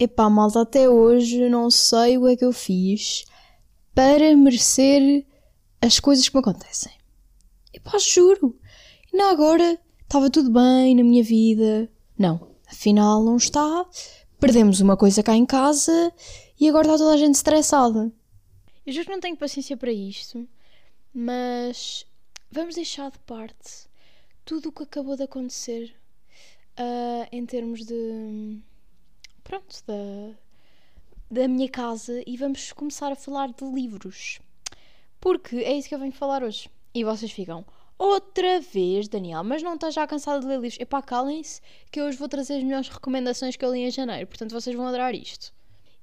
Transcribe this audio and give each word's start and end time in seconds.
Epá, 0.00 0.30
malta, 0.30 0.60
até 0.62 0.88
hoje 0.88 1.48
não 1.48 1.68
sei 1.70 2.16
o 2.16 2.24
que 2.24 2.28
é 2.28 2.36
que 2.36 2.44
eu 2.44 2.52
fiz 2.52 3.24
para 3.92 4.36
merecer 4.36 5.26
as 5.82 5.98
coisas 5.98 6.28
que 6.28 6.36
me 6.36 6.40
acontecem. 6.40 6.92
Epá, 7.74 7.98
juro. 7.98 8.56
Ainda 9.12 9.28
agora 9.30 9.76
estava 10.02 10.30
tudo 10.30 10.50
bem 10.50 10.94
na 10.94 11.02
minha 11.02 11.24
vida. 11.24 11.90
Não, 12.16 12.48
afinal 12.70 13.24
não 13.24 13.36
está. 13.36 13.84
Perdemos 14.38 14.80
uma 14.80 14.96
coisa 14.96 15.20
cá 15.20 15.34
em 15.34 15.44
casa 15.44 16.12
e 16.60 16.68
agora 16.68 16.86
está 16.86 16.98
toda 16.98 17.14
a 17.14 17.16
gente 17.16 17.34
estressada. 17.34 18.12
Eu 18.86 18.92
juro 18.92 19.06
que 19.06 19.12
não 19.12 19.20
tenho 19.20 19.36
paciência 19.36 19.76
para 19.76 19.92
isto, 19.92 20.48
mas 21.12 22.06
vamos 22.50 22.74
deixar 22.74 23.10
de 23.10 23.18
parte 23.20 23.88
tudo 24.44 24.70
o 24.70 24.72
que 24.72 24.82
acabou 24.82 25.16
de 25.16 25.24
acontecer 25.24 25.94
uh, 26.78 27.28
em 27.30 27.44
termos 27.44 27.84
de 27.84 28.60
pronto, 29.44 29.82
da, 29.86 30.34
da 31.30 31.48
minha 31.48 31.68
casa 31.68 32.22
e 32.26 32.36
vamos 32.36 32.72
começar 32.72 33.12
a 33.12 33.16
falar 33.16 33.52
de 33.52 33.64
livros. 33.64 34.40
Porque 35.20 35.56
é 35.56 35.72
isso 35.72 35.88
que 35.88 35.94
eu 35.94 35.98
venho 35.98 36.12
falar 36.12 36.42
hoje. 36.42 36.70
E 36.94 37.04
vocês 37.04 37.30
ficam, 37.30 37.64
outra 37.98 38.60
vez, 38.60 39.08
Daniel, 39.08 39.42
mas 39.44 39.62
não 39.62 39.74
estás 39.74 39.94
já 39.94 40.06
cansado 40.06 40.40
de 40.40 40.46
ler 40.46 40.60
livros? 40.60 40.80
Epá, 40.80 41.02
calem-se 41.02 41.60
que 41.90 42.00
eu 42.00 42.06
hoje 42.06 42.16
vou 42.16 42.28
trazer 42.28 42.56
as 42.56 42.62
melhores 42.62 42.88
recomendações 42.88 43.56
que 43.56 43.64
eu 43.64 43.72
li 43.72 43.80
em 43.80 43.90
janeiro, 43.90 44.26
portanto 44.26 44.52
vocês 44.52 44.74
vão 44.74 44.86
adorar 44.86 45.14
isto. 45.14 45.52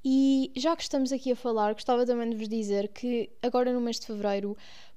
E 0.07 0.51
já 0.55 0.75
que 0.75 0.83
estamos 0.83 1.11
aqui 1.11 1.31
a 1.31 1.35
falar, 1.35 1.73
gostava 1.73 2.05
também 2.05 2.29
de 2.29 2.35
vos 2.35 2.47
dizer 2.47 2.89
que 2.89 3.31
agora 3.41 3.73
no 3.73 3.81
mês 3.81 3.99
de 3.99 4.05
fevereiro 4.05 4.55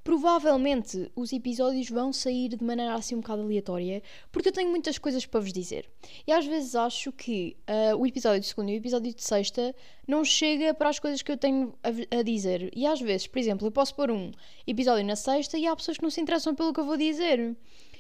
Provavelmente 0.09 1.13
os 1.15 1.35
episódios 1.35 1.91
vão 1.91 2.15
sair 2.15 2.49
de 2.49 2.65
maneira 2.65 2.95
assim 2.95 3.15
um 3.15 3.21
bocado 3.21 3.43
aleatória, 3.43 4.03
porque 4.33 4.49
eu 4.49 4.53
tenho 4.53 4.71
muitas 4.71 4.97
coisas 4.97 5.27
para 5.27 5.39
vos 5.39 5.53
dizer. 5.53 5.87
E 6.27 6.33
às 6.33 6.47
vezes 6.47 6.75
acho 6.75 7.13
que 7.13 7.59
uh, 7.69 7.95
o 7.95 8.07
episódio 8.07 8.41
de 8.41 8.47
segunda 8.47 8.71
e 8.71 8.77
o 8.77 8.79
episódio 8.79 9.15
de 9.15 9.23
sexta 9.23 9.77
não 10.07 10.25
chega 10.25 10.73
para 10.73 10.89
as 10.89 10.99
coisas 10.99 11.21
que 11.21 11.31
eu 11.31 11.37
tenho 11.37 11.75
a, 11.83 12.21
a, 12.21 12.23
dizer. 12.23 12.71
E 12.75 12.87
às 12.87 13.03
vezes, 13.03 13.27
por 13.27 13.39
exemplo, 13.39 13.67
eu 13.67 13.71
posso 13.71 13.95
pôr 13.95 14.11
um 14.11 14.31
episódio 14.67 15.05
na 15.05 15.15
sexta 15.15 15.59
e 15.59 15.67
há 15.67 15.77
pessoas 15.77 15.99
que 15.99 16.03
não 16.03 16.11
se 16.11 16.23
interessam 16.23 16.55
pelo 16.55 16.73
que 16.73 16.81
eu 16.81 16.87
vou 16.87 16.97
dizer. 16.97 17.55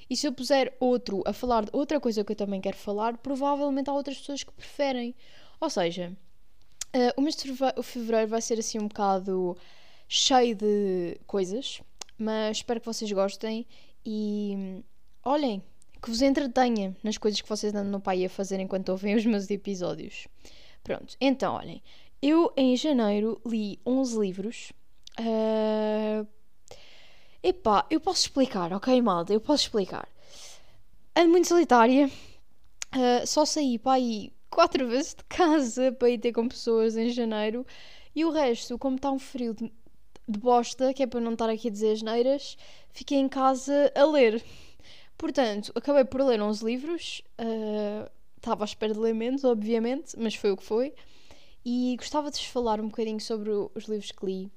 E 0.09 0.17
se 0.17 0.27
eu 0.27 0.33
puser 0.33 0.75
outro 0.81 1.23
a 1.27 1.34
falar 1.34 1.67
de 1.67 1.70
outra 1.75 2.01
coisa 2.01 2.25
que 2.25 2.33
eu 2.33 2.36
também 2.36 2.62
quero 2.62 2.79
falar, 2.79 3.19
provavelmente 3.19 3.91
há 3.91 3.92
outras 3.92 4.17
pessoas 4.17 4.42
que 4.42 4.53
preferem. 4.53 5.14
Ou 5.61 5.69
seja, 5.69 6.17
uh, 6.97 7.20
o 7.20 7.20
mês 7.20 7.36
de 7.36 7.53
fevereiro 7.83 8.29
vai 8.29 8.41
ser 8.41 8.59
assim 8.59 8.79
um 8.79 8.89
bocado 8.89 9.59
cheio 10.09 10.55
de 10.55 11.20
coisas 11.27 11.83
mas 12.19 12.58
espero 12.58 12.80
que 12.80 12.86
vocês 12.86 13.11
gostem 13.12 13.66
e 14.05 14.83
olhem, 15.24 15.62
que 16.02 16.11
vos 16.11 16.22
entretenha 16.22 16.97
nas 17.02 17.16
coisas 17.16 17.41
que 17.41 17.48
vocês 17.48 17.74
andam 17.74 17.92
no 17.92 18.00
pai 18.00 18.24
a 18.24 18.28
fazer 18.28 18.61
enquanto 18.61 18.88
ouvem 18.91 19.14
os 19.14 19.24
meus 19.24 19.48
episódios. 19.50 20.27
Pronto, 20.83 21.16
então 21.20 21.55
olhem, 21.55 21.83
eu 22.20 22.52
em 22.56 22.77
janeiro 22.77 23.41
li 23.46 23.78
11 23.86 24.19
livros. 24.19 24.72
Uh... 25.19 26.27
Epá, 27.42 27.86
eu 27.89 28.00
posso 28.00 28.22
explicar, 28.22 28.72
ok, 28.72 29.00
malta? 29.00 29.33
Eu 29.33 29.41
posso 29.41 29.62
explicar. 29.64 30.08
Ando 31.14 31.30
muito 31.30 31.46
solitária, 31.46 32.06
uh, 32.06 33.27
só 33.27 33.44
saí 33.44 33.78
para 33.78 33.92
aí 33.92 34.33
quatro 34.50 34.86
vezes 34.89 35.14
de 35.14 35.24
casa 35.24 35.92
para 35.92 36.11
ir 36.11 36.19
ter 36.19 36.33
com 36.33 36.48
pessoas 36.48 36.96
em 36.96 37.11
janeiro 37.11 37.64
e 38.14 38.24
o 38.24 38.30
resto, 38.30 38.77
como 38.77 38.96
está 38.96 39.11
um 39.12 39.19
frio 39.19 39.55
de 39.55 39.72
bosta, 40.37 40.93
que 40.93 41.03
é 41.03 41.07
para 41.07 41.21
não 41.21 41.33
estar 41.33 41.48
aqui 41.48 41.69
a 41.69 41.71
dizer 41.71 41.93
as 41.93 42.03
neiras, 42.03 42.57
fiquei 42.91 43.19
em 43.19 43.29
casa 43.29 43.93
a 43.95 44.05
ler. 44.05 44.43
Portanto, 45.17 45.73
acabei 45.75 46.05
por 46.05 46.20
ler 46.23 46.41
11 46.41 46.65
livros. 46.65 47.23
Uh, 47.39 48.09
estava 48.37 48.65
à 48.65 48.67
espera 48.67 48.93
de 48.93 49.01
ler 49.01 49.15
menos, 49.15 49.45
obviamente, 49.45 50.17
mas 50.19 50.35
foi 50.35 50.53
o 50.53 50.57
que 50.57 50.62
foi. 50.62 50.95
E 51.64 51.97
gostava 51.98 52.30
de 52.30 52.39
vos 52.39 52.47
falar 52.47 52.80
um 52.80 52.89
bocadinho 52.89 53.20
sobre 53.20 53.51
os 53.51 53.85
livros 53.85 54.13
que 54.13 54.25
li. 54.25 54.52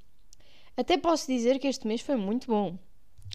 Até 0.78 0.98
posso 0.98 1.28
dizer 1.28 1.60
que 1.60 1.68
este 1.68 1.88
mês 1.88 2.02
foi 2.02 2.16
muito 2.16 2.48
bom. 2.48 2.78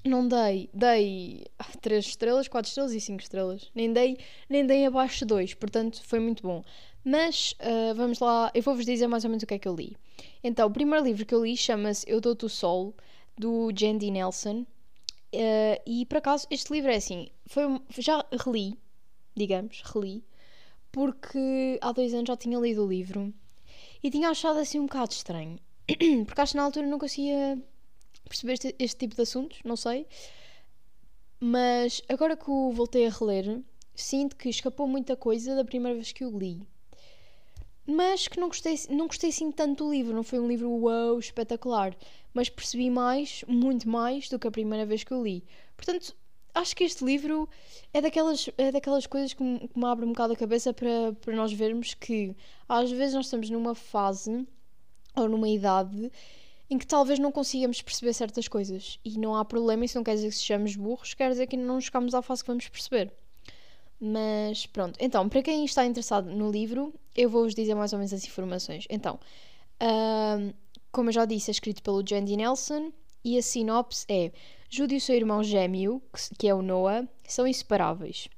Não 0.04 0.26
dei, 0.26 0.70
dei 0.72 1.44
3 1.80 2.04
estrelas, 2.06 2.48
4 2.48 2.68
estrelas 2.68 2.92
e 2.92 3.00
5 3.00 3.22
estrelas. 3.22 3.70
Nem 3.74 3.92
dei, 3.92 4.18
nem 4.48 4.64
dei 4.64 4.86
abaixo 4.86 5.20
de 5.20 5.24
2, 5.26 5.54
portanto 5.54 6.02
foi 6.04 6.20
muito 6.20 6.42
bom. 6.42 6.62
Mas 7.04 7.52
uh, 7.60 7.94
vamos 7.94 8.18
lá, 8.20 8.50
eu 8.54 8.62
vou-vos 8.62 8.84
dizer 8.84 9.06
mais 9.06 9.24
ou 9.24 9.30
menos 9.30 9.42
o 9.42 9.46
que 9.46 9.54
é 9.54 9.58
que 9.58 9.68
eu 9.68 9.74
li. 9.74 9.96
Então, 10.42 10.68
o 10.68 10.70
primeiro 10.70 11.04
livro 11.04 11.26
que 11.26 11.34
eu 11.34 11.44
li 11.44 11.56
chama-se 11.56 12.08
Eu 12.08 12.20
Dou-te 12.20 12.44
o 12.44 12.48
Sol, 12.48 12.94
do 13.36 13.70
Jandy 13.76 14.10
Nelson. 14.10 14.66
Uh, 15.34 15.80
e 15.84 16.06
por 16.06 16.18
acaso, 16.18 16.46
este 16.50 16.72
livro 16.72 16.90
é 16.90 16.96
assim, 16.96 17.28
foi, 17.46 17.64
já 17.98 18.24
reli, 18.32 18.78
digamos, 19.36 19.82
reli, 19.82 20.24
porque 20.90 21.78
há 21.82 21.92
dois 21.92 22.14
anos 22.14 22.28
já 22.28 22.36
tinha 22.36 22.58
lido 22.58 22.84
o 22.84 22.88
livro 22.88 23.34
e 24.02 24.10
tinha 24.10 24.30
achado 24.30 24.58
assim 24.58 24.78
um 24.78 24.86
bocado 24.86 25.12
estranho. 25.12 25.58
porque 26.26 26.40
acho 26.40 26.52
que 26.52 26.56
na 26.56 26.64
altura 26.64 26.86
não 26.86 26.98
conseguia 26.98 27.62
perceber 28.28 28.54
este, 28.54 28.74
este 28.78 28.96
tipo 28.98 29.14
de 29.14 29.22
assuntos, 29.22 29.58
não 29.64 29.76
sei. 29.76 30.06
Mas 31.38 32.00
agora 32.08 32.36
que 32.36 32.50
o 32.50 32.72
voltei 32.72 33.06
a 33.06 33.10
reler, 33.10 33.60
sinto 33.94 34.36
que 34.36 34.48
escapou 34.48 34.86
muita 34.86 35.16
coisa 35.16 35.54
da 35.54 35.64
primeira 35.64 35.94
vez 35.94 36.12
que 36.12 36.24
o 36.24 36.38
li 36.38 36.66
mas 37.86 38.26
que 38.26 38.40
não 38.40 38.48
gostei, 38.48 38.78
não 38.90 39.06
gostei 39.06 39.30
assim 39.30 39.50
tanto 39.52 39.84
do 39.84 39.90
livro. 39.90 40.14
Não 40.14 40.22
foi 40.22 40.40
um 40.40 40.48
livro 40.48 40.68
wow, 40.68 41.18
espetacular, 41.18 41.96
mas 42.34 42.48
percebi 42.48 42.90
mais, 42.90 43.44
muito 43.46 43.88
mais 43.88 44.28
do 44.28 44.38
que 44.38 44.46
a 44.46 44.50
primeira 44.50 44.84
vez 44.84 45.04
que 45.04 45.12
eu 45.12 45.22
li. 45.22 45.44
Portanto, 45.76 46.14
acho 46.54 46.74
que 46.74 46.84
este 46.84 47.04
livro 47.04 47.48
é 47.92 48.00
daquelas, 48.00 48.48
é 48.58 48.72
daquelas 48.72 49.06
coisas 49.06 49.32
que 49.32 49.42
me, 49.42 49.68
que 49.68 49.78
me 49.78 49.84
abre 49.84 50.04
um 50.04 50.08
bocado 50.08 50.32
a 50.32 50.36
cabeça 50.36 50.72
para, 50.72 51.12
para 51.20 51.36
nós 51.36 51.52
vermos 51.52 51.94
que 51.94 52.34
às 52.68 52.90
vezes 52.90 53.14
nós 53.14 53.26
estamos 53.26 53.48
numa 53.50 53.74
fase 53.74 54.46
ou 55.14 55.28
numa 55.28 55.48
idade 55.48 56.10
em 56.68 56.78
que 56.78 56.86
talvez 56.86 57.18
não 57.18 57.30
consigamos 57.30 57.80
perceber 57.80 58.12
certas 58.12 58.48
coisas 58.48 58.98
e 59.04 59.18
não 59.18 59.36
há 59.36 59.44
problema, 59.44 59.84
isso 59.84 59.96
não 59.96 60.02
quer 60.02 60.14
dizer 60.14 60.30
que 60.30 60.34
sejamos 60.34 60.74
burros, 60.74 61.14
quer 61.14 61.30
dizer 61.30 61.46
que 61.46 61.56
não 61.56 61.80
chegamos 61.80 62.14
à 62.14 62.22
fase 62.22 62.42
que 62.42 62.48
vamos 62.48 62.68
perceber. 62.68 63.12
Mas 64.00 64.66
pronto, 64.66 64.96
então, 65.00 65.28
para 65.28 65.42
quem 65.42 65.64
está 65.64 65.84
interessado 65.86 66.30
no 66.30 66.50
livro, 66.50 66.92
eu 67.14 67.30
vou-vos 67.30 67.54
dizer 67.54 67.74
mais 67.74 67.92
ou 67.92 67.98
menos 67.98 68.12
as 68.12 68.24
informações. 68.24 68.86
Então, 68.90 69.18
uh, 69.82 70.54
como 70.92 71.08
eu 71.08 71.12
já 71.12 71.24
disse, 71.24 71.50
é 71.50 71.52
escrito 71.52 71.82
pelo 71.82 72.06
Jandy 72.06 72.36
Nelson 72.36 72.92
e 73.24 73.38
a 73.38 73.42
sinopse 73.42 74.04
é: 74.08 74.32
Jude 74.68 74.94
e 74.94 74.98
o 74.98 75.00
seu 75.00 75.14
irmão 75.14 75.42
gêmeo, 75.42 76.02
que 76.38 76.46
é 76.46 76.54
o 76.54 76.60
Noah, 76.60 77.08
são 77.26 77.46
inseparáveis. 77.46 78.28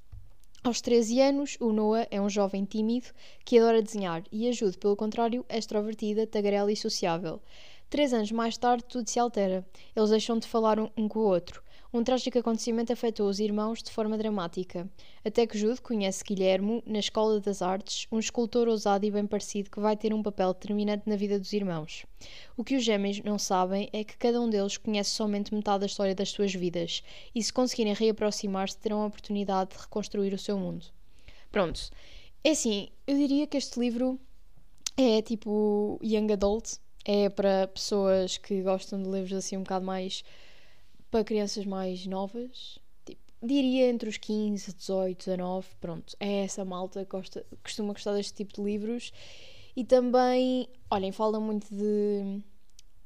Aos 0.63 0.81
13 0.81 1.21
anos, 1.21 1.57
o 1.61 1.73
Noah 1.73 2.07
é 2.11 2.21
um 2.21 2.29
jovem 2.29 2.65
tímido 2.65 3.09
que 3.45 3.59
adora 3.59 3.81
desenhar 3.83 4.23
e 4.31 4.49
a 4.49 4.53
Jude, 4.53 4.77
pelo 4.77 4.97
contrário, 4.97 5.45
é 5.49 5.57
extrovertida, 5.57 6.27
tagarela 6.27 6.71
e 6.71 6.77
sociável. 6.77 7.41
Três 7.89 8.13
anos 8.13 8.31
mais 8.33 8.59
tarde, 8.59 8.85
tudo 8.85 9.09
se 9.09 9.19
altera. 9.19 9.67
Eles 9.97 10.11
deixam 10.11 10.39
de 10.39 10.47
falar 10.47 10.79
um, 10.79 10.91
um 10.97 11.09
com 11.09 11.21
o 11.21 11.27
outro. 11.27 11.63
Um 11.91 12.05
trágico 12.05 12.39
acontecimento 12.39 12.93
afetou 12.93 13.27
os 13.27 13.41
irmãos 13.41 13.83
de 13.83 13.91
forma 13.91 14.19
dramática. 14.19 14.87
Até 15.25 15.47
que 15.47 15.57
Jude 15.57 15.81
conhece 15.81 16.23
Guilhermo 16.23 16.83
na 16.85 16.99
Escola 16.99 17.41
das 17.41 17.63
Artes, 17.63 18.07
um 18.13 18.19
escultor 18.19 18.69
ousado 18.69 19.07
e 19.07 19.11
bem 19.11 19.27
parecido 19.27 19.71
que 19.71 19.81
vai 19.81 19.97
ter 19.97 20.13
um 20.13 20.23
papel 20.23 20.53
determinante 20.53 21.09
na 21.09 21.17
vida 21.17 21.39
dos 21.39 21.51
irmãos. 21.55 22.05
O 22.59 22.63
que 22.63 22.77
os 22.77 22.85
gêmeos 22.85 23.23
não 23.23 23.39
sabem 23.39 23.89
é 23.91 24.05
que 24.05 24.19
cada 24.19 24.39
um 24.39 24.51
deles 24.51 24.77
conhece 24.77 25.13
somente 25.13 25.55
metade 25.55 25.81
da 25.81 25.87
história 25.87 26.15
das 26.15 26.29
suas 26.29 26.55
vidas, 26.55 27.03
e 27.35 27.43
se 27.43 27.51
conseguirem 27.51 27.95
reaproximar-se, 27.95 28.77
terão 28.77 29.01
a 29.01 29.07
oportunidade 29.07 29.71
de 29.71 29.79
reconstruir 29.79 30.35
o 30.35 30.39
seu 30.39 30.59
mundo. 30.59 30.85
Pronto. 31.51 31.89
É 32.45 32.51
assim, 32.51 32.89
eu 33.07 33.17
diria 33.17 33.47
que 33.47 33.57
este 33.57 33.81
livro 33.81 34.21
é 34.95 35.23
tipo 35.23 35.99
young 36.03 36.31
adult, 36.35 36.75
é 37.03 37.31
para 37.31 37.67
pessoas 37.69 38.37
que 38.37 38.61
gostam 38.61 39.03
de 39.03 39.09
livros 39.09 39.33
assim 39.33 39.57
um 39.57 39.63
bocado 39.63 39.87
mais 39.87 40.23
para 41.11 41.25
crianças 41.25 41.65
mais 41.65 42.07
novas, 42.07 42.79
tipo, 43.05 43.21
diria 43.43 43.89
entre 43.89 44.09
os 44.09 44.17
15, 44.17 44.75
18, 44.75 45.19
19, 45.19 45.67
pronto, 45.81 46.17
é 46.21 46.45
essa 46.45 46.65
malta 46.65 47.05
que 47.05 47.11
gosta, 47.11 47.45
costuma 47.63 47.93
gostar 47.93 48.15
deste 48.15 48.35
tipo 48.35 48.55
de 48.55 48.63
livros. 48.63 49.13
E 49.77 49.85
também, 49.85 50.69
olhem, 50.91 51.13
fala 51.13 51.39
muito 51.39 51.69
de, 51.73 52.43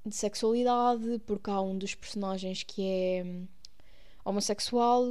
de 0.06 0.14
sexualidade, 0.14 1.20
porque 1.26 1.50
há 1.50 1.60
um 1.60 1.76
dos 1.76 1.94
personagens 1.94 2.62
que 2.62 2.82
é 2.82 3.22
hum, 3.24 3.46
homossexual, 4.24 5.04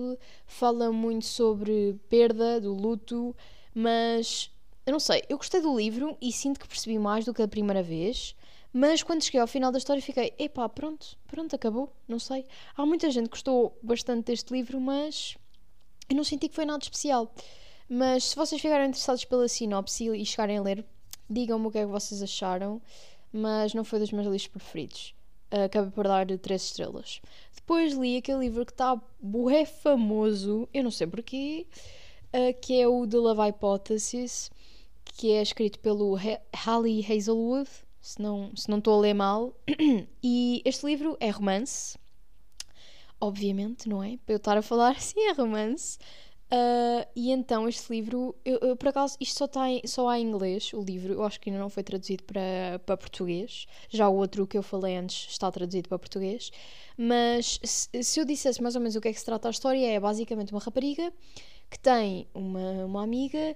fala 0.48 0.92
muito 0.92 1.26
sobre 1.26 1.96
perda, 2.10 2.60
do 2.60 2.74
luto, 2.74 3.36
mas 3.76 4.50
eu 4.86 4.92
não 4.92 5.00
sei, 5.00 5.24
eu 5.30 5.38
gostei 5.38 5.62
do 5.62 5.78
livro 5.78 6.18
e 6.20 6.32
sinto 6.32 6.60
que 6.60 6.68
percebi 6.68 6.98
mais 6.98 7.26
do 7.26 7.34
que 7.34 7.42
a 7.42 7.48
primeira 7.48 7.84
vez. 7.84 8.36
Mas 8.74 9.04
quando 9.04 9.24
cheguei 9.24 9.42
ao 9.42 9.48
final 9.48 9.72
da 9.72 9.78
história 9.78 10.02
fiquei, 10.02 10.34
epá, 10.40 10.68
pronto, 10.70 11.18
pronto, 11.28 11.56
acabou, 11.56 11.94
não 12.08 12.20
sei. 12.20 12.46
Há 12.76 12.86
muita 12.86 13.12
gente 13.12 13.26
que 13.26 13.32
gostou 13.32 13.78
bastante 13.84 14.28
deste 14.28 14.54
livro, 14.54 14.80
mas 14.80 15.36
eu 16.10 16.16
não 16.16 16.24
senti 16.24 16.48
que 16.48 16.56
foi 16.56 16.66
nada 16.66 16.82
especial. 16.82 17.34
Mas 17.90 18.26
se 18.26 18.36
vocês 18.36 18.62
ficarem 18.62 18.88
interessados 18.88 19.26
pela 19.26 19.48
sinopse 19.50 20.08
e 20.08 20.26
chegarem 20.26 20.58
a 20.58 20.62
ler, 20.62 20.86
digam-me 21.30 21.68
o 21.68 21.72
que 21.72 21.80
é 21.80 21.82
que 21.82 21.92
vocês 21.92 22.24
acharam, 22.24 22.82
mas 23.32 23.74
não 23.74 23.84
foi 23.84 24.00
dos 24.00 24.12
meus 24.12 24.26
livros 24.26 24.48
preferidos. 24.48 25.14
Acabei 25.50 25.92
por 25.92 26.08
dar 26.08 26.26
3 26.26 26.62
estrelas. 26.62 27.22
depois 27.54 27.94
li 27.94 28.16
aquele 28.16 28.40
livro 28.40 28.66
que 28.66 28.72
está 28.72 29.00
bué 29.20 29.66
famoso, 29.66 30.70
eu 30.74 30.82
não 30.82 30.92
sei 30.92 31.08
porquê, 31.08 31.68
uh, 32.34 32.58
que 32.62 32.80
é 32.80 32.88
o 32.88 33.06
The 33.06 33.18
Love 33.18 33.42
Hypothesis, 33.42 34.50
que 35.04 35.32
é 35.34 35.42
escrito 35.42 35.78
pelo 35.80 36.18
Hallie 36.54 37.06
Hazelwood, 37.06 37.70
se 38.02 38.22
não, 38.22 38.52
se 38.56 38.70
não 38.70 38.80
estou 38.80 38.98
a 38.98 39.02
ler 39.02 39.14
mal. 39.14 39.54
e 40.24 40.62
este 40.66 40.86
livro 40.86 41.16
é 41.20 41.30
romance, 41.30 41.98
obviamente, 43.20 43.88
não 43.88 44.04
é? 44.04 44.18
Para 44.26 44.34
eu 44.34 44.38
estar 44.38 44.58
a 44.58 44.62
falar, 44.62 45.00
sim, 45.02 45.20
é 45.28 45.34
romance. 45.34 45.98
Uh, 46.54 47.08
e 47.16 47.32
então 47.32 47.66
este 47.70 47.90
livro, 47.94 48.36
eu, 48.44 48.60
eu, 48.60 48.76
por 48.76 48.90
acaso, 48.90 49.16
isto 49.22 49.38
só, 49.38 49.66
em, 49.66 49.82
só 49.86 50.10
há 50.10 50.20
em 50.20 50.28
inglês, 50.28 50.74
o 50.74 50.82
livro, 50.82 51.14
eu 51.14 51.24
acho 51.24 51.40
que 51.40 51.50
ainda 51.50 51.62
não 51.62 51.70
foi 51.70 51.82
traduzido 51.82 52.24
para, 52.24 52.78
para 52.86 52.98
português. 52.98 53.68
Já 53.90 54.10
o 54.10 54.16
outro 54.16 54.46
que 54.46 54.58
eu 54.58 54.64
falei 54.64 54.98
antes 54.98 55.30
está 55.30 55.50
traduzido 55.50 55.88
para 55.88 55.98
português. 55.98 56.52
Mas 56.98 57.58
se, 57.64 58.04
se 58.04 58.20
eu 58.20 58.26
dissesse 58.26 58.62
mais 58.62 58.76
ou 58.76 58.82
menos 58.82 58.98
o 58.98 59.02
que 59.02 59.08
é 59.08 59.14
que 59.14 59.20
se 59.20 59.26
trata 59.26 59.48
a 59.48 59.52
história, 59.52 59.88
é 59.88 59.98
basicamente 59.98 60.52
uma 60.52 60.60
rapariga 60.60 61.14
que 61.70 61.80
tem 61.80 62.28
uma, 62.34 62.86
uma 62.86 63.04
amiga 63.04 63.56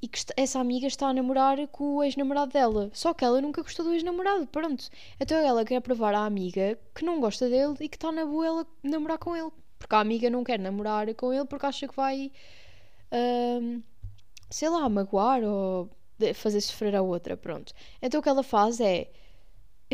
e 0.00 0.08
que 0.08 0.20
essa 0.36 0.60
amiga 0.60 0.86
está 0.86 1.08
a 1.08 1.12
namorar 1.12 1.66
com 1.68 1.96
o 1.96 2.02
ex-namorado 2.02 2.52
dela. 2.52 2.90
Só 2.92 3.14
que 3.14 3.24
ela 3.24 3.40
nunca 3.40 3.62
gostou 3.62 3.84
do 3.84 3.94
ex-namorado, 3.94 4.46
pronto. 4.46 4.88
Então 5.18 5.38
ela 5.38 5.64
quer 5.64 5.80
provar 5.80 6.14
à 6.14 6.24
amiga 6.24 6.78
que 6.94 7.04
não 7.04 7.20
gosta 7.20 7.48
dele 7.48 7.74
e 7.80 7.88
que 7.88 7.96
está 7.96 8.12
na 8.12 8.24
boa 8.26 8.46
ela 8.46 8.66
namorar 8.82 9.18
com 9.18 9.36
ele. 9.36 9.50
Porque 9.78 9.94
a 9.94 10.00
amiga 10.00 10.30
não 10.30 10.44
quer 10.44 10.58
namorar 10.58 11.12
com 11.14 11.32
ele 11.32 11.44
porque 11.46 11.66
acha 11.66 11.88
que 11.88 11.96
vai, 11.96 12.30
hum, 13.12 13.82
sei 14.50 14.68
lá, 14.68 14.88
magoar 14.88 15.42
ou 15.42 15.90
fazer 16.34 16.60
sofrer 16.60 16.94
a 16.96 17.02
outra, 17.02 17.36
pronto. 17.36 17.72
Então 18.00 18.20
o 18.20 18.22
que 18.22 18.28
ela 18.28 18.42
faz 18.42 18.80
é 18.80 19.10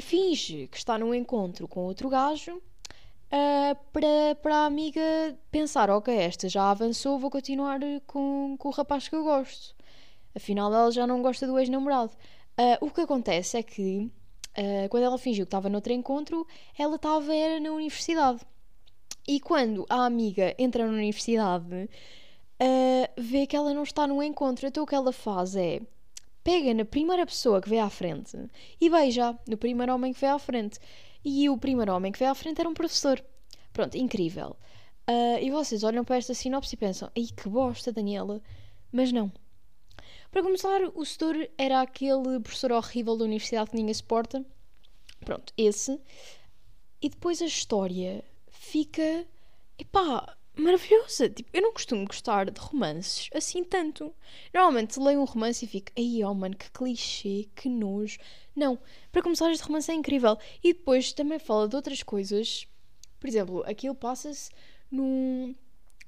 finge 0.01 0.69
que 0.69 0.77
está 0.79 0.99
num 0.99 1.15
encontro 1.15 1.69
com 1.69 1.81
outro 1.81 2.09
gajo 2.09 2.57
uh, 3.33 3.77
para, 3.93 4.35
para 4.43 4.57
a 4.59 4.67
amiga 4.67 5.01
pensar, 5.51 5.91
ok, 5.91 6.15
esta 6.15 6.49
já 6.49 6.71
avançou, 6.71 7.19
vou 7.19 7.31
continuar 7.31 7.81
com, 8.07 8.57
com 8.59 8.69
o 8.69 8.73
rapaz 8.73 9.09
que 9.09 9.17
eu 9.17 9.25
gosto. 9.25 9.75
Afinal, 10.35 10.73
ela 10.73 10.91
já 10.91 11.07
não 11.07 11.23
gosta 11.23 11.47
do 11.47 11.59
ex-namorado. 11.59 12.13
Uh, 12.59 12.87
o 12.87 12.91
que 12.91 13.01
acontece 13.01 13.57
é 13.57 13.63
que, 13.63 14.11
uh, 14.59 14.89
quando 14.91 15.05
ela 15.05 15.19
fingiu 15.19 15.45
que 15.45 15.49
estava 15.49 15.69
noutro 15.69 15.93
encontro, 15.93 16.47
ela 16.79 16.97
estava 16.97 17.35
era 17.35 17.61
na 17.61 17.71
universidade. 17.73 18.41
E 19.27 19.41
quando 19.41 19.87
a 19.89 20.05
amiga 20.05 20.55
entra 20.59 20.87
na 20.87 20.93
universidade, 20.93 21.89
uh, 22.61 23.09
vê 23.17 23.47
que 23.47 23.57
ela 23.57 23.73
não 23.73 23.83
está 23.83 24.07
no 24.07 24.23
encontro. 24.23 24.67
Então 24.67 24.85
o 24.85 24.87
que 24.87 24.95
ela 24.95 25.13
faz 25.13 25.57
é 25.57 25.81
pega 26.43 26.75
na 26.75 26.85
primeira 26.85 27.25
pessoa 27.25 27.61
que 27.61 27.69
vê 27.69 27.79
à 27.79 27.89
frente 27.89 28.37
e 28.81 28.91
beija 28.91 29.39
no 29.47 29.57
primeiro 29.57 29.95
homem 29.95 30.13
que 30.13 30.21
vê 30.21 30.27
à 30.27 30.39
frente. 30.39 30.79
E 31.25 31.49
o 31.49 31.57
primeiro 31.57 31.95
homem 31.95 32.11
que 32.11 32.19
vê 32.19 32.25
à 32.25 32.35
frente 32.35 32.61
era 32.61 32.69
um 32.69 32.75
professor. 32.75 33.25
Pronto, 33.73 33.97
incrível. 33.97 34.57
Uh, 35.09 35.39
e 35.41 35.51
vocês 35.51 35.83
olham 35.85 36.05
para 36.05 36.17
esta 36.17 36.35
sinopse 36.35 36.75
e 36.75 36.79
pensam: 36.79 37.11
ai 37.17 37.27
que 37.27 37.49
bosta, 37.49 37.93
Daniela. 37.93 38.41
Mas 38.91 39.13
não. 39.13 39.33
Para 40.33 40.43
começar, 40.43 40.81
o 40.95 41.05
setor 41.05 41.37
era 41.59 41.83
aquele 41.83 42.41
professor 42.41 42.73
horrível 42.73 43.19
da 43.19 43.25
universidade 43.25 43.69
que 43.69 43.77
ninguém 43.77 43.93
suporta. 43.93 44.43
Pronto, 45.21 45.53
esse. 45.59 46.01
E 47.03 47.11
depois 47.11 47.43
a 47.43 47.45
história 47.45 48.25
fica, 48.51 49.27
epá, 49.79 50.35
maravilhosa. 50.57 51.29
Tipo, 51.29 51.51
eu 51.53 51.61
não 51.61 51.75
costumo 51.75 52.07
gostar 52.07 52.51
de 52.51 52.59
romances 52.59 53.29
assim 53.35 53.63
tanto. 53.63 54.11
Normalmente 54.55 54.99
leio 54.99 55.21
um 55.21 55.25
romance 55.25 55.67
e 55.67 55.69
fico, 55.69 55.93
ai 55.99 56.25
oh 56.25 56.33
mano, 56.33 56.57
que 56.57 56.71
clichê, 56.71 57.51
que 57.55 57.69
nojo. 57.69 58.19
Não, 58.57 58.79
para 59.13 59.23
começar, 59.23 59.53
este 59.53 59.65
romance 59.65 59.91
é 59.91 59.95
incrível. 59.95 60.39
E 60.65 60.73
depois 60.73 61.13
também 61.13 61.39
fala 61.39 61.69
de 61.69 61.77
outras 61.77 62.03
coisas. 62.03 62.67
Por 63.21 63.29
exemplo, 63.29 63.63
aquilo 63.67 63.95
passa-se 63.95 64.51
num, 64.91 65.55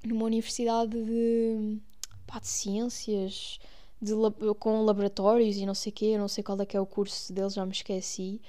numa 0.03 0.25
universidade 0.25 0.99
de, 0.99 1.79
pá, 2.25 2.39
de 2.39 2.47
ciências, 2.47 3.59
de, 4.05 4.13
com 4.59 4.83
laboratórios 4.83 5.57
e 5.57 5.65
não 5.65 5.73
sei 5.73 5.91
o 5.91 5.93
quê. 5.95 6.05
Eu 6.05 6.19
não 6.19 6.27
sei 6.27 6.43
qual 6.43 6.59
é 6.61 6.65
que 6.65 6.77
é 6.77 6.79
o 6.79 6.85
curso 6.85 7.33
deles, 7.33 7.53
já 7.53 7.65
me 7.65 7.71
esqueci. 7.71 8.41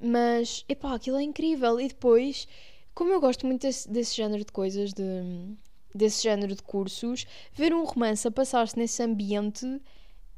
Mas, 0.00 0.64
epá, 0.68 0.94
aquilo 0.94 1.18
é 1.18 1.22
incrível. 1.22 1.78
E 1.80 1.88
depois 1.88 2.46
como 2.94 3.12
eu 3.12 3.20
gosto 3.20 3.46
muito 3.46 3.62
desse, 3.62 3.90
desse 3.90 4.16
género 4.16 4.44
de 4.44 4.52
coisas, 4.52 4.92
de, 4.92 5.02
desse 5.94 6.22
género 6.22 6.54
de 6.54 6.62
cursos, 6.62 7.26
ver 7.52 7.72
um 7.72 7.84
romance 7.84 8.26
a 8.26 8.30
passar-se 8.30 8.78
nesse 8.78 9.02
ambiente 9.02 9.80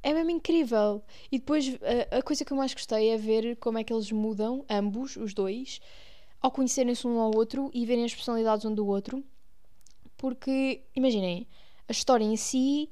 é 0.02 0.12
mesmo 0.12 0.30
incrível. 0.30 1.02
E 1.30 1.38
depois 1.38 1.76
a, 2.10 2.19
a, 2.19 2.22
coisa 2.22 2.44
que 2.44 2.52
eu 2.52 2.56
mais 2.56 2.74
gostei 2.74 3.10
é 3.10 3.16
ver 3.16 3.56
como 3.56 3.78
é 3.78 3.84
que 3.84 3.92
eles 3.92 4.10
mudam, 4.12 4.64
ambos, 4.69 5.16
os 5.16 5.32
dois, 5.32 5.80
ao 6.40 6.50
conhecerem-se 6.50 7.06
um 7.06 7.19
ao 7.19 7.34
outro 7.34 7.70
e 7.72 7.86
verem 7.86 8.04
as 8.04 8.14
personalidades 8.14 8.64
um 8.64 8.74
do 8.74 8.86
outro. 8.86 9.24
Porque, 10.16 10.82
imaginem, 10.94 11.46
a 11.88 11.92
história 11.92 12.24
em 12.24 12.36
si 12.36 12.90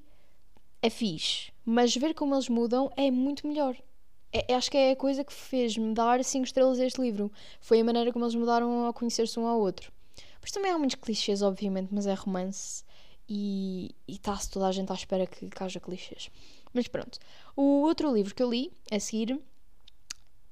é 0.82 0.90
fixe, 0.90 1.52
mas 1.70 1.94
ver 1.94 2.14
como 2.14 2.34
eles 2.34 2.48
mudam 2.48 2.90
é 2.96 3.12
muito 3.12 3.46
melhor. 3.46 3.76
É, 4.32 4.54
acho 4.54 4.68
que 4.68 4.76
é 4.76 4.90
a 4.90 4.96
coisa 4.96 5.22
que 5.22 5.32
fez-me 5.32 5.94
dar 5.94 6.22
5 6.22 6.44
estrelas 6.44 6.80
a 6.80 6.84
este 6.84 7.00
livro. 7.00 7.30
Foi 7.60 7.78
a 7.80 7.84
maneira 7.84 8.12
como 8.12 8.24
eles 8.24 8.34
mudaram 8.34 8.88
a 8.88 8.92
conhecer-se 8.92 9.38
um 9.38 9.46
ao 9.46 9.60
outro. 9.60 9.92
Pois 10.40 10.50
também 10.50 10.72
há 10.72 10.78
muitos 10.78 10.96
clichês, 10.96 11.42
obviamente, 11.42 11.90
mas 11.92 12.08
é 12.08 12.14
romance 12.14 12.82
e 13.28 13.94
está-se 14.08 14.50
toda 14.50 14.66
a 14.66 14.72
gente 14.72 14.90
à 14.90 14.94
espera 14.96 15.28
que, 15.28 15.48
que 15.48 15.62
haja 15.62 15.78
clichês. 15.78 16.28
Mas 16.74 16.88
pronto. 16.88 17.20
O 17.54 17.82
outro 17.82 18.12
livro 18.12 18.34
que 18.34 18.42
eu 18.42 18.50
li, 18.50 18.72
a 18.90 18.98
seguir, 18.98 19.38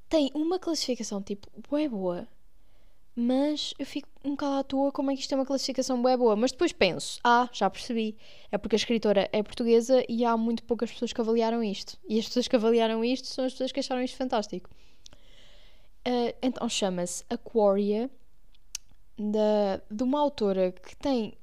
tem 0.08 0.30
uma 0.34 0.58
classificação 0.60 1.20
tipo, 1.20 1.48
boa 1.68 1.88
boa 1.88 2.28
mas 3.20 3.74
eu 3.80 3.84
fico 3.84 4.08
um 4.24 4.30
bocado 4.30 4.54
à 4.54 4.62
toa 4.62 4.92
como 4.92 5.10
é 5.10 5.14
que 5.16 5.22
isto 5.22 5.32
é 5.32 5.36
uma 5.36 5.44
classificação 5.44 6.00
boa 6.00 6.16
boa. 6.16 6.36
Mas 6.36 6.52
depois 6.52 6.72
penso, 6.72 7.18
ah, 7.24 7.48
já 7.52 7.68
percebi, 7.68 8.16
é 8.52 8.56
porque 8.56 8.76
a 8.76 8.78
escritora 8.78 9.28
é 9.32 9.42
portuguesa 9.42 10.04
e 10.08 10.24
há 10.24 10.36
muito 10.36 10.62
poucas 10.62 10.92
pessoas 10.92 11.12
que 11.12 11.20
avaliaram 11.20 11.60
isto. 11.64 11.98
E 12.08 12.16
as 12.20 12.26
pessoas 12.26 12.46
que 12.46 12.54
avaliaram 12.54 13.04
isto 13.04 13.26
são 13.26 13.44
as 13.44 13.50
pessoas 13.54 13.72
que 13.72 13.80
acharam 13.80 14.02
isto 14.02 14.16
fantástico. 14.16 14.70
Uh, 16.06 16.32
então 16.40 16.68
chama-se 16.68 17.24
Aquaria, 17.28 18.08
da, 19.18 19.82
de 19.90 20.04
uma 20.04 20.20
autora 20.20 20.70
que 20.70 20.96
tem 20.96 21.34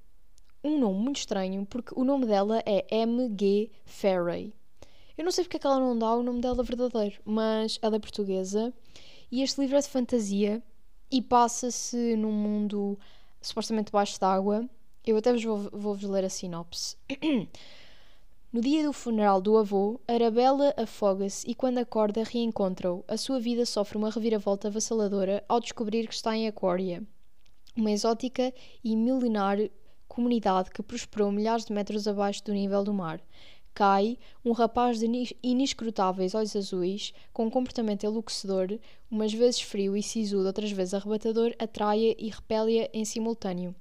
um 0.64 0.80
nome 0.80 0.98
muito 0.98 1.18
estranho, 1.18 1.66
porque 1.66 1.94
o 1.94 2.06
nome 2.06 2.26
dela 2.26 2.64
é 2.66 2.86
M.G. 2.90 3.70
Ferry. 3.84 4.54
Eu 5.18 5.26
não 5.26 5.32
sei 5.32 5.44
porque 5.44 5.58
é 5.58 5.60
que 5.60 5.68
ela 5.68 5.82
não 5.82 6.00
dá 6.00 6.16
o 6.16 6.24
nome 6.24 6.40
dela 6.40 6.64
verdadeiro, 6.64 7.20
mas 7.26 7.78
ela 7.82 7.98
é 7.98 8.00
portuguesa 8.00 8.74
e 9.30 9.44
este 9.44 9.60
livro 9.60 9.76
é 9.76 9.82
de 9.82 9.90
fantasia 9.90 10.64
e 11.12 11.22
passa-se 11.22 12.16
num 12.16 12.32
mundo 12.32 12.98
supostamente 13.42 13.92
baixo 13.92 14.20
d'água. 14.20 14.68
Eu 15.06 15.18
até 15.18 15.32
vos 15.32 15.44
vou, 15.44 15.58
vou-vos 15.72 16.10
ler 16.10 16.26
a 16.26 16.30
sinopse. 16.30 16.98
No 18.56 18.62
dia 18.62 18.86
do 18.86 18.94
funeral 18.94 19.42
do 19.42 19.58
avô, 19.58 20.00
Arabella 20.08 20.74
afoga-se 20.78 21.46
e, 21.46 21.54
quando 21.54 21.78
acorda, 21.78 22.24
reencontra-o. 22.24 23.04
A 23.06 23.18
sua 23.18 23.38
vida 23.38 23.66
sofre 23.66 23.98
uma 23.98 24.10
reviravolta 24.10 24.70
avassaladora 24.70 25.44
ao 25.50 25.60
descobrir 25.60 26.08
que 26.08 26.14
está 26.14 26.34
em 26.38 26.48
Aquária, 26.48 27.04
uma 27.76 27.92
exótica 27.92 28.54
e 28.82 28.96
milenar 28.96 29.58
comunidade 30.08 30.72
que 30.72 30.82
prosperou 30.82 31.34
milhares 31.34 31.66
de 31.66 31.74
metros 31.74 32.08
abaixo 32.08 32.46
do 32.46 32.54
nível 32.54 32.82
do 32.82 32.94
mar. 32.94 33.20
Kai, 33.76 34.18
um 34.46 34.54
rapaz 34.54 35.00
de 35.00 35.36
inescrutáveis 35.44 36.34
olhos 36.34 36.56
azuis, 36.56 37.14
com 37.34 37.48
um 37.48 37.50
comportamento 37.50 38.06
enlouquecedor, 38.06 38.80
umas 39.12 39.34
vezes 39.34 39.60
frio 39.60 39.98
e 39.98 40.02
sisudo, 40.02 40.48
outras 40.48 40.72
vezes 40.72 40.94
arrebatador, 40.94 41.54
atrai-a 41.60 42.16
e 42.18 42.30
repele-a 42.30 42.90
em 42.94 43.04
simultâneo. 43.04 43.76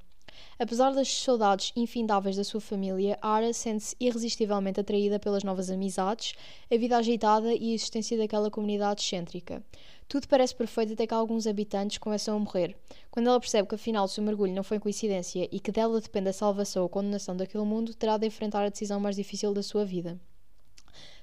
Apesar 0.59 0.93
das 0.93 1.09
saudades 1.09 1.73
infindáveis 1.77 2.35
da 2.35 2.43
sua 2.43 2.61
família, 2.61 3.17
Ara 3.23 3.53
sente-se 3.53 3.95
irresistivelmente 4.01 4.81
atraída 4.81 5.21
pelas 5.21 5.45
novas 5.45 5.71
amizades, 5.71 6.35
a 6.69 6.77
vida 6.77 6.97
agitada 6.97 7.55
e 7.55 7.71
a 7.71 7.75
existência 7.75 8.19
daquela 8.19 8.51
comunidade 8.51 9.01
excêntrica. 9.01 9.63
Tudo 10.09 10.29
parece 10.29 10.55
perfeito 10.55 10.93
até 10.93 11.07
que 11.07 11.15
alguns 11.15 11.47
habitantes 11.47 11.99
começam 11.99 12.37
a 12.37 12.39
morrer. 12.39 12.77
Quando 13.11 13.29
ela 13.29 13.41
percebe 13.41 13.69
que 13.69 13.75
afinal 13.75 14.05
o 14.05 14.09
seu 14.09 14.23
mergulho 14.23 14.53
não 14.53 14.63
foi 14.63 14.79
coincidência 14.79 15.49
e 15.51 15.59
que 15.59 15.73
dela 15.73 16.01
depende 16.01 16.29
a 16.29 16.33
salvação 16.33 16.83
ou 16.83 16.87
a 16.87 16.91
condenação 16.91 17.37
daquele 17.37 17.65
mundo, 17.65 17.95
terá 17.95 18.17
de 18.17 18.27
enfrentar 18.27 18.65
a 18.65 18.69
decisão 18.69 19.01
mais 19.01 19.17
difícil 19.17 19.53
da 19.53 19.63
sua 19.63 19.85
vida. 19.85 20.19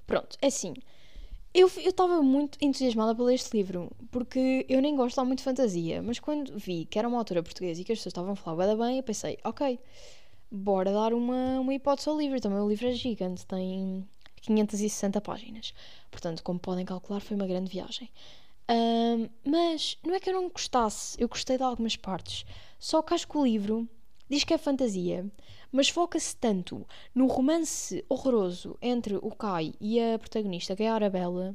Pronto, 0.06 0.38
é 0.42 0.48
assim. 0.48 0.74
Eu 1.54 1.68
estava 1.68 2.22
muito 2.22 2.58
entusiasmada 2.62 3.14
por 3.14 3.26
ler 3.26 3.36
este 3.36 3.56
livro, 3.58 3.92
porque 4.10 4.66
eu 4.70 4.82
nem 4.82 4.96
gosto 4.96 5.18
lá 5.18 5.26
muito 5.26 5.40
de 5.40 5.44
fantasia, 5.44 6.02
mas 6.02 6.18
quando 6.18 6.58
vi 6.58 6.86
que 6.86 6.98
era 6.98 7.08
uma 7.08 7.18
autora 7.18 7.44
portuguesa 7.44 7.82
e 7.82 7.84
que 7.84 7.92
as 7.92 8.00
pessoas 8.00 8.12
estavam 8.12 8.32
a 8.32 8.36
falar 8.36 8.74
bem, 8.78 8.98
eu 8.98 9.04
pensei, 9.04 9.38
ok, 9.44 9.78
bora 10.50 10.92
dar 10.92 11.14
uma, 11.14 11.60
uma 11.60 11.74
hipótese 11.74 12.10
ao 12.10 12.18
livro. 12.18 12.40
Também 12.40 12.60
o 12.60 12.70
livro 12.70 12.88
é 12.88 12.92
gigante, 12.92 13.46
tem 13.46 14.08
560 14.42 15.22
páginas. 15.22 15.74
Portanto, 16.10 16.44
como 16.44 16.60
podem 16.60 16.86
calcular, 16.86 17.20
foi 17.20 17.36
uma 17.36 17.48
grande 17.48 17.70
viagem. 17.70 18.10
Um, 18.72 19.28
mas 19.46 19.98
não 20.02 20.16
é 20.16 20.20
que 20.20 20.30
eu 20.30 20.34
não 20.34 20.48
gostasse, 20.48 21.22
eu 21.22 21.28
gostei 21.28 21.58
de 21.58 21.64
algumas 21.64 21.98
partes. 21.98 22.46
Só 22.80 23.02
que 23.02 23.14
acho 23.14 23.28
que 23.28 23.38
o 23.38 23.44
livro 23.44 23.86
diz 24.30 24.46
que 24.46 24.54
é 24.54 24.58
fantasia, 24.58 25.30
mas 25.70 25.90
foca-se 25.90 26.34
tanto 26.38 26.88
no 27.14 27.28
romance 27.28 28.06
horroroso 28.08 28.78
entre 28.82 29.18
o 29.18 29.30
Kai 29.32 29.74
e 29.82 30.00
a 30.00 30.18
protagonista, 30.18 30.74
que 30.74 30.84
é 30.84 30.90
a 30.90 30.94
Arabella, 30.94 31.54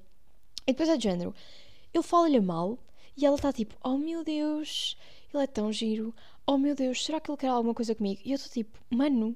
e 0.66 0.72
depois 0.72 0.90
é 0.90 0.96
de 0.98 1.04
género. 1.04 1.34
Ele 1.94 2.04
fala-lhe 2.04 2.40
mal 2.40 2.78
e 3.16 3.24
ela 3.24 3.36
está 3.36 3.50
tipo, 3.50 3.74
oh 3.82 3.96
meu 3.96 4.22
Deus, 4.22 4.94
ele 5.32 5.42
é 5.42 5.46
tão 5.46 5.72
giro. 5.72 6.14
Oh 6.46 6.58
meu 6.58 6.74
Deus, 6.74 7.02
será 7.02 7.18
que 7.18 7.30
ele 7.30 7.38
quer 7.38 7.48
alguma 7.48 7.72
coisa 7.72 7.94
comigo? 7.94 8.20
E 8.24 8.32
eu 8.32 8.36
estou 8.36 8.52
tipo, 8.52 8.78
mano, 8.90 9.34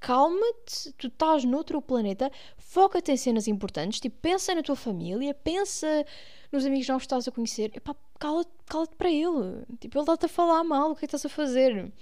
calma-te, 0.00 0.92
tu 0.92 1.08
estás 1.08 1.44
noutro 1.44 1.80
planeta, 1.82 2.30
foca-te 2.56 3.12
em 3.12 3.16
cenas 3.16 3.48
importantes, 3.48 4.00
tipo, 4.00 4.16
pensa 4.20 4.54
na 4.54 4.62
tua 4.62 4.76
família, 4.76 5.34
pensa 5.34 6.04
nos 6.50 6.64
amigos 6.64 6.88
novos 6.88 7.02
que 7.02 7.06
estás 7.06 7.28
a 7.28 7.32
conhecer, 7.32 7.70
epá, 7.74 7.94
cala-te 8.18 8.50
cala 8.66 8.86
para 8.86 9.10
ele, 9.10 9.64
tipo, 9.80 9.98
ele 9.98 10.02
está-te 10.02 10.26
a 10.26 10.28
falar 10.28 10.64
mal, 10.64 10.90
o 10.90 10.94
que 10.94 11.04
é 11.04 11.08
que 11.08 11.16
estás 11.16 11.24
a 11.26 11.28
fazer? 11.28 11.92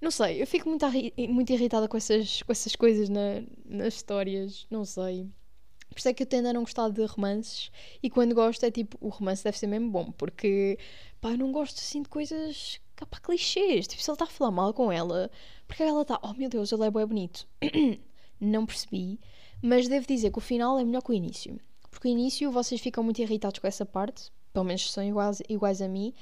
Não 0.00 0.10
sei, 0.10 0.42
eu 0.42 0.46
fico 0.46 0.68
muito, 0.68 0.84
muito 1.28 1.52
irritada 1.52 1.88
com 1.88 1.96
essas, 1.96 2.42
com 2.42 2.52
essas 2.52 2.76
coisas 2.76 3.08
na, 3.08 3.42
nas 3.64 3.94
histórias, 3.94 4.66
não 4.70 4.84
sei. 4.84 5.28
Por 5.88 5.98
isso 5.98 6.08
é 6.08 6.12
que 6.12 6.24
eu 6.24 6.26
tendo 6.26 6.48
a 6.48 6.52
não 6.52 6.62
gostar 6.62 6.88
de 6.90 7.04
romances 7.06 7.70
e 8.02 8.10
quando 8.10 8.34
gosto 8.34 8.64
é 8.64 8.70
tipo, 8.70 8.98
o 9.00 9.08
romance 9.08 9.44
deve 9.44 9.56
ser 9.56 9.68
mesmo 9.68 9.90
bom, 9.90 10.10
porque 10.12 10.76
pá, 11.20 11.30
eu 11.30 11.38
não 11.38 11.52
gosto 11.52 11.78
assim 11.78 12.02
de 12.02 12.08
coisas 12.08 12.80
pá, 12.94 13.18
clichês. 13.20 13.86
Tipo, 13.86 14.02
se 14.02 14.10
ele 14.10 14.14
está 14.14 14.24
a 14.24 14.28
falar 14.28 14.50
mal 14.50 14.72
com 14.72 14.90
ela, 14.90 15.30
porque 15.66 15.82
ela 15.82 16.02
está, 16.02 16.18
oh 16.22 16.32
meu 16.34 16.48
Deus, 16.48 16.70
ele 16.72 16.84
é 16.84 16.90
bem 16.90 17.06
bonito. 17.06 17.46
não 18.40 18.66
percebi, 18.66 19.18
mas 19.62 19.88
devo 19.88 20.06
dizer 20.06 20.30
que 20.30 20.38
o 20.38 20.40
final 20.40 20.78
é 20.78 20.84
melhor 20.84 21.02
que 21.02 21.10
o 21.10 21.14
início. 21.14 21.58
Porque 21.90 22.08
o 22.08 22.10
início 22.10 22.50
vocês 22.50 22.80
ficam 22.80 23.02
muito 23.02 23.20
irritados 23.20 23.58
com 23.58 23.66
essa 23.66 23.86
parte, 23.86 24.30
pelo 24.52 24.64
menos 24.64 24.90
são 24.92 25.02
iguais, 25.02 25.42
iguais 25.48 25.80
a 25.80 25.88
mim, 25.88 26.12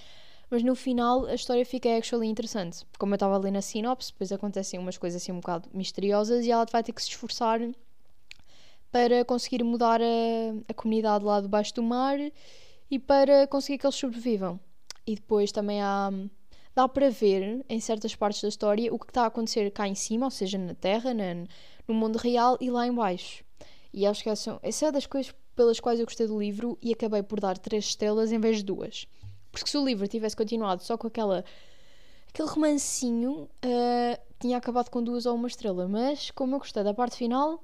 mas 0.50 0.62
no 0.62 0.74
final 0.74 1.24
a 1.26 1.34
história 1.34 1.64
fica 1.64 1.96
actually 1.96 2.28
interessante. 2.28 2.84
Como 2.98 3.14
eu 3.14 3.16
estava 3.16 3.36
ali 3.36 3.50
na 3.50 3.62
sinopse, 3.62 4.12
depois 4.12 4.30
acontecem 4.32 4.78
umas 4.78 4.98
coisas 4.98 5.22
assim 5.22 5.32
um 5.32 5.40
bocado 5.40 5.68
misteriosas 5.72 6.44
e 6.44 6.50
ela 6.50 6.66
vai 6.70 6.82
ter 6.82 6.92
que 6.92 7.02
se 7.02 7.08
esforçar 7.08 7.60
para 8.90 9.24
conseguir 9.24 9.64
mudar 9.64 10.00
a, 10.02 10.04
a 10.68 10.74
comunidade 10.74 11.24
lá 11.24 11.40
debaixo 11.40 11.74
do 11.74 11.82
mar 11.82 12.18
e 12.90 12.98
para 12.98 13.46
conseguir 13.46 13.78
que 13.78 13.86
eles 13.86 13.96
sobrevivam. 13.96 14.60
E 15.06 15.14
depois 15.14 15.50
também 15.50 15.80
há. 15.80 16.10
Dá 16.74 16.88
para 16.88 17.10
ver 17.10 17.64
em 17.68 17.80
certas 17.80 18.14
partes 18.14 18.40
da 18.40 18.48
história 18.48 18.92
o 18.92 18.98
que 18.98 19.06
está 19.06 19.24
a 19.24 19.26
acontecer 19.26 19.70
cá 19.70 19.86
em 19.86 19.94
cima, 19.94 20.26
ou 20.26 20.30
seja, 20.30 20.56
na 20.56 20.74
Terra, 20.74 21.12
na, 21.12 21.44
no 21.86 21.94
mundo 21.94 22.16
real 22.16 22.56
e 22.60 22.70
lá 22.70 22.86
em 22.86 22.94
baixo. 22.94 23.44
E 23.92 24.06
acho 24.06 24.22
que 24.22 24.30
essa, 24.30 24.58
essa 24.62 24.86
é 24.86 24.92
das 24.92 25.06
coisas 25.06 25.34
pelas 25.54 25.78
quais 25.78 26.00
eu 26.00 26.06
gostei 26.06 26.26
do 26.26 26.38
livro 26.38 26.78
e 26.80 26.92
acabei 26.92 27.22
por 27.22 27.40
dar 27.40 27.58
três 27.58 27.84
estrelas 27.84 28.32
em 28.32 28.40
vez 28.40 28.58
de 28.58 28.64
duas. 28.64 29.06
Porque 29.50 29.68
se 29.68 29.76
o 29.76 29.84
livro 29.84 30.08
tivesse 30.08 30.34
continuado 30.34 30.82
só 30.82 30.96
com 30.96 31.06
aquela 31.06 31.44
aquele 32.28 32.48
romancinho, 32.48 33.42
uh, 33.42 34.22
tinha 34.40 34.56
acabado 34.56 34.88
com 34.88 35.02
duas 35.02 35.26
ou 35.26 35.34
uma 35.34 35.48
estrela. 35.48 35.86
Mas 35.86 36.30
como 36.30 36.54
eu 36.54 36.58
gostei 36.58 36.82
da 36.82 36.94
parte 36.94 37.16
final, 37.16 37.62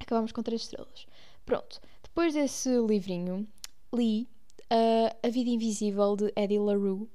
acabamos 0.00 0.32
com 0.32 0.42
três 0.42 0.62
estrelas. 0.62 1.06
Pronto, 1.46 1.80
depois 2.02 2.34
desse 2.34 2.70
livrinho, 2.78 3.46
li 3.92 4.28
uh, 4.64 5.16
A 5.22 5.28
Vida 5.28 5.50
Invisível 5.50 6.16
de 6.16 6.32
Eddie 6.34 6.58
LaRue, 6.58 7.08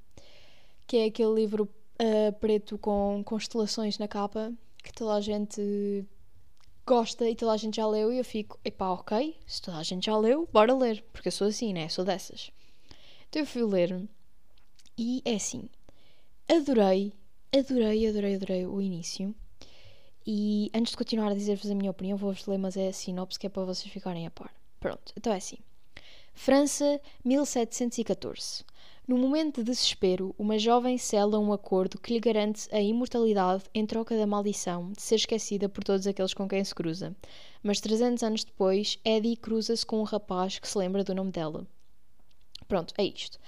que 0.89 0.97
é 0.97 1.05
aquele 1.05 1.35
livro 1.35 1.69
uh, 2.01 2.33
preto 2.39 2.75
com 2.79 3.21
constelações 3.23 3.99
na 3.99 4.07
capa 4.07 4.51
que 4.83 4.91
toda 4.91 5.13
a 5.13 5.21
gente 5.21 6.03
gosta 6.83 7.29
e 7.29 7.35
toda 7.35 7.51
a 7.51 7.57
gente 7.57 7.75
já 7.75 7.85
leu. 7.85 8.11
E 8.11 8.17
eu 8.17 8.25
fico, 8.25 8.59
epá, 8.65 8.89
ok, 8.89 9.37
se 9.45 9.61
toda 9.61 9.77
a 9.77 9.83
gente 9.83 10.07
já 10.07 10.17
leu, 10.17 10.49
bora 10.51 10.73
ler, 10.73 11.05
porque 11.13 11.27
eu 11.27 11.31
sou 11.31 11.45
assim, 11.45 11.73
né? 11.73 11.87
Sou 11.89 12.03
dessas. 12.03 12.49
Então 13.29 13.43
eu 13.43 13.45
fui 13.45 13.63
ler 13.63 14.09
e 14.97 15.21
é 15.25 15.35
assim, 15.35 15.69
adorei, 16.49 17.13
adorei, 17.55 18.07
adorei, 18.07 18.35
adorei 18.35 18.65
o 18.65 18.81
início. 18.81 19.35
E 20.25 20.71
antes 20.73 20.89
de 20.89 20.97
continuar 20.97 21.31
a 21.31 21.35
dizer-vos 21.35 21.69
a 21.69 21.75
minha 21.75 21.91
opinião, 21.91 22.17
vou-vos 22.17 22.47
ler, 22.47 22.57
mas 22.57 22.75
é 22.75 22.87
a 22.87 22.93
sinopse 22.93 23.37
que 23.37 23.45
é 23.45 23.49
para 23.49 23.63
vocês 23.63 23.93
ficarem 23.93 24.25
a 24.25 24.31
par. 24.31 24.51
Pronto, 24.79 25.13
então 25.15 25.31
é 25.33 25.37
assim. 25.37 25.59
França, 26.33 26.99
1714. 27.23 28.65
No 29.09 29.17
momento 29.17 29.63
de 29.63 29.71
desespero, 29.71 30.35
uma 30.37 30.59
jovem 30.59 30.95
sela 30.95 31.39
um 31.39 31.51
acordo 31.51 31.99
que 31.99 32.13
lhe 32.13 32.19
garante 32.19 32.69
a 32.71 32.79
imortalidade 32.79 33.63
em 33.73 33.83
troca 33.83 34.15
da 34.15 34.27
maldição 34.27 34.91
de 34.91 35.01
ser 35.01 35.15
esquecida 35.15 35.67
por 35.67 35.83
todos 35.83 36.05
aqueles 36.05 36.31
com 36.31 36.47
quem 36.47 36.63
se 36.63 36.75
cruza. 36.75 37.15
Mas 37.63 37.79
300 37.79 38.21
anos 38.21 38.43
depois, 38.43 38.99
Eddie 39.03 39.35
cruza-se 39.35 39.83
com 39.83 39.99
um 39.99 40.03
rapaz 40.03 40.59
que 40.59 40.67
se 40.67 40.77
lembra 40.77 41.03
do 41.03 41.15
nome 41.15 41.31
dela. 41.31 41.65
Pronto, 42.67 42.93
é 42.99 43.03
isto. 43.03 43.39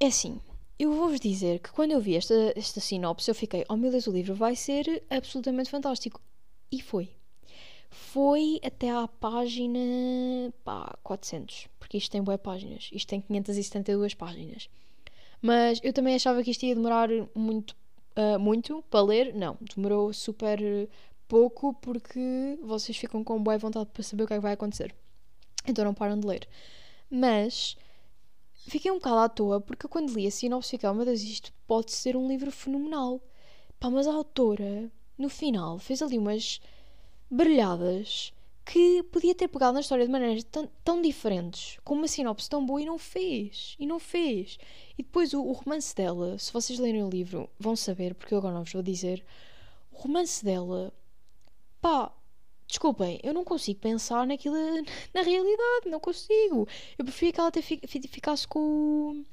É 0.00 0.06
assim, 0.06 0.40
eu 0.76 0.92
vou-vos 0.92 1.20
dizer 1.20 1.60
que 1.60 1.70
quando 1.70 1.92
eu 1.92 2.00
vi 2.00 2.16
esta, 2.16 2.52
esta 2.56 2.80
sinopse, 2.80 3.30
eu 3.30 3.36
fiquei, 3.36 3.64
oh 3.68 3.76
meu 3.76 3.92
Deus, 3.92 4.08
o 4.08 4.12
livro 4.12 4.34
vai 4.34 4.56
ser 4.56 5.00
absolutamente 5.08 5.70
fantástico. 5.70 6.20
E 6.72 6.82
foi. 6.82 7.10
Foi 7.90 8.60
até 8.64 8.90
à 8.90 9.06
página 9.08 9.78
pá, 10.64 10.96
400, 11.02 11.68
porque 11.78 11.98
isto 11.98 12.10
tem 12.10 12.22
boas 12.22 12.40
páginas. 12.40 12.90
Isto 12.92 13.08
tem 13.08 13.20
572 13.20 14.14
páginas. 14.14 14.68
Mas 15.40 15.80
eu 15.82 15.92
também 15.92 16.14
achava 16.14 16.42
que 16.42 16.50
isto 16.50 16.64
ia 16.64 16.74
demorar 16.74 17.08
muito, 17.34 17.76
uh, 18.16 18.38
muito 18.38 18.82
para 18.90 19.02
ler. 19.02 19.34
Não, 19.34 19.56
demorou 19.74 20.12
super 20.12 20.60
pouco 21.28 21.74
porque 21.74 22.58
vocês 22.62 22.96
ficam 22.96 23.22
com 23.22 23.42
boa 23.42 23.58
vontade 23.58 23.90
para 23.92 24.02
saber 24.02 24.24
o 24.24 24.26
que 24.26 24.34
é 24.34 24.36
que 24.36 24.42
vai 24.42 24.52
acontecer. 24.52 24.94
Então 25.66 25.84
não 25.84 25.94
param 25.94 26.18
de 26.18 26.26
ler. 26.26 26.48
Mas 27.10 27.76
fiquei 28.68 28.90
um 28.90 28.96
bocado 28.96 29.18
à 29.18 29.28
toa, 29.28 29.60
porque 29.60 29.88
quando 29.88 30.12
li 30.12 30.26
a 30.26 30.30
sinopse 30.30 30.70
fiquei, 30.70 30.88
oh 30.88 30.94
meu 30.94 31.04
Deus, 31.04 31.22
isto 31.22 31.52
pode 31.66 31.92
ser 31.92 32.16
um 32.16 32.26
livro 32.26 32.50
fenomenal. 32.50 33.20
Pá, 33.78 33.90
mas 33.90 34.06
a 34.06 34.12
autora, 34.12 34.90
no 35.18 35.28
final, 35.28 35.78
fez 35.78 36.02
ali 36.02 36.18
umas 36.18 36.60
brilhadas 37.30 38.32
que 38.64 39.02
podia 39.04 39.34
ter 39.34 39.46
pegado 39.48 39.74
na 39.74 39.80
história 39.80 40.04
de 40.04 40.10
maneiras 40.10 40.42
tão, 40.44 40.68
tão, 40.84 41.00
diferentes, 41.00 41.78
com 41.84 41.94
uma 41.94 42.08
sinopse 42.08 42.50
tão 42.50 42.66
boa 42.66 42.82
e 42.82 42.84
não 42.84 42.98
fez. 42.98 43.76
E 43.78 43.86
não 43.86 44.00
fez. 44.00 44.58
E 44.98 45.02
depois 45.02 45.32
o, 45.32 45.40
o, 45.40 45.52
romance 45.52 45.94
dela, 45.94 46.36
se 46.38 46.52
vocês 46.52 46.78
lerem 46.78 47.04
o 47.04 47.08
livro, 47.08 47.48
vão 47.58 47.76
saber, 47.76 48.14
porque 48.14 48.34
eu 48.34 48.38
agora 48.38 48.54
não 48.54 48.64
vos 48.64 48.72
vou 48.72 48.82
dizer. 48.82 49.24
O 49.92 49.98
romance 49.98 50.44
dela, 50.44 50.92
pá, 51.80 52.12
Desculpem, 52.66 53.20
eu 53.22 53.32
não 53.32 53.44
consigo 53.44 53.78
pensar 53.78 54.26
naquilo 54.26 54.56
na 55.14 55.22
realidade, 55.22 55.88
não 55.88 56.00
consigo. 56.00 56.66
Eu 56.98 57.04
preferia 57.04 57.32
que 57.32 57.40
ela 57.40 57.48
até 57.48 57.62
ficasse 57.62 58.46
com, 58.48 59.24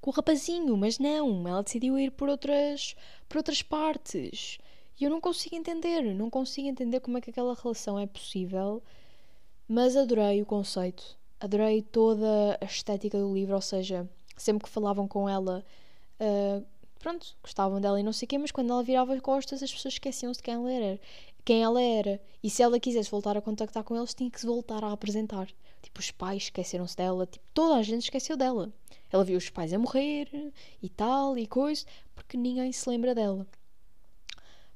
com 0.00 0.10
o 0.10 0.12
rapazinho, 0.12 0.76
mas 0.76 0.98
não, 0.98 1.48
ela 1.48 1.62
decidiu 1.62 1.98
ir 1.98 2.10
por 2.10 2.28
outras, 2.28 2.94
por 3.28 3.38
outras 3.38 3.62
partes. 3.62 4.58
E 5.00 5.04
eu 5.04 5.10
não 5.10 5.20
consigo 5.20 5.56
entender, 5.56 6.02
não 6.14 6.30
consigo 6.30 6.68
entender 6.68 7.00
como 7.00 7.18
é 7.18 7.20
que 7.20 7.30
aquela 7.30 7.54
relação 7.54 7.98
é 7.98 8.06
possível. 8.06 8.82
Mas 9.66 9.96
adorei 9.96 10.42
o 10.42 10.46
conceito, 10.46 11.16
adorei 11.40 11.82
toda 11.82 12.58
a 12.60 12.64
estética 12.64 13.18
do 13.18 13.32
livro, 13.32 13.54
ou 13.54 13.60
seja, 13.60 14.08
sempre 14.36 14.64
que 14.64 14.70
falavam 14.70 15.08
com 15.08 15.28
ela, 15.28 15.64
uh, 16.20 16.64
pronto, 16.98 17.34
gostavam 17.42 17.80
dela 17.80 17.98
e 17.98 18.02
não 18.02 18.12
sei 18.12 18.26
o 18.26 18.28
quê, 18.28 18.38
mas 18.38 18.50
quando 18.50 18.70
ela 18.70 18.82
virava 18.82 19.18
costas 19.20 19.62
as 19.62 19.72
pessoas 19.72 19.94
esqueciam-se 19.94 20.38
de 20.38 20.42
quem 20.42 20.54
ela 20.54 20.70
era 20.70 21.00
quem 21.44 21.62
ela 21.62 21.80
era. 21.80 22.20
E 22.42 22.48
se 22.48 22.62
ela 22.62 22.80
quisesse 22.80 23.10
voltar 23.10 23.36
a 23.36 23.42
contactar 23.42 23.84
com 23.84 23.96
eles, 23.96 24.14
tinha 24.14 24.30
que 24.30 24.40
se 24.40 24.46
voltar 24.46 24.82
a 24.82 24.92
apresentar. 24.92 25.48
Tipo, 25.82 26.00
os 26.00 26.10
pais 26.10 26.44
esqueceram-se 26.44 26.96
dela, 26.96 27.26
tipo, 27.26 27.44
toda 27.52 27.76
a 27.76 27.82
gente 27.82 28.04
esqueceu 28.04 28.36
dela. 28.36 28.72
Ela 29.12 29.24
viu 29.24 29.36
os 29.36 29.50
pais 29.50 29.72
a 29.72 29.78
morrer 29.78 30.52
e 30.82 30.88
tal 30.88 31.36
e 31.36 31.46
coisa, 31.46 31.84
porque 32.14 32.36
ninguém 32.36 32.72
se 32.72 32.88
lembra 32.88 33.14
dela. 33.14 33.46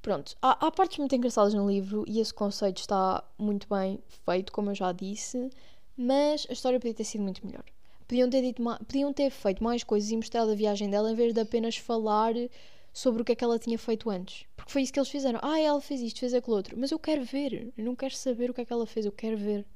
Pronto, 0.00 0.36
há, 0.40 0.66
há 0.66 0.70
partes 0.70 0.98
muito 0.98 1.14
engraçadas 1.14 1.54
no 1.54 1.68
livro 1.68 2.04
e 2.06 2.20
esse 2.20 2.32
conceito 2.32 2.78
está 2.78 3.24
muito 3.36 3.66
bem 3.68 3.98
feito, 4.24 4.52
como 4.52 4.70
eu 4.70 4.74
já 4.74 4.92
disse, 4.92 5.50
mas 5.96 6.46
a 6.48 6.52
história 6.52 6.78
podia 6.78 6.94
ter 6.94 7.04
sido 7.04 7.22
muito 7.22 7.44
melhor. 7.44 7.64
Podiam 8.06 8.30
ter, 8.30 8.40
dito, 8.40 8.62
podiam 8.62 9.12
ter 9.12 9.30
feito 9.30 9.62
mais 9.62 9.84
coisas 9.84 10.10
e 10.10 10.16
mostrado 10.16 10.50
a 10.50 10.54
viagem 10.54 10.88
dela 10.88 11.10
em 11.10 11.14
vez 11.14 11.34
de 11.34 11.40
apenas 11.40 11.76
falar 11.76 12.32
sobre 12.92 13.22
o 13.22 13.24
que 13.24 13.32
é 13.32 13.34
que 13.34 13.44
ela 13.44 13.58
tinha 13.58 13.78
feito 13.78 14.08
antes. 14.08 14.46
Porque 14.56 14.72
foi 14.72 14.82
isso 14.82 14.92
que 14.92 14.98
eles 14.98 15.10
fizeram. 15.10 15.38
Ah, 15.42 15.60
ela 15.60 15.80
fez 15.80 16.00
isto, 16.00 16.20
fez 16.20 16.32
aquilo 16.32 16.56
outro. 16.56 16.76
Mas 16.78 16.90
eu 16.90 16.98
quero 16.98 17.22
ver. 17.22 17.72
Eu 17.76 17.84
não 17.84 17.94
quero 17.94 18.16
saber 18.16 18.50
o 18.50 18.54
que 18.54 18.62
é 18.62 18.64
que 18.64 18.72
ela 18.72 18.86
fez, 18.86 19.04
eu 19.04 19.12
quero 19.12 19.36
ver. 19.36 19.66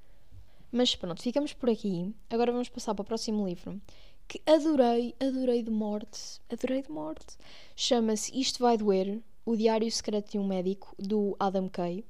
Mas 0.70 0.96
pronto, 0.96 1.22
ficamos 1.22 1.52
por 1.52 1.68
aqui. 1.68 2.14
Agora 2.30 2.50
vamos 2.50 2.68
passar 2.68 2.94
para 2.94 3.02
o 3.02 3.04
próximo 3.04 3.46
livro. 3.46 3.80
Que 4.26 4.40
adorei, 4.46 5.14
adorei 5.20 5.62
de 5.62 5.70
morte. 5.70 6.40
Adorei 6.50 6.82
de 6.82 6.90
morte. 6.90 7.36
Chama-se 7.76 8.38
Isto 8.38 8.60
Vai 8.60 8.78
Doer, 8.78 9.20
O 9.44 9.56
Diário 9.56 9.90
Secreto 9.90 10.30
de 10.30 10.38
um 10.38 10.46
Médico, 10.46 10.94
do 10.96 11.34
Adam 11.36 11.68
Kay. 11.68 12.04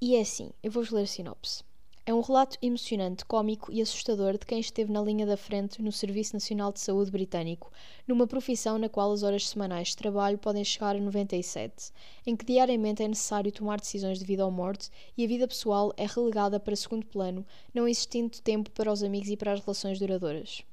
E 0.00 0.16
é 0.16 0.20
assim, 0.20 0.50
eu 0.64 0.70
vou-vos 0.72 0.90
ler 0.90 1.02
a 1.02 1.06
sinopse. 1.06 1.62
É 2.04 2.12
um 2.12 2.20
relato 2.20 2.58
emocionante, 2.60 3.24
cômico 3.24 3.70
e 3.70 3.80
assustador 3.80 4.32
de 4.32 4.44
quem 4.44 4.58
esteve 4.58 4.90
na 4.90 5.00
linha 5.00 5.24
da 5.24 5.36
frente 5.36 5.80
no 5.80 5.92
Serviço 5.92 6.34
Nacional 6.34 6.72
de 6.72 6.80
Saúde 6.80 7.12
britânico, 7.12 7.70
numa 8.04 8.26
profissão 8.26 8.78
na 8.78 8.88
qual 8.88 9.12
as 9.12 9.22
horas 9.22 9.48
semanais 9.48 9.90
de 9.90 9.96
trabalho 9.96 10.36
podem 10.36 10.64
chegar 10.64 10.96
a 10.96 11.00
97, 11.00 11.92
em 12.26 12.34
que 12.34 12.44
diariamente 12.44 13.04
é 13.04 13.06
necessário 13.06 13.52
tomar 13.52 13.78
decisões 13.78 14.18
de 14.18 14.24
vida 14.24 14.44
ou 14.44 14.50
morte 14.50 14.90
e 15.16 15.24
a 15.24 15.28
vida 15.28 15.46
pessoal 15.46 15.94
é 15.96 16.04
relegada 16.04 16.58
para 16.58 16.74
segundo 16.74 17.06
plano, 17.06 17.46
não 17.72 17.86
existindo 17.86 18.42
tempo 18.42 18.72
para 18.72 18.92
os 18.92 19.04
amigos 19.04 19.30
e 19.30 19.36
para 19.36 19.52
as 19.52 19.60
relações 19.60 20.00
duradouras. 20.00 20.64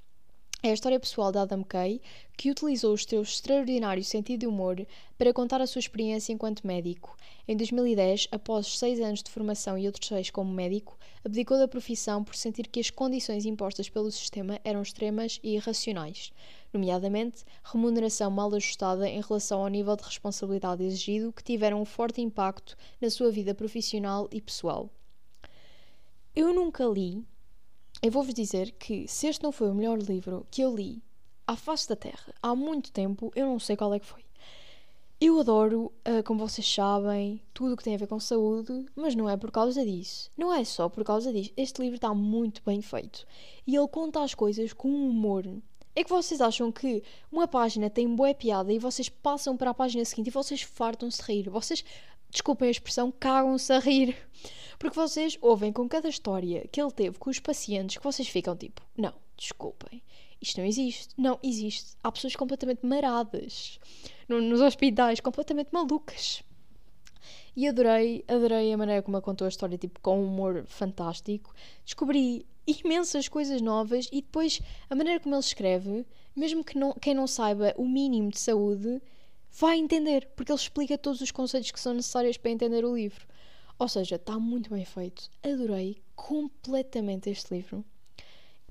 É 0.63 0.69
a 0.69 0.73
história 0.73 0.99
pessoal 0.99 1.31
de 1.31 1.39
Adam 1.39 1.63
Kay, 1.63 1.99
que 2.37 2.51
utilizou 2.51 2.93
o 2.93 2.97
seu 2.97 3.23
extraordinário 3.23 4.03
sentido 4.03 4.41
de 4.41 4.45
humor 4.45 4.85
para 5.17 5.33
contar 5.33 5.59
a 5.59 5.65
sua 5.65 5.79
experiência 5.79 6.31
enquanto 6.31 6.67
médico. 6.67 7.17
Em 7.47 7.57
2010, 7.57 8.27
após 8.31 8.77
seis 8.77 8.99
anos 8.99 9.23
de 9.23 9.31
formação 9.31 9.75
e 9.75 9.87
outros 9.87 10.07
seis 10.07 10.29
como 10.29 10.53
médico, 10.53 10.99
abdicou 11.25 11.57
da 11.57 11.67
profissão 11.67 12.23
por 12.23 12.35
sentir 12.35 12.67
que 12.67 12.79
as 12.79 12.91
condições 12.91 13.43
impostas 13.43 13.89
pelo 13.89 14.11
sistema 14.11 14.59
eram 14.63 14.83
extremas 14.83 15.39
e 15.41 15.55
irracionais, 15.55 16.31
nomeadamente 16.71 17.43
remuneração 17.63 18.29
mal 18.29 18.53
ajustada 18.53 19.09
em 19.09 19.19
relação 19.19 19.63
ao 19.63 19.67
nível 19.67 19.95
de 19.95 20.03
responsabilidade 20.03 20.83
exigido, 20.83 21.33
que 21.33 21.43
tiveram 21.43 21.81
um 21.81 21.85
forte 21.85 22.21
impacto 22.21 22.77
na 23.01 23.09
sua 23.09 23.31
vida 23.31 23.55
profissional 23.55 24.29
e 24.31 24.39
pessoal. 24.39 24.91
Eu 26.35 26.53
nunca 26.53 26.85
li 26.85 27.25
eu 28.01 28.11
vou-vos 28.11 28.33
dizer 28.33 28.71
que 28.71 29.07
se 29.07 29.27
este 29.27 29.43
não 29.43 29.51
foi 29.51 29.69
o 29.69 29.75
melhor 29.75 29.99
livro 29.99 30.45
que 30.49 30.61
eu 30.61 30.75
li 30.75 31.03
à 31.45 31.55
face 31.55 31.87
da 31.87 31.95
Terra 31.95 32.33
há 32.41 32.55
muito 32.55 32.91
tempo, 32.91 33.31
eu 33.35 33.45
não 33.45 33.59
sei 33.59 33.75
qual 33.75 33.93
é 33.93 33.99
que 33.99 34.05
foi. 34.05 34.25
Eu 35.19 35.39
adoro, 35.39 35.91
uh, 36.07 36.23
como 36.25 36.39
vocês 36.39 36.67
sabem, 36.67 37.39
tudo 37.53 37.75
o 37.75 37.77
que 37.77 37.83
tem 37.83 37.93
a 37.93 37.97
ver 37.97 38.07
com 38.07 38.19
saúde, 38.19 38.87
mas 38.95 39.13
não 39.13 39.29
é 39.29 39.37
por 39.37 39.51
causa 39.51 39.85
disso. 39.85 40.31
Não 40.35 40.51
é 40.51 40.63
só 40.63 40.89
por 40.89 41.03
causa 41.03 41.31
disso. 41.31 41.51
Este 41.55 41.79
livro 41.79 41.97
está 41.97 42.11
muito 42.11 42.63
bem 42.65 42.81
feito. 42.81 43.27
E 43.67 43.75
ele 43.75 43.87
conta 43.87 44.23
as 44.23 44.33
coisas 44.33 44.73
com 44.73 44.89
humor. 44.89 45.45
É 45.95 46.03
que 46.03 46.09
vocês 46.09 46.41
acham 46.41 46.71
que 46.71 47.03
uma 47.31 47.47
página 47.47 47.87
tem 47.87 48.07
boa 48.15 48.33
piada 48.33 48.73
e 48.73 48.79
vocês 48.79 49.09
passam 49.09 49.55
para 49.55 49.69
a 49.69 49.75
página 49.75 50.03
seguinte 50.05 50.27
e 50.27 50.31
vocês 50.31 50.63
fartam-se 50.63 51.21
de 51.21 51.31
rir. 51.31 51.49
Vocês 51.51 51.85
desculpem 52.31 52.69
a 52.69 52.71
expressão, 52.71 53.11
cagam-se 53.11 53.71
a 53.71 53.77
rir. 53.77 54.17
Porque 54.81 54.95
vocês 54.95 55.37
ouvem 55.41 55.71
com 55.71 55.87
cada 55.87 56.09
história 56.09 56.67
que 56.71 56.81
ele 56.81 56.89
teve 56.89 57.19
com 57.19 57.29
os 57.29 57.37
pacientes 57.37 57.97
que 57.97 58.03
vocês 58.03 58.27
ficam 58.27 58.55
tipo, 58.55 58.81
não, 58.97 59.13
desculpem, 59.37 60.01
isto 60.41 60.59
não 60.59 60.65
existe. 60.65 61.13
Não, 61.15 61.37
existe. 61.43 61.95
Há 62.03 62.11
pessoas 62.11 62.35
completamente 62.35 62.83
maradas 62.83 63.79
nos 64.27 64.59
hospitais, 64.59 65.19
completamente 65.19 65.69
malucas. 65.71 66.41
E 67.55 67.67
adorei, 67.67 68.25
adorei 68.27 68.73
a 68.73 68.77
maneira 68.77 69.03
como 69.03 69.15
ele 69.17 69.23
contou 69.23 69.45
a 69.45 69.49
história, 69.49 69.77
tipo, 69.77 69.99
com 69.99 70.19
um 70.19 70.25
humor 70.25 70.65
fantástico. 70.65 71.53
Descobri 71.85 72.43
imensas 72.65 73.27
coisas 73.27 73.61
novas 73.61 74.09
e 74.11 74.19
depois 74.23 74.61
a 74.89 74.95
maneira 74.95 75.19
como 75.19 75.35
ele 75.35 75.41
escreve, 75.41 76.07
mesmo 76.35 76.63
que 76.63 76.75
não, 76.75 76.91
quem 76.93 77.13
não 77.13 77.27
saiba 77.27 77.75
o 77.77 77.87
mínimo 77.87 78.31
de 78.31 78.39
saúde, 78.39 78.99
vai 79.51 79.77
entender, 79.77 80.27
porque 80.35 80.51
ele 80.51 80.59
explica 80.59 80.97
todos 80.97 81.21
os 81.21 81.29
conceitos 81.29 81.69
que 81.69 81.79
são 81.79 81.93
necessários 81.93 82.37
para 82.37 82.49
entender 82.49 82.83
o 82.83 82.95
livro. 82.95 83.29
Ou 83.81 83.87
seja, 83.87 84.17
está 84.17 84.37
muito 84.37 84.69
bem 84.69 84.85
feito. 84.85 85.27
Adorei 85.41 86.03
completamente 86.15 87.31
este 87.31 87.51
livro. 87.51 87.83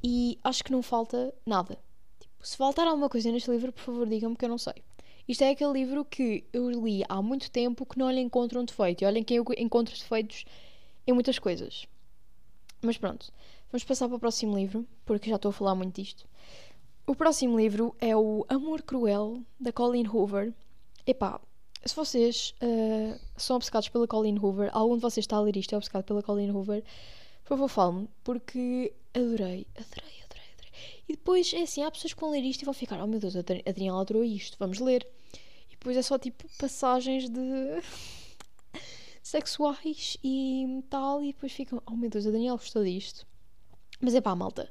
E 0.01 0.39
acho 0.45 0.63
que 0.63 0.71
não 0.71 0.85
falta 0.85 1.35
nada. 1.45 1.77
Tipo, 2.21 2.47
se 2.47 2.57
faltar 2.57 2.87
alguma 2.87 3.09
coisa 3.09 3.33
neste 3.33 3.51
livro, 3.51 3.73
por 3.73 3.83
favor, 3.83 4.09
digam-me 4.09 4.37
que 4.37 4.45
eu 4.45 4.49
não 4.49 4.57
sei. 4.57 4.85
Isto 5.27 5.43
é 5.43 5.51
aquele 5.51 5.73
livro 5.73 6.05
que 6.05 6.45
eu 6.53 6.71
li 6.71 7.03
há 7.09 7.21
muito 7.21 7.51
tempo 7.51 7.85
que 7.85 7.99
não 7.99 8.09
lhe 8.09 8.21
encontro 8.21 8.61
um 8.61 8.65
defeito. 8.65 9.03
E 9.03 9.05
olhem 9.05 9.25
que 9.25 9.35
eu 9.35 9.45
encontro 9.59 9.93
defeitos 9.93 10.45
em 11.05 11.13
muitas 11.13 11.41
coisas. 11.41 11.87
Mas 12.81 12.97
pronto, 12.97 13.33
vamos 13.73 13.83
passar 13.83 14.07
para 14.07 14.17
o 14.17 14.21
próximo 14.21 14.57
livro, 14.57 14.87
porque 15.05 15.29
já 15.29 15.35
estou 15.35 15.49
a 15.49 15.53
falar 15.53 15.75
muito 15.75 16.01
disto. 16.01 16.25
O 17.05 17.17
próximo 17.17 17.59
livro 17.59 17.97
é 17.99 18.17
o 18.17 18.47
Amor 18.49 18.81
Cruel, 18.83 19.43
da 19.59 19.73
Colleen 19.73 20.07
Hoover, 20.07 20.55
Epá, 21.05 21.41
se 21.85 21.97
vocês 21.97 22.55
uh, 22.63 23.19
são 23.37 23.57
obcecados 23.57 23.89
pela 23.89 24.07
Colleen 24.07 24.39
Hoover, 24.39 24.71
algum 24.73 24.97
de 24.97 25.03
vocês 25.03 25.25
está 25.25 25.37
a 25.37 25.41
ler 25.41 25.57
isto 25.57 25.75
é 25.75 25.79
obcecado 25.79 26.05
pela 26.05 26.23
Colleen 26.23 26.51
Hoover, 26.51 26.83
por 27.43 27.57
favor, 27.57 27.69
fale-me, 27.69 28.09
porque 28.23 28.93
adorei, 29.15 29.67
adorei, 29.77 30.23
adorei, 30.25 30.49
adorei. 30.55 30.73
E 31.09 31.13
depois 31.13 31.53
é 31.53 31.63
assim: 31.63 31.83
há 31.83 31.91
pessoas 31.91 32.13
que 32.13 32.21
vão 32.21 32.31
ler 32.31 32.45
isto 32.45 32.63
e 32.63 32.65
vão 32.65 32.75
ficar, 32.75 33.03
oh 33.03 33.07
meu 33.07 33.19
Deus, 33.19 33.35
a 33.35 33.41
Adriana 33.41 34.01
adorou 34.01 34.23
isto, 34.23 34.57
vamos 34.59 34.79
ler. 34.79 35.07
E 35.69 35.71
depois 35.71 35.97
é 35.97 36.03
só 36.03 36.19
tipo 36.19 36.45
passagens 36.59 37.29
de. 37.29 37.41
sexuais 39.23 40.17
e 40.23 40.83
tal, 40.89 41.23
e 41.23 41.33
depois 41.33 41.53
ficam, 41.53 41.83
oh 41.87 41.97
meu 41.97 42.11
Deus, 42.11 42.27
a 42.27 42.31
Daniela 42.31 42.57
gostou 42.57 42.85
disto. 42.85 43.27
Mas 44.01 44.15
é 44.15 44.21
pá, 44.21 44.35
malta, 44.35 44.71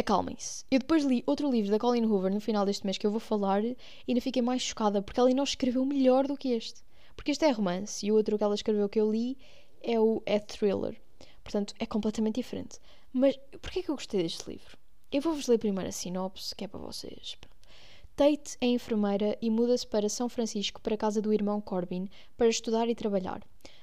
acalmem-se. 0.00 0.64
Eu 0.70 0.78
depois 0.78 1.04
li 1.04 1.22
outro 1.26 1.50
livro 1.50 1.70
da 1.70 1.78
Colleen 1.78 2.06
Hoover 2.06 2.32
no 2.32 2.40
final 2.40 2.64
deste 2.64 2.84
mês 2.84 2.98
que 2.98 3.06
eu 3.06 3.10
vou 3.10 3.20
falar 3.20 3.62
e 3.64 3.76
ainda 4.08 4.20
fiquei 4.20 4.42
mais 4.42 4.62
chocada 4.62 5.02
porque 5.02 5.20
ela 5.20 5.30
não 5.30 5.44
escreveu 5.44 5.84
melhor 5.84 6.26
do 6.26 6.36
que 6.36 6.52
este. 6.52 6.82
Porque 7.14 7.30
este 7.30 7.44
é 7.44 7.50
romance 7.50 8.04
e 8.04 8.10
o 8.10 8.16
outro 8.16 8.38
que 8.38 8.44
ela 8.44 8.54
escreveu 8.54 8.88
que 8.88 9.00
eu 9.00 9.10
li 9.10 9.36
é 9.82 10.00
o 10.00 10.22
é 10.24 10.38
thriller. 10.38 11.00
Portanto, 11.42 11.74
é 11.78 11.86
completamente 11.86 12.36
diferente. 12.36 12.78
Mas 13.12 13.38
porquê 13.60 13.82
que 13.82 13.90
eu 13.90 13.94
gostei 13.94 14.22
deste 14.22 14.50
livro? 14.50 14.78
Eu 15.12 15.20
vou-vos 15.20 15.46
ler 15.48 15.58
primeiro 15.58 15.88
a 15.88 15.92
sinopse, 15.92 16.54
que 16.54 16.64
é 16.64 16.68
para 16.68 16.80
vocês. 16.80 17.36
Tate 18.16 18.56
é 18.60 18.66
enfermeira 18.66 19.36
e 19.40 19.50
muda-se 19.50 19.86
para 19.86 20.08
São 20.08 20.28
Francisco 20.28 20.80
para 20.80 20.94
a 20.94 20.98
casa 20.98 21.20
do 21.20 21.32
irmão 21.32 21.60
Corbin 21.60 22.08
para 22.36 22.48
estudar 22.48 22.88
e 22.88 22.94
trabalhar. 22.94 23.42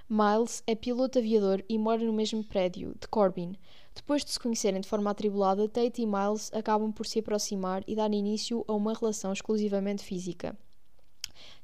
Miles 0.10 0.64
é 0.66 0.74
piloto 0.74 1.20
aviador 1.20 1.62
e 1.68 1.78
mora 1.78 2.02
no 2.02 2.14
mesmo 2.14 2.42
prédio 2.42 2.96
de 2.98 3.10
Corbin. 3.10 3.58
Depois 3.94 4.24
de 4.24 4.32
se 4.32 4.40
conhecerem 4.40 4.80
de 4.80 4.88
forma 4.88 5.12
atribulada, 5.12 5.68
Tate 5.68 6.02
e 6.02 6.06
Miles 6.06 6.50
acabam 6.54 6.94
por 6.94 7.06
se 7.06 7.20
aproximar 7.20 7.84
e 7.86 7.94
dar 7.94 8.14
início 8.14 8.64
a 8.70 8.74
uma 8.74 8.94
relação 8.94 9.34
exclusivamente 9.34 10.02
física. 10.02 10.58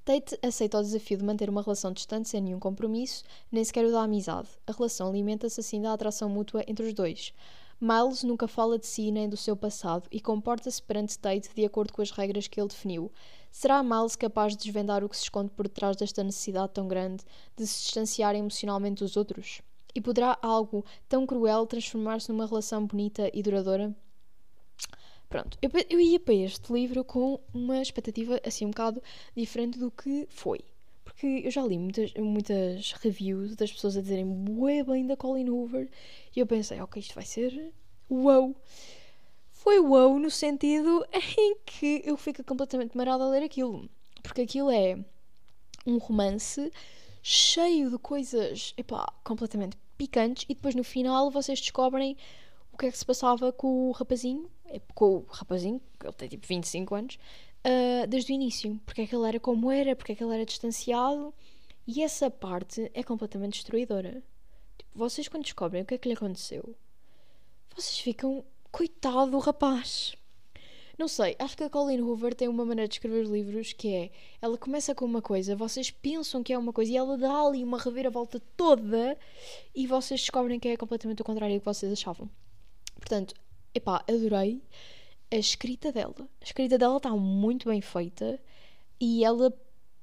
Tate 0.03 0.37
aceita 0.41 0.77
o 0.77 0.81
desafio 0.81 1.19
de 1.19 1.23
manter 1.23 1.49
uma 1.49 1.61
relação 1.61 1.93
distante 1.93 2.27
sem 2.27 2.41
nenhum 2.41 2.59
compromisso, 2.59 3.23
nem 3.49 3.63
sequer 3.63 3.85
o 3.85 3.91
da 3.93 4.03
amizade. 4.03 4.49
A 4.67 4.73
relação 4.73 5.07
alimenta-se 5.07 5.61
assim 5.61 5.81
da 5.81 5.93
atração 5.93 6.27
mútua 6.27 6.65
entre 6.67 6.85
os 6.85 6.93
dois. 6.93 7.33
Miles 7.79 8.23
nunca 8.23 8.45
fala 8.45 8.77
de 8.77 8.85
si 8.85 9.09
nem 9.09 9.29
do 9.29 9.37
seu 9.37 9.55
passado 9.55 10.05
e 10.11 10.19
comporta-se 10.19 10.81
perante 10.83 11.17
Tate 11.17 11.49
de 11.55 11.63
acordo 11.63 11.93
com 11.93 12.01
as 12.01 12.11
regras 12.11 12.49
que 12.49 12.59
ele 12.59 12.67
definiu. 12.67 13.09
Será 13.55 13.83
Miles 13.83 14.15
capaz 14.15 14.53
de 14.53 14.63
desvendar 14.63 15.03
o 15.03 15.07
que 15.07 15.15
se 15.15 15.21
esconde 15.21 15.51
por 15.51 15.67
detrás 15.67 15.95
desta 15.95 16.23
necessidade 16.23 16.73
tão 16.73 16.87
grande 16.87 17.23
de 17.55 17.67
se 17.67 17.83
distanciar 17.83 18.35
emocionalmente 18.35 19.03
dos 19.03 19.15
outros? 19.15 19.61
E 19.93 20.01
poderá 20.01 20.35
algo 20.41 20.83
tão 21.07 21.23
cruel 21.23 21.67
transformar-se 21.67 22.31
numa 22.31 22.47
relação 22.47 22.83
bonita 22.83 23.29
e 23.31 23.43
duradoura? 23.43 23.95
Pronto, 25.29 25.55
eu, 25.61 25.69
eu 25.87 25.99
ia 25.99 26.19
para 26.19 26.33
este 26.33 26.73
livro 26.73 27.03
com 27.03 27.39
uma 27.53 27.79
expectativa 27.79 28.41
assim 28.43 28.65
um 28.65 28.71
bocado 28.71 29.03
diferente 29.37 29.77
do 29.77 29.91
que 29.91 30.25
foi. 30.31 30.61
Porque 31.05 31.43
eu 31.45 31.51
já 31.51 31.61
li 31.61 31.77
muitas, 31.77 32.11
muitas 32.15 32.93
reviews 32.93 33.55
das 33.55 33.71
pessoas 33.71 33.95
a 33.95 34.01
dizerem 34.01 34.25
bué 34.25 34.83
bem 34.83 35.05
da 35.05 35.15
Colin 35.15 35.49
Hoover 35.49 35.91
e 36.35 36.39
eu 36.39 36.47
pensei, 36.47 36.81
ok, 36.81 36.99
isto 36.99 37.13
vai 37.13 37.23
ser 37.23 37.71
wow. 38.09 38.55
Foi 39.63 39.79
wow 39.79 40.19
no 40.19 40.29
sentido 40.29 41.05
em 41.37 41.55
que 41.65 42.01
eu 42.03 42.17
fico 42.17 42.43
completamente 42.43 42.97
marada 42.97 43.23
a 43.23 43.29
ler 43.29 43.43
aquilo. 43.43 43.89
Porque 44.21 44.41
aquilo 44.41 44.69
é 44.69 44.99
um 45.85 45.97
romance 45.99 46.69
cheio 47.21 47.89
de 47.89 47.97
coisas, 47.97 48.73
epá, 48.75 49.05
completamente 49.23 49.77
picantes 49.97 50.43
e 50.49 50.53
depois 50.53 50.75
no 50.75 50.83
final 50.83 51.31
vocês 51.31 51.61
descobrem 51.61 52.17
o 52.73 52.77
que 52.77 52.87
é 52.87 52.91
que 52.91 52.97
se 52.97 53.05
passava 53.05 53.53
com 53.53 53.87
o 53.87 53.91
rapazinho, 53.91 54.51
é, 54.65 54.81
com 54.93 55.19
o 55.19 55.25
rapazinho, 55.29 55.81
que 55.97 56.07
ele 56.07 56.13
tem 56.13 56.27
tipo 56.27 56.45
25 56.45 56.95
anos, 56.95 57.15
uh, 57.65 58.05
desde 58.07 58.33
o 58.33 58.35
início. 58.35 58.77
Porque 58.85 59.03
é 59.03 59.07
que 59.07 59.15
ele 59.15 59.29
era 59.29 59.39
como 59.39 59.71
era, 59.71 59.95
porque 59.95 60.11
é 60.11 60.15
que 60.15 60.23
ele 60.25 60.33
era 60.33 60.45
distanciado. 60.45 61.33
E 61.87 62.03
essa 62.03 62.29
parte 62.29 62.91
é 62.93 63.01
completamente 63.01 63.53
destruidora. 63.53 64.21
Tipo, 64.77 64.91
vocês 64.93 65.29
quando 65.29 65.43
descobrem 65.43 65.83
o 65.83 65.85
que 65.85 65.93
é 65.93 65.97
que 65.97 66.09
lhe 66.09 66.15
aconteceu, 66.15 66.75
vocês 67.73 67.99
ficam, 67.99 68.43
coitado 68.73 69.29
do 69.29 69.37
rapaz. 69.37 70.15
Não 70.97 71.07
sei, 71.07 71.35
acho 71.37 71.55
que 71.55 71.63
a 71.63 71.69
Colleen 71.69 72.01
Hoover 72.01 72.33
tem 72.33 72.47
uma 72.47 72.65
maneira 72.65 72.87
de 72.87 72.95
escrever 72.95 73.23
livros 73.25 73.71
que 73.71 73.93
é 73.93 74.11
ela 74.41 74.57
começa 74.57 74.95
com 74.95 75.05
uma 75.05 75.21
coisa, 75.21 75.55
vocês 75.55 75.91
pensam 75.91 76.41
que 76.43 76.51
é 76.51 76.57
uma 76.57 76.73
coisa 76.73 76.91
e 76.91 76.97
ela 76.97 77.15
dá 77.15 77.39
ali 77.39 77.63
uma 77.63 77.77
reviravolta 77.77 78.41
toda 78.57 79.17
e 79.75 79.85
vocês 79.85 80.21
descobrem 80.21 80.59
que 80.59 80.67
é 80.69 80.75
completamente 80.75 81.21
o 81.21 81.25
contrário 81.25 81.55
do 81.55 81.59
que 81.59 81.65
vocês 81.65 81.91
achavam. 81.91 82.27
Portanto, 82.95 83.35
epá, 83.75 84.03
adorei 84.09 84.63
a 85.31 85.35
escrita 85.35 85.91
dela. 85.91 86.27
A 86.41 86.43
escrita 86.43 86.77
dela 86.77 86.97
está 86.97 87.11
muito 87.11 87.69
bem 87.69 87.81
feita 87.81 88.39
e 88.99 89.23
ela 89.23 89.53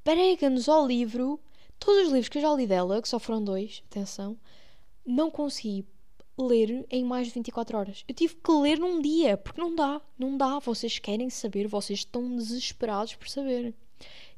prega-nos 0.05 0.69
ao 0.69 0.87
livro. 0.87 1.41
Todos 1.79 2.07
os 2.07 2.13
livros 2.13 2.29
que 2.29 2.39
eu 2.39 2.43
já 2.43 2.55
li 2.55 2.69
dela, 2.69 3.03
que 3.03 3.09
só 3.09 3.19
foram 3.19 3.43
dois, 3.43 3.83
atenção, 3.91 4.39
não 5.05 5.29
consegui 5.29 5.85
ler 6.43 6.87
em 6.91 7.05
mais 7.05 7.29
de 7.29 7.35
24 7.35 7.79
horas. 7.79 8.05
Eu 8.09 8.15
tive 8.15 8.35
que 8.37 8.53
ler 8.53 8.79
num 8.79 9.01
dia, 9.01 9.37
porque 9.37 9.61
não 9.61 9.75
dá, 9.75 10.01
não 10.19 10.37
dá. 10.37 10.59
Vocês 10.59 10.99
querem 10.99 11.31
saber, 11.31 11.67
vocês 11.67 12.01
estão 12.01 12.37
desesperados 12.37 13.15
por 13.15 13.29
saber. 13.29 13.75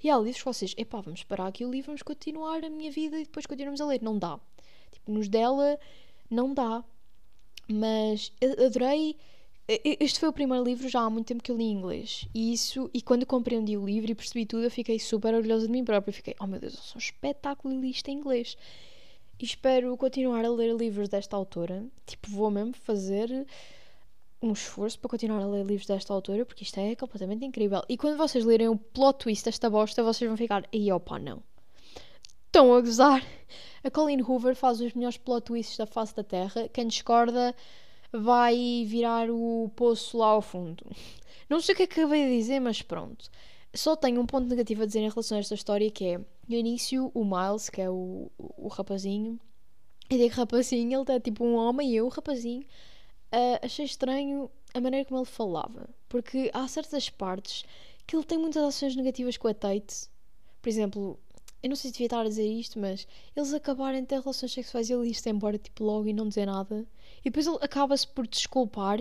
E 0.03 0.11
há 0.11 0.17
livros 0.17 0.39
que 0.39 0.45
vocês, 0.45 0.75
epá, 0.77 1.01
vamos 1.01 1.23
parar 1.23 1.47
aqui 1.47 1.65
o 1.65 1.71
livro, 1.71 1.87
vamos 1.87 2.03
continuar 2.03 2.65
a 2.65 2.71
minha 2.71 2.91
vida 2.91 3.19
e 3.19 3.25
depois 3.25 3.47
continuamos 3.47 3.81
a 3.81 3.87
ler. 3.87 4.03
Não 4.03 4.19
dá. 4.19 4.39
Tipo, 4.91 5.13
nos 5.13 5.29
dela, 5.29 5.79
não 6.29 6.53
dá. 6.53 6.85
Mas 7.69 8.33
adorei. 8.65 9.17
Este 9.69 10.19
foi 10.19 10.29
o 10.29 10.33
primeiro 10.33 10.65
livro 10.65 10.89
já 10.89 11.01
há 11.01 11.09
muito 11.09 11.29
tempo 11.29 11.43
que 11.43 11.51
eu 11.51 11.57
li 11.57 11.65
em 11.65 11.73
inglês. 11.73 12.27
E 12.35 12.53
isso, 12.53 12.91
e 12.93 13.01
quando 13.01 13.25
compreendi 13.25 13.77
o 13.77 13.87
livro 13.87 14.11
e 14.11 14.15
percebi 14.15 14.45
tudo, 14.45 14.65
eu 14.65 14.71
fiquei 14.71 14.99
super 14.99 15.33
orgulhosa 15.35 15.67
de 15.67 15.73
mim 15.73 15.85
própria. 15.85 16.13
Fiquei, 16.13 16.35
oh 16.41 16.47
meu 16.47 16.59
Deus, 16.59 16.75
eu 16.75 16.81
sou 16.81 16.97
um 16.97 16.99
espetáculo 16.99 17.73
e 17.73 17.79
li 17.79 17.91
isto 17.91 18.09
em 18.09 18.19
inglês. 18.19 18.57
E 19.43 19.45
espero 19.45 19.97
continuar 19.97 20.45
a 20.45 20.49
ler 20.49 20.73
livros 20.73 21.09
desta 21.09 21.35
autora. 21.35 21.85
Tipo, 22.07 22.31
vou 22.31 22.49
mesmo 22.49 22.75
fazer 22.75 23.45
um 24.41 24.53
esforço 24.53 24.97
para 25.01 25.11
continuar 25.11 25.43
a 25.43 25.49
ler 25.49 25.67
livros 25.67 25.85
desta 25.85 26.15
autora, 26.15 26.47
porque 26.47 26.63
isto 26.63 26.79
é 26.79 26.95
completamente 26.95 27.45
incrível. 27.45 27.83
E 27.89 27.97
quando 27.97 28.17
vocês 28.17 28.45
lerem 28.45 28.69
o 28.69 28.77
plot 28.77 29.19
twist 29.19 29.45
desta 29.45 29.69
bosta, 29.69 30.01
vocês 30.01 30.29
vão 30.29 30.37
ficar, 30.37 30.65
aí 30.73 30.93
opa, 30.93 31.19
não. 31.19 31.43
Estão 32.47 32.73
a 32.73 32.81
gozar. 32.81 33.21
A 33.83 33.91
Colleen 33.91 34.23
Hoover 34.23 34.55
faz 34.55 34.81
os 34.81 34.95
melhores 34.95 35.17
plot 35.17 35.47
twists 35.47 35.77
da 35.77 35.87
face 35.87 36.15
da 36.15 36.23
Terra. 36.23 36.69
Quem 36.69 36.87
discorda 36.87 37.53
vai 38.13 38.85
virar 38.87 39.29
o 39.29 39.73
poço 39.75 40.19
lá 40.19 40.27
ao 40.27 40.41
fundo. 40.41 40.85
Não 41.49 41.61
sei 41.61 41.75
o 41.75 41.77
que 41.77 41.83
é 41.83 41.87
acabei 41.87 42.29
de 42.29 42.37
dizer, 42.37 42.61
mas 42.61 42.81
pronto. 42.81 43.29
Só 43.75 43.97
tenho 43.97 44.21
um 44.21 44.27
ponto 44.27 44.49
negativo 44.49 44.83
a 44.83 44.87
dizer 44.87 45.01
em 45.01 45.09
relação 45.09 45.37
a 45.37 45.41
esta 45.41 45.55
história, 45.55 45.91
que 45.91 46.05
é, 46.05 46.19
no 46.19 46.55
início, 46.55 47.11
o 47.15 47.25
Miles, 47.25 47.71
que 47.71 47.81
é 47.81 47.89
o, 47.89 48.31
o, 48.39 48.69
rapazinho, 48.69 49.41
e 50.11 50.19
digo 50.19 50.35
rapazinho, 50.35 51.01
ele 51.01 51.13
é 51.17 51.21
tipo 51.21 51.43
um 51.45 51.55
homem 51.55 51.91
e 51.91 51.97
eu, 51.97 52.09
rapazinho, 52.09 52.63
uh, 53.33 53.59
achei 53.63 53.87
estranho 53.87 54.51
a 54.75 54.81
maneira 54.81 55.07
como 55.07 55.21
ele 55.21 55.27
falava. 55.27 55.89
Porque 56.09 56.51
há 56.53 56.69
certas 56.69 57.09
partes 57.09 57.65
que 58.07 58.15
ele 58.15 58.25
tem 58.25 58.37
muitas 58.37 58.63
ações 58.63 58.95
negativas 58.95 59.39
com 59.39 59.49
a 59.49 59.55
Tate. 59.55 60.09
Por 60.61 60.69
exemplo, 60.69 61.19
eu 61.63 61.69
não 61.69 61.77
sei 61.77 61.89
se 61.89 61.93
devia 61.93 62.07
estar 62.07 62.21
a 62.21 62.29
dizer 62.29 62.47
isto, 62.47 62.79
mas 62.79 63.07
eles 63.35 63.55
acabarem 63.55 64.03
de 64.03 64.09
ter 64.09 64.21
relações 64.21 64.53
sexuais 64.53 64.91
e 64.91 64.93
ele 64.93 65.09
ir-se 65.09 65.31
embora 65.31 65.57
tipo 65.57 65.85
logo 65.85 66.09
e 66.09 66.13
não 66.13 66.29
dizer 66.29 66.45
nada. 66.45 66.85
E 67.21 67.31
depois 67.31 67.47
ele 67.47 67.59
acaba-se 67.61 68.07
por 68.07 68.27
desculpar, 68.27 68.99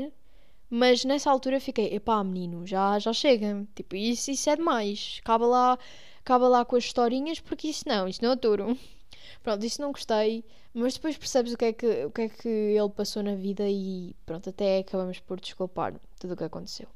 mas 0.73 1.03
nessa 1.03 1.29
altura 1.29 1.59
fiquei, 1.59 1.93
epá, 1.93 2.23
menino, 2.23 2.65
já, 2.65 2.97
já 2.97 3.11
chega. 3.11 3.67
Tipo, 3.75 3.93
isso, 3.97 4.31
isso 4.31 4.49
é 4.49 4.55
demais. 4.55 5.19
Acaba 5.21 5.45
lá, 5.45 5.79
acaba 6.21 6.47
lá 6.47 6.63
com 6.63 6.77
as 6.77 6.85
historinhas, 6.85 7.41
porque 7.41 7.67
isso 7.67 7.83
não, 7.85 8.07
isso 8.07 8.23
não 8.23 8.31
é 8.31 8.35
duro. 8.37 8.77
Pronto, 9.43 9.65
isso 9.65 9.81
não 9.81 9.91
gostei, 9.91 10.45
mas 10.73 10.93
depois 10.93 11.17
percebes 11.17 11.51
o 11.51 11.57
que, 11.57 11.65
é 11.65 11.73
que, 11.73 12.05
o 12.05 12.11
que 12.11 12.21
é 12.21 12.29
que 12.29 12.47
ele 12.47 12.89
passou 12.89 13.21
na 13.21 13.35
vida 13.35 13.67
e 13.67 14.15
pronto, 14.25 14.49
até 14.49 14.79
acabamos 14.79 15.19
por 15.19 15.39
desculpar 15.39 15.99
tudo 16.19 16.33
o 16.33 16.37
que 16.37 16.43
aconteceu. 16.43 16.87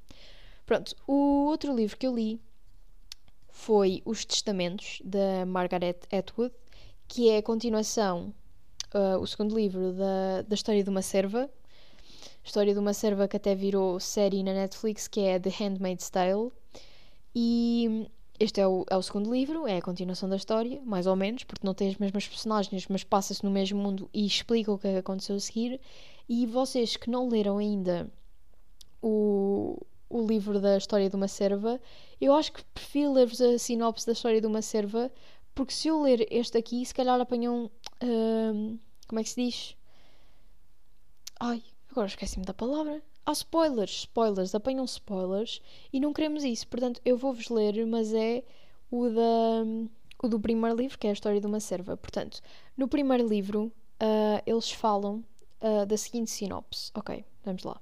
Pronto, 0.65 0.95
o 1.07 1.45
outro 1.47 1.75
livro 1.75 1.97
que 1.97 2.05
eu 2.05 2.15
li 2.15 2.39
foi 3.49 4.01
Os 4.05 4.23
Testamentos, 4.23 5.01
da 5.03 5.45
Margaret 5.45 5.97
Atwood, 6.11 6.53
que 7.07 7.29
é 7.29 7.37
a 7.37 7.43
continuação, 7.43 8.33
uh, 8.93 9.19
o 9.19 9.25
segundo 9.25 9.55
livro 9.55 9.93
da, 9.93 10.43
da 10.43 10.55
história 10.55 10.83
de 10.83 10.89
uma 10.89 11.01
serva. 11.01 11.49
História 12.45 12.73
de 12.73 12.79
uma 12.79 12.93
serva 12.93 13.27
que 13.27 13.35
até 13.35 13.55
virou 13.55 13.99
série 13.99 14.43
na 14.43 14.53
Netflix, 14.53 15.07
que 15.07 15.21
é 15.21 15.39
The 15.39 15.49
Handmaid's 15.49 16.11
Tale. 16.11 16.51
E 17.33 18.07
este 18.39 18.61
é 18.61 18.67
o, 18.67 18.85
é 18.87 18.95
o 18.95 19.01
segundo 19.01 19.33
livro, 19.33 19.67
é 19.67 19.77
a 19.77 19.81
continuação 19.81 20.29
da 20.29 20.35
história, 20.35 20.79
mais 20.85 21.07
ou 21.07 21.15
menos, 21.15 21.43
porque 21.43 21.65
não 21.65 21.73
tem 21.73 21.89
as 21.89 21.97
mesmas 21.97 22.27
personagens, 22.27 22.87
mas 22.87 23.03
passa-se 23.03 23.43
no 23.43 23.49
mesmo 23.49 23.81
mundo 23.81 24.07
e 24.13 24.27
explica 24.27 24.71
o 24.71 24.77
que 24.77 24.87
é 24.87 24.99
aconteceu 24.99 25.35
a 25.35 25.39
seguir. 25.39 25.81
E 26.29 26.45
vocês 26.45 26.95
que 26.95 27.09
não 27.09 27.27
leram 27.27 27.57
ainda 27.57 28.07
o, 29.01 29.83
o 30.07 30.27
livro 30.27 30.61
da 30.61 30.77
história 30.77 31.09
de 31.09 31.15
uma 31.15 31.27
serva, 31.27 31.81
eu 32.21 32.31
acho 32.35 32.53
que 32.53 32.63
prefiro 32.75 33.11
ler-vos 33.11 33.41
a 33.41 33.57
sinopse 33.57 34.05
da 34.05 34.13
história 34.13 34.39
de 34.39 34.45
uma 34.45 34.61
serva, 34.61 35.11
porque 35.55 35.73
se 35.73 35.87
eu 35.87 35.99
ler 35.99 36.27
este 36.29 36.59
aqui, 36.59 36.85
se 36.85 36.93
calhar 36.93 37.19
apanham. 37.19 37.71
Hum, 38.03 38.77
como 39.07 39.19
é 39.19 39.23
que 39.23 39.29
se 39.29 39.43
diz? 39.43 39.75
Ai, 41.39 41.63
agora 41.95 42.07
esqueci-me 42.07 42.45
da 42.45 42.53
palavra 42.53 43.01
há 43.25 43.31
spoilers, 43.31 43.91
spoilers, 43.91 44.53
apanham 44.53 44.85
spoilers 44.85 45.61
e 45.91 45.99
não 45.99 46.13
queremos 46.13 46.43
isso. 46.43 46.67
Portanto, 46.67 47.01
eu 47.03 47.17
vou-vos 47.17 47.49
ler, 47.49 47.85
mas 47.87 48.13
é 48.13 48.43
o, 48.91 49.09
da, 49.09 49.63
o 50.23 50.27
do 50.27 50.39
primeiro 50.39 50.77
livro, 50.77 50.97
que 50.97 51.07
é 51.07 51.09
a 51.09 51.13
história 51.13 51.41
de 51.41 51.47
uma 51.47 51.59
serva. 51.59 51.97
Portanto, 51.97 52.41
no 52.77 52.87
primeiro 52.87 53.27
livro, 53.27 53.71
uh, 54.01 54.41
eles 54.45 54.71
falam 54.71 55.23
uh, 55.61 55.85
da 55.85 55.97
seguinte 55.97 56.29
sinopse. 56.29 56.91
Ok, 56.93 57.25
vamos 57.43 57.63
lá. 57.63 57.81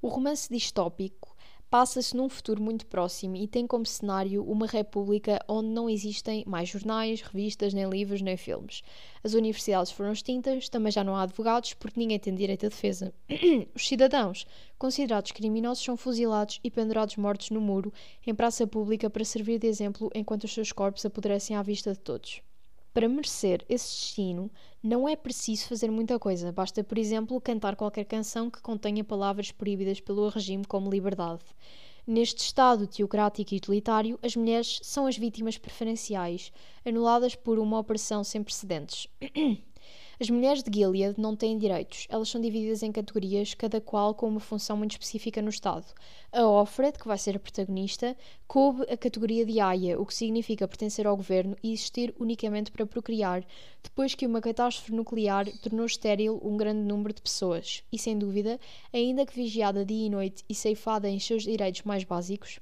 O 0.00 0.08
romance 0.08 0.52
distópico 0.52 1.31
passa-se 1.72 2.14
num 2.14 2.28
futuro 2.28 2.62
muito 2.62 2.84
próximo 2.84 3.34
e 3.34 3.48
tem 3.48 3.66
como 3.66 3.86
cenário 3.86 4.44
uma 4.44 4.66
república 4.66 5.42
onde 5.48 5.70
não 5.70 5.88
existem 5.88 6.44
mais 6.46 6.68
jornais, 6.68 7.22
revistas, 7.22 7.72
nem 7.72 7.88
livros, 7.88 8.20
nem 8.20 8.36
filmes. 8.36 8.82
As 9.24 9.32
universidades 9.32 9.90
foram 9.90 10.12
extintas, 10.12 10.68
também 10.68 10.92
já 10.92 11.02
não 11.02 11.16
há 11.16 11.22
advogados 11.22 11.72
porque 11.72 11.98
ninguém 11.98 12.18
tem 12.18 12.34
direito 12.34 12.66
à 12.66 12.68
defesa. 12.68 13.14
Os 13.74 13.88
cidadãos, 13.88 14.46
considerados 14.78 15.32
criminosos, 15.32 15.82
são 15.82 15.96
fuzilados 15.96 16.60
e 16.62 16.70
pendurados 16.70 17.16
mortos 17.16 17.48
no 17.48 17.58
muro, 17.58 17.90
em 18.26 18.34
praça 18.34 18.66
pública, 18.66 19.08
para 19.08 19.24
servir 19.24 19.58
de 19.58 19.66
exemplo 19.66 20.10
enquanto 20.14 20.44
os 20.44 20.52
seus 20.52 20.72
corpos 20.72 21.06
apodrecem 21.06 21.56
à 21.56 21.62
vista 21.62 21.94
de 21.94 22.00
todos. 22.00 22.42
Para 22.92 23.08
merecer 23.08 23.64
esse 23.68 23.88
destino, 23.88 24.50
não 24.82 25.08
é 25.08 25.16
preciso 25.16 25.66
fazer 25.66 25.90
muita 25.90 26.18
coisa. 26.18 26.52
Basta, 26.52 26.84
por 26.84 26.98
exemplo, 26.98 27.40
cantar 27.40 27.74
qualquer 27.74 28.04
canção 28.04 28.50
que 28.50 28.60
contenha 28.60 29.02
palavras 29.02 29.50
proibidas 29.50 29.98
pelo 29.98 30.28
regime, 30.28 30.64
como 30.66 30.90
liberdade. 30.90 31.42
Neste 32.06 32.40
Estado 32.42 32.86
teocrático 32.86 33.54
e 33.54 33.56
utilitário, 33.56 34.18
as 34.22 34.36
mulheres 34.36 34.80
são 34.82 35.06
as 35.06 35.16
vítimas 35.16 35.56
preferenciais, 35.56 36.52
anuladas 36.84 37.34
por 37.34 37.58
uma 37.58 37.78
opressão 37.78 38.22
sem 38.22 38.42
precedentes. 38.42 39.08
As 40.22 40.30
mulheres 40.30 40.62
de 40.62 40.70
Gilead 40.72 41.20
não 41.20 41.34
têm 41.34 41.58
direitos, 41.58 42.06
elas 42.08 42.28
são 42.28 42.40
divididas 42.40 42.84
em 42.84 42.92
categorias, 42.92 43.54
cada 43.54 43.80
qual 43.80 44.14
com 44.14 44.28
uma 44.28 44.38
função 44.38 44.76
muito 44.76 44.92
específica 44.92 45.42
no 45.42 45.48
Estado. 45.48 45.84
A 46.30 46.46
Offred, 46.46 46.96
que 46.96 47.08
vai 47.08 47.18
ser 47.18 47.34
a 47.34 47.40
protagonista, 47.40 48.16
coube 48.46 48.82
a 48.82 48.96
categoria 48.96 49.44
de 49.44 49.58
Aya, 49.58 50.00
o 50.00 50.06
que 50.06 50.14
significa 50.14 50.68
pertencer 50.68 51.08
ao 51.08 51.16
governo 51.16 51.56
e 51.60 51.72
existir 51.72 52.14
unicamente 52.20 52.70
para 52.70 52.86
procriar, 52.86 53.44
depois 53.82 54.14
que 54.14 54.24
uma 54.24 54.40
catástrofe 54.40 54.92
nuclear 54.92 55.50
tornou 55.58 55.86
estéril 55.86 56.40
um 56.40 56.56
grande 56.56 56.82
número 56.82 57.12
de 57.12 57.20
pessoas. 57.20 57.82
E 57.92 57.98
sem 57.98 58.16
dúvida, 58.16 58.60
ainda 58.92 59.26
que 59.26 59.34
vigiada 59.34 59.84
dia 59.84 60.06
e 60.06 60.08
noite 60.08 60.44
e 60.48 60.54
ceifada 60.54 61.10
em 61.10 61.18
seus 61.18 61.42
direitos 61.42 61.82
mais 61.82 62.04
básicos, 62.04 62.60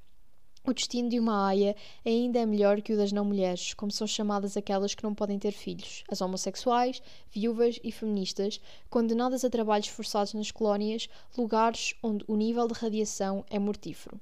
o 0.65 0.75
destino 0.75 1.09
de 1.09 1.19
uma 1.19 1.47
aia 1.47 1.75
ainda 2.05 2.39
é 2.39 2.47
melhor 2.47 2.83
que 2.83 2.93
o 2.93 2.97
das 2.97 3.13
não-mulheres, 3.13 3.73
como 3.75 3.91
são 3.91 4.07
chamadas 4.07 4.57
aquelas 4.57 4.95
que 4.95 5.03
não 5.03 5.15
podem 5.15 5.39
ter 5.39 5.53
filhos, 5.53 6.05
as 6.11 6.21
homossexuais, 6.21 7.03
viúvas 7.31 7.81
e 7.83 7.91
feministas, 7.91 8.61
condenadas 8.89 9.45
a 9.45 9.51
trabalhos 9.51 9.89
forçados 9.89 10.35
nas 10.35 10.51
colónias, 10.51 11.09
lugares 11.37 11.95
onde 12.03 12.25
o 12.29 12.37
nível 12.37 12.69
de 12.69 12.75
radiação 12.75 13.45
é 13.49 13.59
mortífero. 13.59 14.21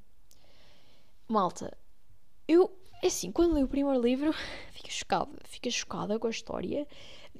Malta, 1.26 1.76
eu, 2.46 2.70
é 3.02 3.08
assim, 3.08 3.30
quando 3.32 3.56
li 3.56 3.64
o 3.64 3.68
primeiro 3.68 4.00
livro, 4.00 4.32
fiquei 4.72 4.90
chocada, 4.90 5.30
fiquei 5.44 5.72
chocada 5.72 6.18
com 6.18 6.26
a 6.26 6.30
história. 6.30 6.86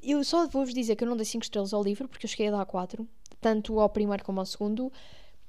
Eu 0.03 0.23
só 0.25 0.47
vou-vos 0.47 0.75
dizer 0.75 0.97
que 0.97 1.05
eu 1.05 1.09
não 1.09 1.17
dei 1.17 1.25
5 1.25 1.45
estrelas 1.45 1.73
ao 1.73 1.83
livro, 1.83 2.09
porque 2.09 2.27
eu 2.27 2.31
cheguei 2.31 2.49
a 2.49 2.51
dar 2.51 2.67
4, 2.67 3.09
tanto 3.41 3.79
ao 3.79 3.89
primeiro 3.89 4.25
como 4.25 4.41
ao 4.41 4.47
segundo, 4.47 4.93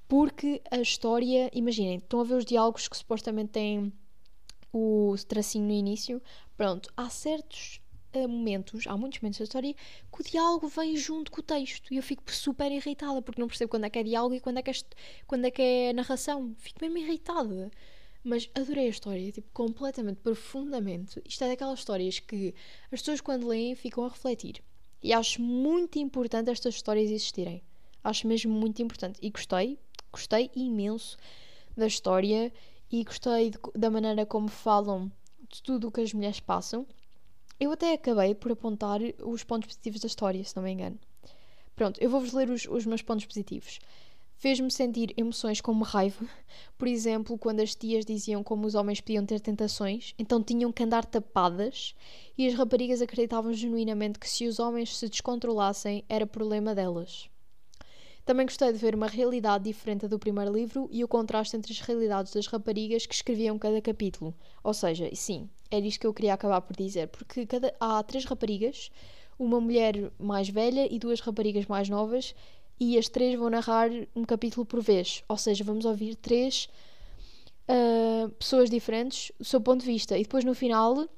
porque 0.09 0.59
a 0.71 0.77
história, 0.77 1.51
imaginem, 1.53 1.97
estão 1.97 2.19
a 2.19 2.23
ver 2.23 2.33
os 2.33 2.45
diálogos 2.45 2.87
que 2.87 2.97
supostamente 2.97 3.51
têm 3.51 3.93
o 4.73 5.13
tracinho 5.27 5.65
no 5.65 5.71
início. 5.71 6.19
Pronto, 6.57 6.91
há 6.97 7.07
certos 7.11 7.79
uh, 8.15 8.27
momentos, 8.27 8.87
há 8.87 8.97
muitos 8.97 9.21
momentos 9.21 9.37
da 9.37 9.43
história 9.43 9.75
que 10.11 10.21
o 10.21 10.23
diálogo 10.23 10.67
vem 10.67 10.97
junto 10.97 11.31
com 11.31 11.41
o 11.41 11.43
texto 11.43 11.93
e 11.93 11.97
eu 11.97 12.03
fico 12.03 12.23
super 12.33 12.71
irritada 12.71 13.21
porque 13.21 13.39
não 13.39 13.47
percebo 13.47 13.69
quando 13.69 13.85
é 13.85 13.89
que 13.91 13.99
é 13.99 14.03
diálogo 14.03 14.33
e 14.33 14.39
quando 14.39 14.57
é 14.57 14.63
que 14.63 14.71
é, 14.71 14.73
quando 15.27 15.45
é, 15.45 15.51
que 15.51 15.61
é 15.61 15.93
narração. 15.93 16.55
Fico 16.57 16.79
mesmo 16.81 16.97
irritada. 16.97 17.69
Mas 18.23 18.49
adorei 18.55 18.87
a 18.87 18.89
história, 18.89 19.31
tipo, 19.31 19.49
completamente, 19.53 20.17
profundamente. 20.17 21.21
Isto 21.23 21.43
é 21.43 21.49
daquelas 21.49 21.79
histórias 21.79 22.19
que 22.19 22.55
as 22.91 22.99
pessoas, 22.99 23.21
quando 23.21 23.47
leem, 23.47 23.75
ficam 23.75 24.03
a 24.03 24.09
refletir. 24.09 24.63
E 25.03 25.13
acho 25.13 25.39
muito 25.41 25.99
importante 25.99 26.49
estas 26.49 26.75
histórias 26.75 27.11
existirem. 27.11 27.63
Acho 28.03 28.27
mesmo 28.27 28.51
muito 28.51 28.81
importante. 28.81 29.19
E 29.21 29.29
gostei, 29.29 29.79
Gostei 30.11 30.49
imenso 30.55 31.17
da 31.75 31.87
história 31.87 32.51
e 32.91 33.03
gostei 33.03 33.51
de, 33.51 33.59
da 33.75 33.89
maneira 33.89 34.25
como 34.25 34.47
falam 34.47 35.11
de 35.51 35.61
tudo 35.61 35.87
o 35.87 35.91
que 35.91 36.01
as 36.01 36.13
mulheres 36.13 36.39
passam. 36.39 36.85
Eu 37.59 37.71
até 37.71 37.93
acabei 37.93 38.33
por 38.33 38.51
apontar 38.51 38.99
os 39.23 39.43
pontos 39.43 39.67
positivos 39.67 40.01
da 40.01 40.07
história, 40.07 40.43
se 40.43 40.55
não 40.55 40.63
me 40.63 40.71
engano. 40.71 40.97
Pronto, 41.75 42.01
eu 42.01 42.09
vou-vos 42.09 42.33
ler 42.33 42.49
os, 42.49 42.65
os 42.65 42.85
meus 42.85 43.01
pontos 43.01 43.25
positivos. 43.25 43.79
Fez-me 44.35 44.71
sentir 44.71 45.13
emoções 45.17 45.59
como 45.59 45.83
raiva, 45.83 46.25
por 46.77 46.87
exemplo, 46.87 47.37
quando 47.37 47.59
as 47.59 47.75
tias 47.75 48.05
diziam 48.05 48.41
como 48.41 48.65
os 48.65 48.73
homens 48.73 49.01
podiam 49.01 49.25
ter 49.25 49.41
tentações, 49.41 50.13
então 50.17 50.41
tinham 50.41 50.71
que 50.71 50.81
andar 50.81 51.05
tapadas, 51.05 51.93
e 52.37 52.47
as 52.47 52.53
raparigas 52.53 53.01
acreditavam 53.01 53.51
genuinamente 53.51 54.17
que 54.17 54.29
se 54.29 54.47
os 54.47 54.57
homens 54.57 54.95
se 54.95 55.09
descontrolassem 55.09 56.05
era 56.07 56.25
problema 56.25 56.73
delas. 56.73 57.29
Também 58.29 58.45
gostei 58.45 58.71
de 58.71 58.77
ver 58.77 58.93
uma 58.93 59.07
realidade 59.07 59.63
diferente 59.63 60.07
do 60.07 60.19
primeiro 60.19 60.53
livro 60.53 60.87
e 60.91 61.03
o 61.03 61.07
contraste 61.07 61.57
entre 61.57 61.73
as 61.73 61.79
realidades 61.79 62.31
das 62.31 62.45
raparigas 62.45 63.07
que 63.07 63.15
escreviam 63.15 63.57
cada 63.57 63.81
capítulo. 63.81 64.35
Ou 64.63 64.71
seja, 64.71 65.09
sim, 65.15 65.49
era 65.71 65.83
isto 65.83 66.01
que 66.01 66.05
eu 66.05 66.13
queria 66.13 66.35
acabar 66.35 66.61
por 66.61 66.75
dizer, 66.75 67.07
porque 67.07 67.47
cada, 67.47 67.73
há 67.79 68.03
três 68.03 68.25
raparigas, 68.25 68.91
uma 69.39 69.59
mulher 69.59 70.11
mais 70.19 70.47
velha 70.47 70.87
e 70.93 70.99
duas 70.99 71.21
raparigas 71.21 71.65
mais 71.65 71.89
novas, 71.89 72.35
e 72.79 72.99
as 72.99 73.09
três 73.09 73.33
vão 73.33 73.49
narrar 73.49 73.89
um 74.15 74.23
capítulo 74.23 74.63
por 74.63 74.79
vez. 74.79 75.23
Ou 75.27 75.35
seja, 75.35 75.63
vamos 75.63 75.85
ouvir 75.85 76.13
três 76.13 76.69
uh, 77.67 78.29
pessoas 78.33 78.69
diferentes 78.69 79.31
do 79.39 79.43
seu 79.43 79.59
ponto 79.59 79.79
de 79.79 79.87
vista. 79.87 80.15
E 80.15 80.21
depois 80.21 80.45
no 80.45 80.53
final 80.53 81.09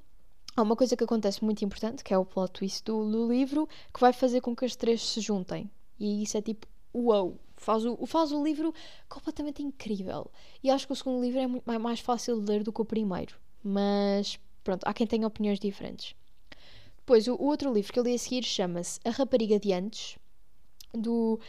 há 0.56 0.62
uma 0.62 0.78
coisa 0.78 0.96
que 0.96 1.04
acontece 1.04 1.44
muito 1.44 1.66
importante, 1.66 2.06
que 2.06 2.14
é 2.14 2.18
o 2.18 2.24
plot 2.24 2.54
twist 2.54 2.86
do, 2.86 3.04
do 3.12 3.30
livro, 3.30 3.68
que 3.94 4.00
vai 4.00 4.14
fazer 4.14 4.40
com 4.40 4.56
que 4.56 4.64
as 4.64 4.78
três 4.78 5.06
se 5.06 5.20
juntem. 5.20 5.70
E 6.00 6.24
isso 6.24 6.38
é 6.38 6.42
tipo 6.42 6.71
uau, 6.94 7.38
Faz 7.62 7.86
o, 7.86 8.08
faz 8.08 8.32
o 8.32 8.44
livro 8.44 8.74
completamente 9.08 9.62
incrível. 9.62 10.32
E 10.64 10.72
acho 10.72 10.88
que 10.88 10.94
o 10.94 10.96
segundo 10.96 11.22
livro 11.22 11.40
é 11.40 11.46
muito 11.46 11.80
mais 11.80 12.00
fácil 12.00 12.42
de 12.42 12.52
ler 12.52 12.64
do 12.64 12.74
que 12.74 12.82
o 12.82 12.86
primeiro. 12.86 13.36
Mas, 13.64 14.40
pronto, 14.64 14.84
há 14.84 14.92
quem 14.92 15.06
tenha 15.06 15.28
opiniões 15.28 15.60
diferentes. 15.60 16.16
Depois, 16.98 17.28
o, 17.28 17.36
o 17.36 17.46
outro 17.46 17.72
livro 17.72 17.94
que 17.94 18.00
eu 18.00 18.04
li 18.04 18.16
a 18.16 18.18
seguir 18.18 18.44
chama-se 18.44 19.00
A 19.06 19.12
Rapariga 19.12 19.60
de 19.60 19.72
Antes, 19.74 20.18
do 20.92 21.40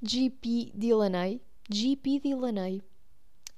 G.P. 0.00 0.70
Delaney. 0.72 1.40
G.P. 1.68 2.20
Delaney. 2.20 2.80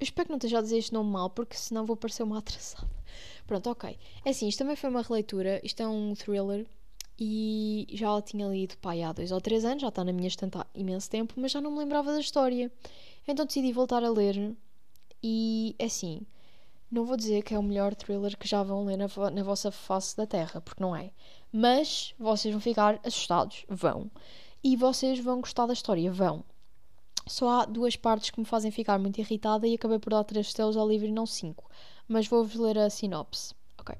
Eu 0.00 0.04
espero 0.04 0.28
que 0.28 0.32
não 0.32 0.38
esteja 0.38 0.60
a 0.60 0.62
dizer 0.62 0.78
este 0.78 0.94
nome 0.94 1.10
mal, 1.10 1.28
porque 1.28 1.58
senão 1.58 1.84
vou 1.84 1.94
parecer 1.94 2.22
uma 2.22 2.38
atrasada. 2.40 2.88
Pronto, 3.46 3.68
ok. 3.68 3.98
É 4.24 4.30
assim, 4.30 4.48
isto 4.48 4.60
também 4.60 4.76
foi 4.76 4.88
uma 4.88 5.02
releitura. 5.02 5.60
Isto 5.62 5.82
é 5.82 5.86
um 5.86 6.14
thriller 6.14 6.66
e 7.18 7.86
já 7.92 8.16
a 8.16 8.22
tinha 8.22 8.46
lido 8.46 8.76
pai 8.78 9.02
há 9.02 9.12
dois 9.12 9.32
ou 9.32 9.40
três 9.40 9.64
anos, 9.64 9.82
já 9.82 9.88
está 9.88 10.04
na 10.04 10.12
minha 10.12 10.28
estante 10.28 10.56
há 10.56 10.66
imenso 10.74 11.10
tempo, 11.10 11.34
mas 11.36 11.52
já 11.52 11.60
não 11.60 11.70
me 11.72 11.78
lembrava 11.78 12.12
da 12.12 12.20
história. 12.20 12.70
Então 13.26 13.44
decidi 13.44 13.72
voltar 13.72 14.04
a 14.04 14.10
ler 14.10 14.56
e 15.22 15.74
é 15.78 15.86
assim, 15.86 16.22
não 16.90 17.04
vou 17.04 17.16
dizer 17.16 17.42
que 17.42 17.54
é 17.54 17.58
o 17.58 17.62
melhor 17.62 17.94
thriller 17.94 18.36
que 18.36 18.48
já 18.48 18.62
vão 18.62 18.84
ler 18.84 18.96
na, 18.96 19.06
vo 19.06 19.28
na 19.30 19.42
vossa 19.42 19.70
face 19.70 20.16
da 20.16 20.26
terra, 20.26 20.60
porque 20.60 20.82
não 20.82 20.94
é. 20.94 21.10
Mas 21.52 22.14
vocês 22.18 22.52
vão 22.52 22.60
ficar 22.60 23.00
assustados, 23.04 23.64
vão. 23.68 24.10
E 24.62 24.76
vocês 24.76 25.18
vão 25.18 25.40
gostar 25.40 25.66
da 25.66 25.72
história, 25.72 26.10
vão. 26.10 26.44
Só 27.26 27.48
há 27.50 27.64
duas 27.66 27.94
partes 27.96 28.30
que 28.30 28.40
me 28.40 28.46
fazem 28.46 28.70
ficar 28.70 28.98
muito 28.98 29.18
irritada 29.18 29.66
e 29.66 29.74
acabei 29.74 29.98
por 29.98 30.10
dar 30.10 30.24
três 30.24 30.46
estrelas 30.46 30.76
ao 30.76 30.88
livro 30.88 31.06
e 31.06 31.12
não 31.12 31.26
cinco. 31.26 31.68
Mas 32.06 32.26
vou-vos 32.26 32.54
ler 32.54 32.78
a 32.78 32.88
sinopse. 32.88 33.54
Ok. 33.78 33.94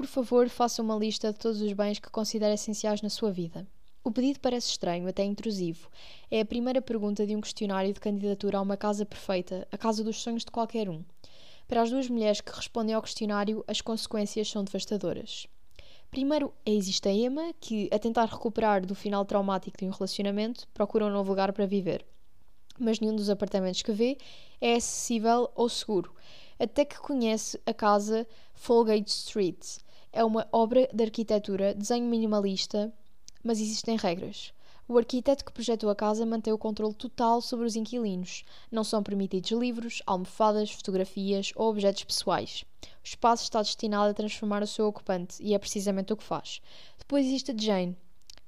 Por 0.00 0.06
favor, 0.06 0.48
faça 0.48 0.80
uma 0.80 0.96
lista 0.96 1.30
de 1.30 1.38
todos 1.38 1.60
os 1.60 1.74
bens 1.74 1.98
que 1.98 2.08
considera 2.08 2.54
essenciais 2.54 3.02
na 3.02 3.10
sua 3.10 3.30
vida. 3.30 3.68
O 4.02 4.10
pedido 4.10 4.40
parece 4.40 4.70
estranho, 4.70 5.06
até 5.06 5.22
intrusivo. 5.22 5.90
É 6.30 6.40
a 6.40 6.44
primeira 6.44 6.80
pergunta 6.80 7.26
de 7.26 7.36
um 7.36 7.40
questionário 7.42 7.92
de 7.92 8.00
candidatura 8.00 8.56
a 8.56 8.62
uma 8.62 8.78
casa 8.78 9.04
perfeita, 9.04 9.68
a 9.70 9.76
casa 9.76 10.02
dos 10.02 10.22
sonhos 10.22 10.42
de 10.42 10.50
qualquer 10.50 10.88
um. 10.88 11.04
Para 11.68 11.82
as 11.82 11.90
duas 11.90 12.08
mulheres 12.08 12.40
que 12.40 12.50
respondem 12.50 12.94
ao 12.94 13.02
questionário, 13.02 13.62
as 13.68 13.82
consequências 13.82 14.48
são 14.48 14.64
devastadoras. 14.64 15.46
Primeiro, 16.10 16.50
existe 16.64 17.06
a 17.06 17.12
Emma, 17.12 17.52
que, 17.60 17.90
a 17.92 17.98
tentar 17.98 18.24
recuperar 18.24 18.86
do 18.86 18.94
final 18.94 19.26
traumático 19.26 19.76
de 19.76 19.84
um 19.84 19.90
relacionamento, 19.90 20.66
procura 20.72 21.04
um 21.04 21.10
novo 21.10 21.28
lugar 21.28 21.52
para 21.52 21.66
viver. 21.66 22.06
Mas 22.78 23.00
nenhum 23.00 23.14
dos 23.14 23.28
apartamentos 23.28 23.82
que 23.82 23.92
vê 23.92 24.16
é 24.62 24.76
acessível 24.76 25.50
ou 25.54 25.68
seguro, 25.68 26.14
até 26.58 26.86
que 26.86 26.98
conhece 26.98 27.60
a 27.66 27.74
casa 27.74 28.26
Folgate 28.54 29.10
Street, 29.10 29.78
é 30.12 30.24
uma 30.24 30.46
obra 30.52 30.88
de 30.92 31.04
arquitetura, 31.04 31.74
desenho 31.74 32.06
minimalista, 32.06 32.92
mas 33.42 33.60
existem 33.60 33.96
regras. 33.96 34.52
O 34.88 34.98
arquiteto 34.98 35.44
que 35.44 35.52
projetou 35.52 35.88
a 35.88 35.94
casa 35.94 36.26
mantém 36.26 36.52
o 36.52 36.58
controle 36.58 36.94
total 36.94 37.40
sobre 37.40 37.64
os 37.64 37.76
inquilinos. 37.76 38.44
Não 38.72 38.82
são 38.82 39.04
permitidos 39.04 39.52
livros, 39.52 40.02
almofadas, 40.04 40.72
fotografias 40.72 41.52
ou 41.54 41.70
objetos 41.70 42.02
pessoais. 42.02 42.64
O 42.82 43.06
espaço 43.06 43.44
está 43.44 43.62
destinado 43.62 44.10
a 44.10 44.14
transformar 44.14 44.64
o 44.64 44.66
seu 44.66 44.88
ocupante 44.88 45.40
e 45.40 45.54
é 45.54 45.58
precisamente 45.60 46.12
o 46.12 46.16
que 46.16 46.24
faz. 46.24 46.60
Depois 46.98 47.24
existe 47.24 47.52
a 47.52 47.56
Jane, 47.56 47.96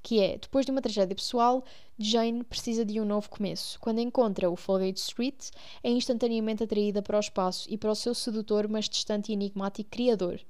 que 0.03 0.21
é, 0.21 0.37
depois 0.37 0.67
de 0.67 0.73
uma 0.73 0.83
tragédia 0.83 1.15
pessoal, 1.15 1.65
Jane 1.99 2.43
precisa 2.43 2.85
de 2.85 3.01
um 3.01 3.05
novo 3.05 3.31
começo. 3.31 3.79
Quando 3.81 4.01
encontra 4.01 4.51
o 4.51 4.57
Folgate 4.57 4.99
Street, 4.99 5.51
é 5.83 5.91
instantaneamente 5.91 6.65
atraída 6.65 7.01
para 7.01 7.17
o 7.17 7.21
espaço 7.21 7.71
e 7.71 7.79
para 7.79 7.91
o 7.91 7.95
seu 7.95 8.15
sedutor, 8.15 8.67
mas 8.69 8.88
distante 8.88 9.31
e 9.31 9.35
enigmático 9.35 9.91
criador. 9.91 10.41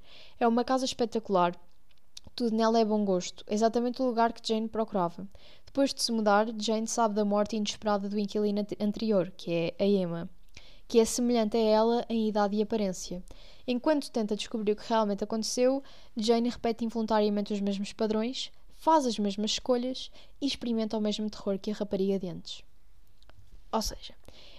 É 0.40 0.48
uma 0.48 0.64
casa 0.64 0.86
espetacular. 0.86 1.54
Tudo 2.34 2.56
nela 2.56 2.78
é 2.78 2.84
bom 2.84 3.04
gosto, 3.04 3.44
exatamente 3.46 4.00
o 4.00 4.06
lugar 4.06 4.32
que 4.32 4.46
Jane 4.46 4.68
procurava. 4.68 5.28
Depois 5.66 5.92
de 5.92 6.02
se 6.02 6.10
mudar, 6.10 6.48
Jane 6.58 6.86
sabe 6.86 7.14
da 7.14 7.24
morte 7.24 7.56
inesperada 7.56 8.08
do 8.08 8.18
inquilino 8.18 8.66
anterior, 8.80 9.30
que 9.36 9.52
é 9.52 9.74
a 9.78 9.86
Emma, 9.86 10.30
que 10.88 10.98
é 10.98 11.04
semelhante 11.04 11.58
a 11.58 11.60
ela 11.60 12.06
em 12.08 12.28
idade 12.28 12.56
e 12.56 12.62
aparência. 12.62 13.22
Enquanto 13.66 14.10
tenta 14.10 14.34
descobrir 14.34 14.72
o 14.72 14.76
que 14.76 14.88
realmente 14.88 15.22
aconteceu, 15.22 15.82
Jane 16.16 16.48
repete 16.48 16.86
involuntariamente 16.86 17.52
os 17.52 17.60
mesmos 17.60 17.92
padrões, 17.92 18.50
faz 18.82 19.06
as 19.06 19.16
mesmas 19.16 19.52
escolhas 19.52 20.10
e 20.40 20.46
experimenta 20.46 20.98
o 20.98 21.00
mesmo 21.00 21.30
terror 21.30 21.56
que 21.56 21.70
a 21.70 21.74
rapariga 21.74 22.18
de 22.18 22.26
antes. 22.26 22.64
Ou 23.70 23.80
seja, 23.80 24.12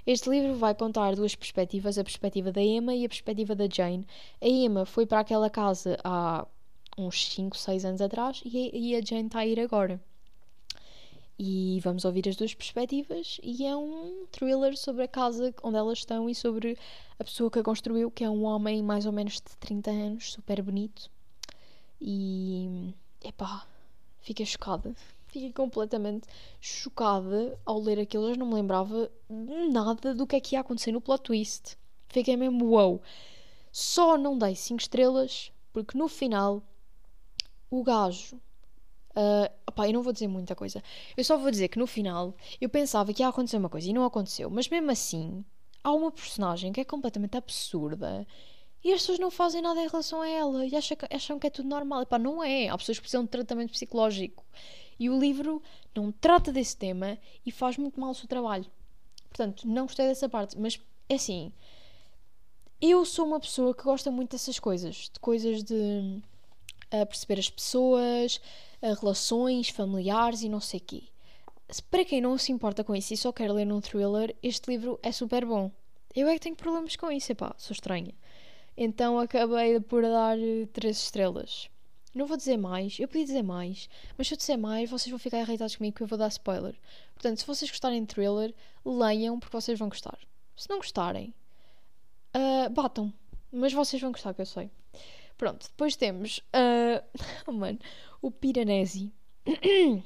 este 0.07 0.29
livro 0.29 0.55
vai 0.55 0.73
contar 0.73 1.13
duas 1.13 1.35
perspectivas, 1.35 1.97
a 1.97 2.05
perspectiva 2.05 2.49
da 2.49 2.61
Emma 2.61 2.95
e 2.95 3.03
a 3.03 3.09
perspectiva 3.09 3.53
da 3.53 3.67
Jane. 3.67 4.07
A 4.41 4.47
Emma 4.47 4.85
foi 4.85 5.05
para 5.05 5.19
aquela 5.19 5.49
casa 5.49 5.99
há 6.05 6.47
uns 6.97 7.33
5, 7.33 7.57
6 7.57 7.83
anos 7.83 7.99
atrás 7.99 8.41
e 8.45 8.95
a 8.95 9.01
Jane 9.01 9.25
está 9.25 9.39
a 9.39 9.45
ir 9.45 9.59
agora. 9.59 10.01
E 11.37 11.81
vamos 11.83 12.05
ouvir 12.05 12.29
as 12.29 12.37
duas 12.37 12.53
perspectivas 12.53 13.41
e 13.43 13.65
é 13.65 13.75
um 13.75 14.25
thriller 14.31 14.77
sobre 14.77 15.03
a 15.03 15.07
casa 15.07 15.53
onde 15.61 15.75
elas 15.75 15.97
estão 15.97 16.29
e 16.29 16.33
sobre 16.33 16.77
a 17.19 17.25
pessoa 17.25 17.51
que 17.51 17.59
a 17.59 17.63
construiu, 17.63 18.09
que 18.09 18.23
é 18.23 18.29
um 18.29 18.45
homem 18.45 18.81
mais 18.81 19.05
ou 19.05 19.11
menos 19.11 19.33
de 19.33 19.57
30 19.59 19.91
anos, 19.91 20.31
super 20.31 20.61
bonito. 20.61 21.11
E 21.99 22.93
epá, 23.21 23.67
Fiquei 24.23 24.45
chocada. 24.45 24.95
Fiquei 25.27 25.51
completamente 25.51 26.27
chocada 26.61 27.59
ao 27.65 27.79
ler 27.79 27.99
aquilo. 27.99 28.29
Eu 28.29 28.37
não 28.37 28.47
me 28.47 28.55
lembrava 28.55 29.11
nada 29.29 30.15
do 30.15 30.25
que 30.25 30.37
é 30.37 30.39
que 30.39 30.55
ia 30.55 30.61
acontecer 30.61 30.93
no 30.93 31.01
plot 31.01 31.23
twist. 31.23 31.77
Fiquei 32.07 32.37
mesmo 32.37 32.65
wow. 32.67 33.01
Só 33.71 34.17
não 34.17 34.37
dei 34.37 34.55
5 34.55 34.79
estrelas 34.79 35.51
porque 35.73 35.97
no 35.97 36.07
final 36.07 36.63
o 37.69 37.83
gajo. 37.83 38.37
Uh, 39.15 39.51
opá, 39.67 39.87
eu 39.87 39.93
não 39.93 40.01
vou 40.01 40.13
dizer 40.13 40.27
muita 40.27 40.55
coisa. 40.55 40.81
Eu 41.17 41.23
só 41.23 41.37
vou 41.37 41.51
dizer 41.51 41.67
que 41.67 41.77
no 41.77 41.85
final 41.85 42.33
eu 42.61 42.69
pensava 42.69 43.13
que 43.13 43.21
ia 43.21 43.27
acontecer 43.27 43.57
uma 43.57 43.69
coisa 43.69 43.89
e 43.89 43.93
não 43.93 44.05
aconteceu. 44.05 44.49
Mas 44.49 44.69
mesmo 44.69 44.89
assim, 44.89 45.43
há 45.83 45.91
uma 45.91 46.11
personagem 46.11 46.71
que 46.71 46.79
é 46.79 46.85
completamente 46.85 47.35
absurda 47.35 48.25
e 48.83 48.91
as 48.91 49.01
pessoas 49.01 49.19
não 49.19 49.31
fazem 49.31 49.61
nada 49.61 49.79
em 49.81 49.87
relação 49.87 50.21
a 50.21 50.27
ela 50.27 50.65
e 50.65 50.75
acham 50.75 50.97
que, 50.97 51.07
acham 51.09 51.39
que 51.39 51.47
é 51.47 51.49
tudo 51.49 51.69
normal. 51.69 52.01
E 52.01 52.05
pá, 52.05 52.19
não 52.19 52.43
é. 52.43 52.67
Há 52.67 52.77
pessoas 52.77 52.97
que 52.97 53.03
precisam 53.03 53.23
de 53.23 53.29
tratamento 53.29 53.71
psicológico. 53.71 54.45
E 54.99 55.09
o 55.09 55.17
livro 55.17 55.61
não 55.95 56.11
trata 56.11 56.51
desse 56.51 56.75
tema 56.75 57.17
e 57.45 57.51
faz 57.51 57.77
muito 57.77 57.99
mal 57.99 58.11
o 58.11 58.15
seu 58.15 58.27
trabalho. 58.27 58.65
Portanto, 59.29 59.65
não 59.65 59.85
gostei 59.85 60.07
dessa 60.07 60.27
parte. 60.27 60.59
Mas 60.59 60.79
é 61.07 61.15
assim. 61.15 61.53
Eu 62.81 63.05
sou 63.05 63.25
uma 63.25 63.39
pessoa 63.39 63.73
que 63.73 63.83
gosta 63.83 64.11
muito 64.11 64.31
dessas 64.31 64.59
coisas. 64.59 65.09
De 65.13 65.19
coisas 65.21 65.63
de 65.63 66.21
uh, 66.93 67.05
perceber 67.05 67.39
as 67.39 67.49
pessoas, 67.49 68.41
relações 68.81 69.69
familiares 69.69 70.41
e 70.41 70.49
não 70.49 70.59
sei 70.59 70.79
o 70.81 70.83
quê. 70.83 71.03
Para 71.89 72.03
quem 72.03 72.19
não 72.19 72.37
se 72.37 72.51
importa 72.51 72.83
com 72.83 72.93
isso 72.93 73.13
e 73.13 73.17
só 73.17 73.31
quer 73.31 73.49
ler 73.49 73.71
um 73.71 73.79
thriller, 73.79 74.35
este 74.43 74.69
livro 74.69 74.99
é 75.01 75.11
super 75.11 75.45
bom. 75.45 75.71
Eu 76.13 76.27
é 76.27 76.33
que 76.33 76.41
tenho 76.41 76.55
problemas 76.55 76.95
com 76.95 77.09
isso, 77.09 77.31
epá, 77.31 77.55
sou 77.57 77.73
estranha. 77.73 78.13
Então 78.75 79.19
acabei 79.19 79.79
por 79.79 80.01
dar 80.01 80.37
eh, 80.39 80.67
três 80.73 80.97
estrelas. 80.97 81.69
Não 82.13 82.27
vou 82.27 82.37
dizer 82.37 82.57
mais, 82.57 82.99
eu 82.99 83.07
podia 83.07 83.25
dizer 83.25 83.41
mais, 83.41 83.89
mas 84.15 84.27
se 84.27 84.33
eu 84.35 84.37
disser 84.37 84.57
mais, 84.57 84.89
vocês 84.89 85.09
vão 85.09 85.17
ficar 85.17 85.39
irritados 85.39 85.75
comigo 85.75 85.93
porque 85.93 86.03
eu 86.03 86.07
vou 86.07 86.17
dar 86.17 86.27
spoiler. 86.27 86.75
Portanto, 87.15 87.39
se 87.39 87.47
vocês 87.47 87.71
gostarem 87.71 88.01
de 88.01 88.13
thriller, 88.13 88.53
leiam 88.85 89.39
porque 89.39 89.55
vocês 89.55 89.79
vão 89.79 89.89
gostar. 89.89 90.19
Se 90.55 90.69
não 90.69 90.77
gostarem, 90.77 91.33
uh, 92.35 92.69
batam. 92.69 93.11
Mas 93.51 93.73
vocês 93.73 93.99
vão 93.99 94.11
gostar, 94.11 94.33
que 94.33 94.41
eu 94.41 94.45
sei. 94.45 94.69
Pronto, 95.37 95.67
depois 95.67 95.95
temos 95.95 96.37
uh, 96.37 97.03
oh, 98.21 98.27
o 98.27 98.31
Piranesi. 98.31 99.11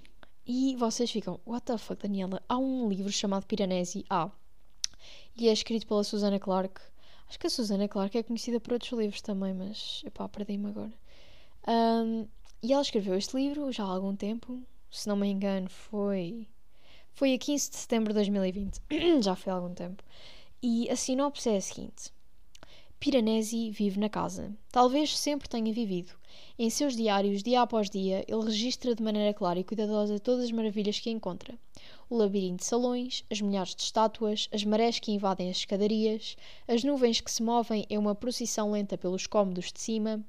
e 0.47 0.75
vocês 0.77 1.11
ficam, 1.11 1.41
what 1.45 1.65
the 1.65 1.77
fuck, 1.77 2.01
Daniela? 2.01 2.41
Há 2.47 2.57
um 2.57 2.87
livro 2.87 3.11
chamado 3.11 3.45
Piranesi 3.45 4.05
A. 4.09 4.31
E 5.35 5.49
é 5.49 5.51
escrito 5.51 5.85
pela 5.85 6.05
Susana 6.05 6.39
Clarke 6.39 6.81
Acho 7.27 7.39
que 7.39 7.47
a 7.47 7.49
Susana, 7.49 7.87
claro 7.87 8.09
que 8.09 8.17
é 8.17 8.23
conhecida 8.23 8.59
por 8.59 8.73
outros 8.73 8.91
livros 8.91 9.21
também, 9.21 9.53
mas 9.53 10.01
epá, 10.05 10.27
perdi-me 10.29 10.67
agora. 10.67 10.93
Um, 11.67 12.27
e 12.63 12.71
ela 12.71 12.81
escreveu 12.81 13.15
este 13.15 13.35
livro 13.35 13.71
já 13.71 13.83
há 13.83 13.87
algum 13.87 14.15
tempo, 14.15 14.61
se 14.89 15.07
não 15.07 15.15
me 15.15 15.27
engano, 15.27 15.69
foi. 15.69 16.47
Foi 17.13 17.33
a 17.33 17.37
15 17.37 17.69
de 17.71 17.75
setembro 17.75 18.13
de 18.13 18.15
2020. 18.15 18.81
já 19.21 19.35
foi 19.35 19.51
há 19.51 19.55
algum 19.55 19.73
tempo. 19.73 20.03
E 20.61 20.89
a 20.89 20.95
sinopse 20.95 21.49
é 21.49 21.57
a 21.57 21.61
seguinte: 21.61 22.11
Piranesi 22.99 23.69
vive 23.69 23.99
na 23.99 24.09
casa. 24.09 24.51
Talvez 24.71 25.15
sempre 25.15 25.47
tenha 25.47 25.71
vivido. 25.71 26.13
Em 26.57 26.67
seus 26.67 26.95
diários, 26.95 27.43
dia 27.43 27.61
após 27.61 27.91
dia, 27.91 28.25
ele 28.27 28.45
registra 28.45 28.95
de 28.95 29.03
maneira 29.03 29.35
clara 29.35 29.59
e 29.59 29.63
cuidadosa 29.63 30.19
todas 30.19 30.45
as 30.45 30.51
maravilhas 30.51 30.99
que 30.99 31.11
encontra. 31.11 31.53
O 32.09 32.17
labirinto 32.17 32.57
de 32.57 32.65
salões, 32.65 33.23
as 33.29 33.39
milhares 33.39 33.75
de 33.75 33.83
estátuas, 33.83 34.49
as 34.51 34.63
marés 34.63 34.97
que 34.97 35.11
invadem 35.11 35.47
as 35.47 35.57
escadarias, 35.57 36.35
as 36.67 36.83
nuvens 36.83 37.21
que 37.21 37.31
se 37.31 37.43
movem 37.43 37.85
em 37.87 37.99
uma 37.99 38.15
procissão 38.15 38.71
lenta 38.71 38.97
pelos 38.97 39.27
cômodos 39.27 39.71
de 39.71 39.79
cima. 39.79 40.25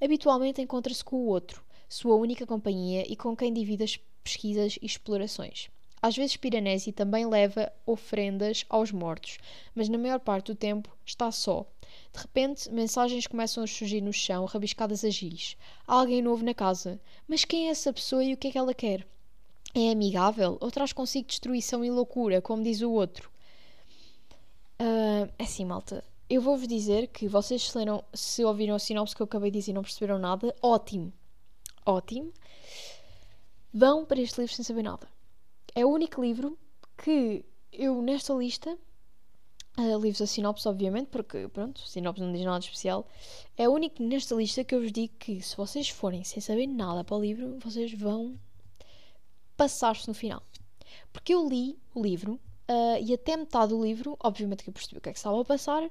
Habitualmente 0.00 0.62
encontra-se 0.62 1.04
com 1.04 1.16
o 1.16 1.26
outro, 1.26 1.64
sua 1.88 2.14
única 2.14 2.46
companhia 2.46 3.04
e 3.10 3.16
com 3.16 3.36
quem 3.36 3.52
divide 3.52 3.82
as 3.82 3.98
pesquisas 4.22 4.78
e 4.80 4.86
explorações. 4.86 5.68
Às 6.00 6.16
vezes 6.16 6.36
Piranesi 6.36 6.92
também 6.92 7.26
leva 7.26 7.72
ofrendas 7.84 8.64
aos 8.68 8.92
mortos, 8.92 9.38
mas 9.74 9.88
na 9.88 9.98
maior 9.98 10.20
parte 10.20 10.46
do 10.46 10.54
tempo 10.54 10.88
está 11.04 11.30
só. 11.32 11.66
De 12.12 12.20
repente, 12.20 12.70
mensagens 12.70 13.26
começam 13.26 13.64
a 13.64 13.66
surgir 13.66 14.00
no 14.00 14.12
chão, 14.12 14.44
rabiscadas 14.44 15.04
a 15.04 15.10
giz. 15.10 15.56
Há 15.86 15.94
alguém 15.94 16.22
novo 16.22 16.44
na 16.44 16.54
casa. 16.54 17.00
Mas 17.26 17.44
quem 17.44 17.68
é 17.68 17.70
essa 17.70 17.92
pessoa 17.92 18.22
e 18.22 18.34
o 18.34 18.36
que 18.36 18.48
é 18.48 18.50
que 18.52 18.58
ela 18.58 18.74
quer? 18.74 19.06
é 19.74 19.90
amigável 19.90 20.58
ou 20.60 20.70
traz 20.70 20.92
consigo 20.92 21.26
destruição 21.26 21.84
e 21.84 21.90
loucura, 21.90 22.42
como 22.42 22.62
diz 22.62 22.82
o 22.82 22.90
outro? 22.90 23.30
Uh, 24.80 25.32
assim, 25.38 25.64
malta. 25.64 26.04
Eu 26.28 26.40
vou-vos 26.40 26.66
dizer 26.66 27.08
que 27.08 27.28
vocês 27.28 27.70
se, 27.70 27.76
leram, 27.76 28.02
se 28.12 28.44
ouviram 28.44 28.74
a 28.74 28.78
sinopse 28.78 29.14
que 29.14 29.22
eu 29.22 29.24
acabei 29.24 29.50
de 29.50 29.58
dizer 29.58 29.72
e 29.72 29.74
não 29.74 29.82
perceberam 29.82 30.18
nada, 30.18 30.54
ótimo. 30.62 31.12
Ótimo. 31.84 32.32
Vão 33.72 34.04
para 34.04 34.20
este 34.20 34.40
livro 34.40 34.54
sem 34.54 34.64
saber 34.64 34.82
nada. 34.82 35.08
É 35.74 35.84
o 35.84 35.90
único 35.90 36.22
livro 36.22 36.58
que 36.96 37.44
eu, 37.72 38.00
nesta 38.02 38.34
lista, 38.34 38.78
livros 39.78 40.20
a 40.20 40.26
sinopse, 40.26 40.68
obviamente, 40.68 41.08
porque, 41.08 41.48
pronto, 41.48 41.80
sinopse 41.88 42.20
não 42.22 42.32
diz 42.32 42.44
nada 42.44 42.62
especial, 42.62 43.06
é 43.56 43.68
o 43.68 43.72
único 43.72 44.02
nesta 44.02 44.34
lista 44.34 44.62
que 44.62 44.74
eu 44.74 44.80
vos 44.80 44.92
digo 44.92 45.14
que 45.18 45.40
se 45.40 45.56
vocês 45.56 45.88
forem 45.88 46.22
sem 46.24 46.40
saber 46.40 46.66
nada 46.66 47.02
para 47.02 47.16
o 47.16 47.20
livro, 47.20 47.58
vocês 47.60 47.92
vão 47.94 48.38
passar-se 49.56 50.06
no 50.08 50.14
final. 50.14 50.42
Porque 51.12 51.34
eu 51.34 51.48
li 51.48 51.78
o 51.94 52.02
livro 52.02 52.34
uh, 52.68 53.02
e 53.02 53.14
até 53.14 53.36
metade 53.36 53.70
do 53.70 53.82
livro, 53.82 54.16
obviamente 54.22 54.62
que 54.62 54.70
eu 54.70 54.74
percebi 54.74 54.98
o 54.98 55.00
que 55.00 55.08
é 55.08 55.12
que 55.12 55.18
estava 55.18 55.40
a 55.40 55.44
passar, 55.44 55.82
uh, 55.82 55.88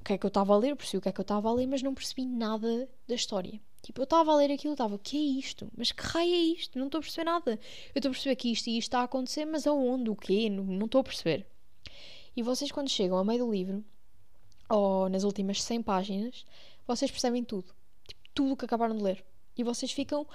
o 0.00 0.04
que 0.04 0.12
é 0.12 0.18
que 0.18 0.26
eu 0.26 0.28
estava 0.28 0.54
a 0.54 0.58
ler, 0.58 0.76
percebi 0.76 0.98
o 0.98 1.00
que 1.00 1.08
é 1.08 1.12
que 1.12 1.20
eu 1.20 1.22
estava 1.22 1.48
a 1.48 1.52
ler, 1.52 1.66
mas 1.66 1.82
não 1.82 1.94
percebi 1.94 2.24
nada 2.24 2.88
da 3.06 3.14
história. 3.14 3.60
Tipo, 3.82 4.02
eu 4.02 4.04
estava 4.04 4.32
a 4.32 4.36
ler 4.36 4.52
aquilo, 4.52 4.74
estava, 4.74 4.94
o 4.94 4.98
que 4.98 5.16
é 5.16 5.38
isto? 5.40 5.70
Mas 5.76 5.90
que 5.90 6.02
raio 6.02 6.32
é 6.32 6.38
isto? 6.38 6.78
Não 6.78 6.86
estou 6.86 6.98
a 6.98 7.02
perceber 7.02 7.24
nada. 7.24 7.52
Eu 7.94 7.98
estou 7.98 8.10
a 8.10 8.12
perceber 8.12 8.36
que 8.36 8.52
isto 8.52 8.66
e 8.68 8.76
isto 8.76 8.88
está 8.88 9.00
a 9.00 9.04
acontecer, 9.04 9.46
mas 9.46 9.66
aonde? 9.66 10.10
O 10.10 10.16
quê? 10.16 10.50
Não 10.50 10.84
estou 10.84 11.00
a 11.00 11.04
perceber. 11.04 11.46
E 12.36 12.42
vocês, 12.42 12.70
quando 12.70 12.88
chegam 12.88 13.18
ao 13.18 13.24
meio 13.24 13.44
do 13.44 13.50
livro, 13.50 13.84
ou 14.68 15.08
nas 15.08 15.24
últimas 15.24 15.62
100 15.62 15.82
páginas, 15.82 16.44
vocês 16.86 17.10
percebem 17.10 17.44
tudo. 17.44 17.72
Tipo, 18.06 18.20
tudo 18.34 18.52
o 18.52 18.56
que 18.56 18.64
acabaram 18.64 18.96
de 18.96 19.02
ler. 19.02 19.24
E 19.56 19.64
vocês 19.64 19.92
ficam 19.92 20.26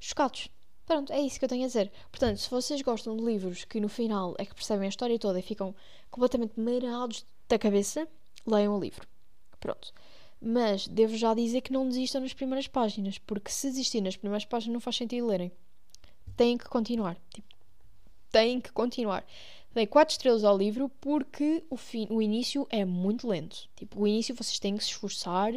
chocados. 0.00 0.48
Pronto, 0.84 1.12
é 1.12 1.20
isso 1.20 1.38
que 1.38 1.44
eu 1.44 1.48
tenho 1.48 1.64
a 1.64 1.66
dizer. 1.66 1.92
Portanto, 2.10 2.38
se 2.38 2.50
vocês 2.50 2.80
gostam 2.82 3.16
de 3.16 3.22
livros 3.22 3.64
que 3.64 3.78
no 3.78 3.88
final 3.88 4.34
é 4.38 4.44
que 4.44 4.54
percebem 4.54 4.86
a 4.86 4.88
história 4.88 5.18
toda 5.18 5.38
e 5.38 5.42
ficam 5.42 5.74
completamente 6.10 6.58
marados 6.58 7.26
da 7.48 7.58
cabeça, 7.58 8.08
leiam 8.46 8.76
o 8.76 8.80
livro. 8.80 9.06
Pronto. 9.60 9.92
Mas 10.40 10.88
devo 10.88 11.16
já 11.16 11.34
dizer 11.34 11.60
que 11.60 11.72
não 11.72 11.88
desistam 11.88 12.22
nas 12.22 12.32
primeiras 12.32 12.66
páginas, 12.66 13.18
porque 13.18 13.50
se 13.50 13.68
desistir 13.68 14.00
nas 14.00 14.16
primeiras 14.16 14.44
páginas 14.44 14.74
não 14.74 14.80
faz 14.80 14.96
sentido 14.96 15.26
lerem. 15.26 15.52
Têm 16.36 16.56
que 16.56 16.68
continuar. 16.68 17.16
Tipo, 17.34 17.54
têm 18.30 18.60
que 18.60 18.72
continuar. 18.72 19.26
Dei 19.74 19.86
4 19.86 20.12
estrelas 20.12 20.44
ao 20.44 20.56
livro 20.56 20.88
porque 21.00 21.64
o, 21.70 21.76
fim, 21.76 22.06
o 22.10 22.20
início 22.20 22.66
é 22.70 22.84
muito 22.84 23.28
lento. 23.28 23.68
Tipo, 23.76 24.02
o 24.02 24.06
início 24.06 24.34
vocês 24.34 24.58
têm 24.58 24.76
que 24.76 24.82
se 24.82 24.90
esforçar 24.90 25.52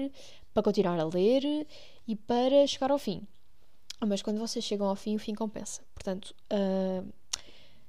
para 0.54 0.63
continuar 0.63 1.00
a 1.00 1.06
ler 1.06 1.65
e 2.08 2.15
para 2.15 2.67
chegar 2.67 2.91
ao 2.91 3.00
fim. 3.00 3.26
Mas 4.06 4.21
quando 4.21 4.39
vocês 4.39 4.65
chegam 4.65 4.88
ao 4.88 4.95
fim, 4.95 5.15
o 5.15 5.19
fim 5.19 5.34
compensa. 5.34 5.82
Portanto, 5.93 6.36
uh, 6.52 7.08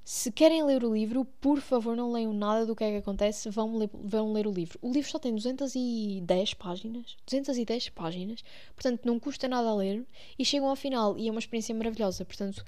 se 0.04 0.32
querem 0.32 0.64
ler 0.64 0.84
o 0.84 0.92
livro, 0.92 1.24
por 1.40 1.60
favor, 1.60 1.96
não 1.96 2.10
leiam 2.10 2.32
nada 2.32 2.66
do 2.66 2.74
que 2.74 2.82
é 2.82 2.90
que 2.90 2.96
acontece, 2.96 3.48
vão 3.50 3.76
ler, 3.76 3.88
vão 3.92 4.32
ler 4.32 4.46
o 4.46 4.52
livro. 4.52 4.78
O 4.82 4.92
livro 4.92 5.10
só 5.10 5.18
tem 5.18 5.34
210 5.34 6.54
páginas. 6.54 7.16
210 7.24 7.88
páginas. 7.90 8.42
Portanto, 8.74 9.04
não 9.04 9.18
custa 9.18 9.48
nada 9.48 9.68
a 9.68 9.74
ler. 9.74 10.04
E 10.38 10.44
chegam 10.44 10.68
ao 10.68 10.76
final 10.76 11.16
e 11.16 11.28
é 11.28 11.30
uma 11.30 11.38
experiência 11.38 11.74
maravilhosa. 11.74 12.24
Portanto, 12.24 12.64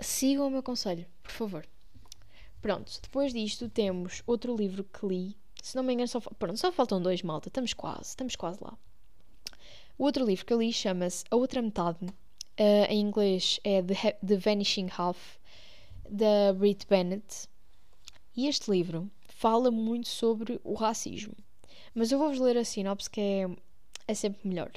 sigam 0.00 0.46
o 0.46 0.50
meu 0.50 0.62
conselho, 0.62 1.04
por 1.22 1.32
favor. 1.32 1.66
Pronto, 2.64 2.98
depois 3.02 3.30
disto 3.30 3.68
temos 3.68 4.22
outro 4.26 4.56
livro 4.56 4.84
que 4.84 5.06
li. 5.06 5.36
Se 5.62 5.76
não 5.76 5.82
me 5.82 5.92
engano, 5.92 6.08
só, 6.08 6.18
pronto, 6.18 6.56
só 6.56 6.72
faltam 6.72 6.98
dois, 6.98 7.20
malta. 7.20 7.50
Estamos 7.50 7.74
quase, 7.74 8.08
estamos 8.08 8.34
quase 8.36 8.58
lá. 8.64 8.74
O 9.98 10.04
outro 10.04 10.24
livro 10.24 10.46
que 10.46 10.52
eu 10.54 10.58
li 10.58 10.72
chama-se 10.72 11.24
A 11.30 11.36
Outra 11.36 11.60
Metade 11.60 12.06
Uh, 12.58 12.86
em 12.88 13.02
inglês 13.02 13.60
é 13.64 13.82
The, 13.82 14.12
The 14.26 14.36
Vanishing 14.38 14.88
Half, 14.96 15.36
da 16.08 16.54
Brit 16.54 16.86
Bennett. 16.86 17.48
E 18.34 18.46
este 18.46 18.70
livro 18.70 19.10
fala 19.28 19.70
muito 19.70 20.08
sobre 20.08 20.58
o 20.64 20.72
racismo. 20.72 21.34
Mas 21.94 22.12
eu 22.12 22.18
vou-vos 22.18 22.38
ler 22.38 22.56
a 22.56 22.64
sinopse 22.64 23.10
que 23.10 23.20
é, 23.20 23.50
é 24.08 24.14
sempre 24.14 24.48
melhor. 24.48 24.72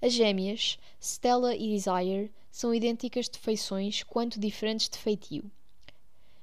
As 0.00 0.12
gêmeas, 0.12 0.78
Stella 1.00 1.56
e 1.56 1.70
Desire, 1.70 2.30
são 2.48 2.72
idênticas 2.72 3.28
de 3.28 3.40
feições 3.40 4.04
quanto 4.04 4.38
diferentes 4.38 4.88
de 4.88 4.98
feitio. 4.98 5.50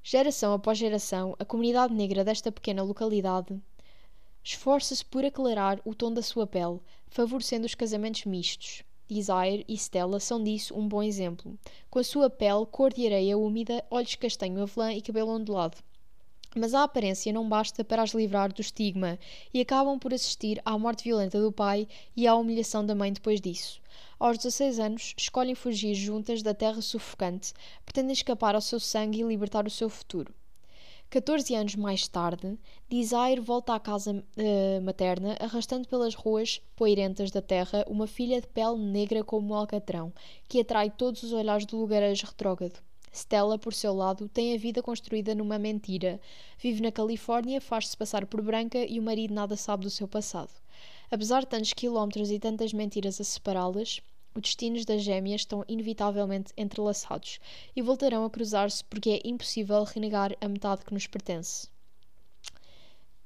Geração 0.04 0.52
após 0.54 0.80
geração, 0.80 1.36
a 1.38 1.46
comunidade 1.46 1.94
negra 1.94 2.24
desta 2.24 2.52
pequena 2.52 2.82
localidade 2.82 3.56
esforça-se 4.44 5.06
por 5.06 5.24
aclarar 5.24 5.80
o 5.86 5.94
tom 5.94 6.12
da 6.12 6.24
sua 6.24 6.48
pele, 6.48 6.80
favorecendo 7.08 7.68
os 7.68 7.76
casamentos 7.76 8.26
mistos. 8.26 8.84
Desire 9.08 9.64
e 9.68 9.76
Stella 9.76 10.20
são 10.20 10.44
disso 10.44 10.74
um 10.76 10.88
bom 10.88 11.04
exemplo, 11.04 11.56
com 11.88 12.00
a 12.00 12.04
sua 12.04 12.32
pele 12.32 12.66
cor 12.66 12.92
de 12.92 13.06
areia 13.06 13.38
úmida, 13.38 13.86
olhos 13.92 14.16
castanho 14.16 14.64
avelã 14.64 14.92
e 14.92 15.04
cabelo 15.04 15.30
ondulado. 15.30 15.78
Mas 16.56 16.74
a 16.74 16.84
aparência 16.84 17.32
não 17.32 17.48
basta 17.48 17.84
para 17.84 18.02
as 18.02 18.16
livrar 18.16 18.52
do 18.52 18.60
estigma 18.60 19.20
e 19.54 19.62
acabam 19.62 20.00
por 20.00 20.16
assistir 20.16 20.60
à 20.66 20.80
morte 20.80 21.04
violenta 21.04 21.40
do 21.40 21.52
pai 21.52 21.88
e 22.16 22.26
à 22.26 22.36
humilhação 22.36 22.84
da 22.84 22.96
mãe 22.96 23.14
depois 23.14 23.40
disso. 23.40 23.80
Aos 24.24 24.38
16 24.38 24.80
anos, 24.80 25.16
escolhem 25.18 25.56
fugir 25.56 25.96
juntas 25.96 26.44
da 26.44 26.54
terra 26.54 26.80
sufocante, 26.80 27.54
pretendem 27.84 28.14
escapar 28.14 28.54
ao 28.54 28.62
seu 28.62 28.80
sangue 28.80 29.20
e 29.20 29.24
libertar 29.24 29.66
o 29.66 29.70
seu 29.72 29.90
futuro. 29.90 30.32
14 31.10 31.56
anos 31.56 31.76
mais 31.76 32.08
tarde, 32.08 32.56
Desire 32.88 33.40
volta 33.42 33.74
à 33.74 33.80
casa 33.80 34.12
uh, 34.12 34.82
materna, 34.84 35.36
arrastando 35.40 35.88
pelas 35.88 36.14
ruas 36.14 36.62
poeirentas 36.76 37.32
da 37.32 37.42
terra 37.42 37.84
uma 37.88 38.06
filha 38.06 38.40
de 38.40 38.46
pele 38.46 38.78
negra 38.78 39.24
como 39.24 39.56
um 39.56 39.58
alcatrão, 39.58 40.14
que 40.48 40.60
atrai 40.62 40.92
todos 40.92 41.24
os 41.24 41.34
olhares 41.34 41.66
do 41.66 41.78
lugarejo 41.78 42.28
retrógrado. 42.28 42.80
Stella, 43.12 43.58
por 43.58 43.74
seu 43.74 43.92
lado, 43.92 44.30
tem 44.30 44.54
a 44.54 44.58
vida 44.58 44.84
construída 44.84 45.34
numa 45.34 45.58
mentira. 45.58 46.22
Vive 46.60 46.84
na 46.84 46.92
Califórnia, 46.92 47.60
faz-se 47.60 47.98
passar 47.98 48.28
por 48.28 48.42
branca 48.44 48.86
e 48.86 49.00
o 49.00 49.04
marido 49.04 49.34
nada 49.34 49.58
sabe 49.58 49.84
do 49.84 49.90
seu 49.90 50.08
passado. 50.08 50.52
Apesar 51.10 51.42
de 51.42 51.48
tantos 51.48 51.74
quilómetros 51.74 52.32
e 52.32 52.40
tantas 52.40 52.72
mentiras 52.72 53.20
a 53.20 53.24
separá-las, 53.26 54.00
os 54.34 54.42
destinos 54.42 54.86
das 54.86 55.02
gêmeas 55.02 55.42
estão 55.42 55.66
inevitavelmente 55.68 56.54
entrelaçados 56.58 57.40
e 57.76 57.82
voltarão 57.82 58.24
a 58.26 58.30
cruzar-se 58.30 58.84
porque 58.86 59.10
é 59.10 59.28
impossível 59.28 59.84
renegar 59.84 60.36
a 60.40 60.48
metade 60.48 60.86
que 60.86 60.94
nos 60.94 61.08
pertence. 61.08 61.68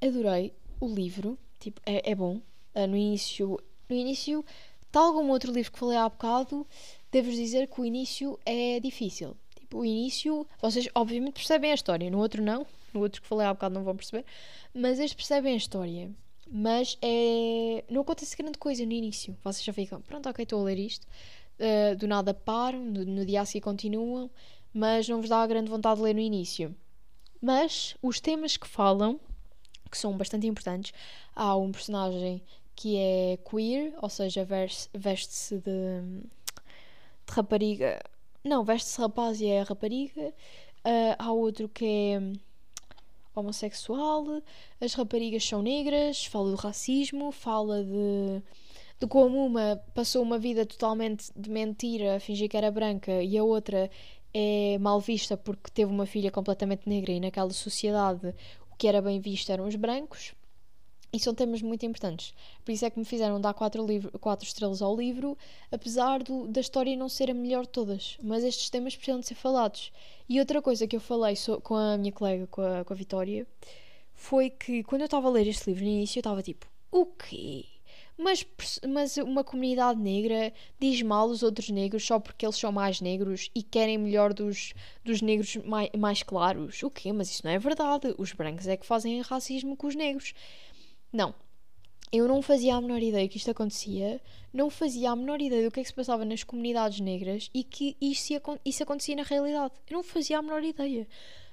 Adorei 0.01 0.53
o 0.79 0.87
livro, 0.87 1.37
tipo, 1.59 1.81
é, 1.85 2.11
é 2.11 2.15
bom. 2.15 2.41
Uh, 2.75 2.87
no 2.87 2.97
início, 2.97 3.59
no 3.89 3.95
início, 3.95 4.43
tal 4.91 5.13
como 5.13 5.31
outro 5.31 5.51
livro 5.51 5.71
que 5.71 5.79
falei 5.79 5.97
há 5.97 6.09
bocado, 6.09 6.67
devo-vos 7.11 7.35
dizer 7.35 7.67
que 7.67 7.79
o 7.79 7.85
início 7.85 8.39
é 8.45 8.79
difícil. 8.79 9.37
Tipo, 9.55 9.79
o 9.79 9.85
início, 9.85 10.45
vocês 10.61 10.89
obviamente 10.93 11.35
percebem 11.35 11.71
a 11.71 11.75
história, 11.75 12.09
no 12.09 12.19
outro 12.19 12.41
não, 12.41 12.65
no 12.93 13.01
outro 13.01 13.21
que 13.21 13.27
falei 13.27 13.47
há 13.47 13.53
bocado 13.53 13.75
não 13.75 13.83
vão 13.83 13.95
perceber, 13.95 14.25
mas 14.73 14.99
este 14.99 15.15
percebem 15.15 15.53
a 15.53 15.57
história. 15.57 16.11
Mas 16.49 16.97
é. 17.01 17.83
Não 17.89 18.01
acontece 18.01 18.37
grande 18.37 18.57
coisa 18.57 18.85
no 18.85 18.91
início. 18.91 19.35
Vocês 19.43 19.63
já 19.63 19.73
ficam, 19.73 20.01
pronto, 20.01 20.29
ok, 20.29 20.43
estou 20.43 20.61
a 20.61 20.63
ler 20.63 20.79
isto. 20.79 21.07
Uh, 21.59 21.95
do 21.95 22.07
nada 22.07 22.33
param, 22.33 22.79
no, 22.79 23.05
no 23.05 23.25
dia 23.25 23.41
a 23.41 23.45
seguir 23.45 23.61
continuam, 23.61 24.29
mas 24.73 25.07
não 25.07 25.21
vos 25.21 25.29
dá 25.29 25.45
grande 25.47 25.69
vontade 25.69 25.97
de 25.97 26.03
ler 26.03 26.13
no 26.13 26.19
início. 26.19 26.75
Mas 27.41 27.95
os 28.01 28.19
temas 28.19 28.57
que 28.57 28.67
falam, 28.67 29.19
que 29.89 29.97
são 29.97 30.17
bastante 30.17 30.47
importantes, 30.47 30.93
há 31.35 31.55
um 31.55 31.71
personagem 31.71 32.41
que 32.75 32.97
é 32.97 33.37
queer, 33.49 33.93
ou 34.01 34.09
seja, 34.09 34.45
veste-se 34.93 35.57
de, 35.59 35.61
de 35.61 37.31
rapariga. 37.31 38.01
Não, 38.43 38.63
veste-se 38.63 38.99
rapaz 38.99 39.39
e 39.39 39.47
é 39.47 39.61
rapariga. 39.61 40.33
Uh, 40.85 41.15
há 41.17 41.31
outro 41.31 41.69
que 41.69 41.85
é 41.85 42.19
homossexual, 43.35 44.41
as 44.79 44.93
raparigas 44.93 45.43
são 45.45 45.61
negras, 45.61 46.25
fala 46.25 46.51
do 46.51 46.55
racismo, 46.55 47.31
fala 47.31 47.83
de, 47.83 48.41
de 48.99 49.07
como 49.07 49.45
uma 49.45 49.81
passou 49.93 50.23
uma 50.23 50.37
vida 50.39 50.65
totalmente 50.65 51.31
de 51.35 51.49
mentira, 51.49 52.15
a 52.15 52.19
fingir 52.19 52.49
que 52.49 52.57
era 52.57 52.71
branca, 52.71 53.21
e 53.23 53.37
a 53.37 53.43
outra 53.43 53.89
é 54.33 54.77
mal 54.79 54.99
vista 54.99 55.37
porque 55.37 55.71
teve 55.71 55.91
uma 55.91 56.05
filha 56.05 56.31
completamente 56.31 56.89
negra 56.89 57.11
e 57.11 57.19
naquela 57.19 57.51
sociedade 57.51 58.33
o 58.71 58.75
que 58.77 58.87
era 58.87 59.01
bem 59.01 59.19
visto 59.19 59.49
eram 59.51 59.67
os 59.67 59.75
brancos. 59.75 60.33
E 61.15 61.19
são 61.19 61.33
temas 61.33 61.61
muito 61.61 61.85
importantes. 61.85 62.33
Por 62.65 62.73
isso 62.73 62.83
é 62.83 62.89
que 62.89 62.99
me 62.99 63.05
fizeram 63.05 63.39
dar 63.39 63.53
quatro, 63.53 63.85
livro, 63.87 64.11
quatro 64.19 64.45
estrelas 64.45 64.81
ao 64.81 64.93
livro, 64.93 65.37
apesar 65.71 66.21
do, 66.21 66.45
da 66.45 66.59
história 66.59 66.93
não 66.97 67.07
ser 67.07 67.31
a 67.31 67.33
melhor 67.33 67.61
de 67.61 67.69
todas. 67.69 68.17
Mas 68.21 68.43
estes 68.43 68.69
temas 68.69 68.97
precisam 68.97 69.21
de 69.21 69.27
ser 69.27 69.35
falados. 69.35 69.93
E 70.27 70.41
outra 70.41 70.61
coisa 70.61 70.85
que 70.85 70.93
eu 70.93 70.99
falei 70.99 71.37
so, 71.37 71.61
com 71.61 71.73
a 71.73 71.97
minha 71.97 72.11
colega, 72.11 72.47
com 72.47 72.61
a, 72.61 72.83
com 72.83 72.91
a 72.91 72.97
Vitória, 72.97 73.47
foi 74.13 74.49
que 74.49 74.83
quando 74.83 75.03
eu 75.03 75.05
estava 75.05 75.29
a 75.29 75.31
ler 75.31 75.47
este 75.47 75.69
livro 75.69 75.85
no 75.85 75.89
início, 75.89 76.17
eu 76.17 76.21
estava 76.21 76.43
tipo: 76.43 76.67
o 76.91 77.05
quê? 77.05 77.63
Mas, 78.17 78.45
mas 78.87 79.17
uma 79.17 79.43
comunidade 79.43 79.99
negra 79.99 80.53
diz 80.79 81.01
mal 81.01 81.27
os 81.27 81.43
outros 81.43 81.69
negros 81.69 82.05
só 82.05 82.17
porque 82.17 82.45
eles 82.45 82.55
são 82.57 82.71
mais 82.71 83.01
negros 83.01 83.49
e 83.53 83.61
querem 83.61 83.97
melhor 83.97 84.33
dos, 84.33 84.73
dos 85.03 85.21
negros 85.21 85.57
mais, 85.57 85.89
mais 85.97 86.23
claros. 86.23 86.81
O 86.81 86.89
quê? 86.89 87.11
Mas 87.11 87.29
isso 87.29 87.41
não 87.43 87.51
é 87.51 87.59
verdade. 87.59 88.15
Os 88.17 88.31
brancos 88.31 88.67
é 88.67 88.77
que 88.77 88.85
fazem 88.85 89.19
racismo 89.21 89.75
com 89.75 89.87
os 89.87 89.95
negros. 89.95 90.33
Não. 91.11 91.33
eu 92.11 92.27
não 92.27 92.41
fazia 92.41 92.75
a 92.75 92.81
menor 92.81 93.01
ideia 93.01 93.27
que 93.27 93.37
isto 93.37 93.51
acontecia, 93.51 94.21
não 94.53 94.69
fazia 94.69 95.11
a 95.11 95.15
menor 95.15 95.41
ideia 95.41 95.65
do 95.65 95.71
que 95.71 95.79
é 95.79 95.83
que 95.83 95.89
se 95.89 95.93
passava 95.93 96.23
nas 96.23 96.43
comunidades 96.43 96.99
negras 96.99 97.49
e 97.53 97.63
que 97.63 97.97
isso, 97.99 98.33
isso 98.63 98.83
acontecia 98.83 99.15
na 99.15 99.23
realidade. 99.23 99.73
Eu 99.89 99.95
não 99.97 100.03
fazia 100.03 100.39
a 100.39 100.41
menor 100.41 100.63
ideia. 100.63 101.07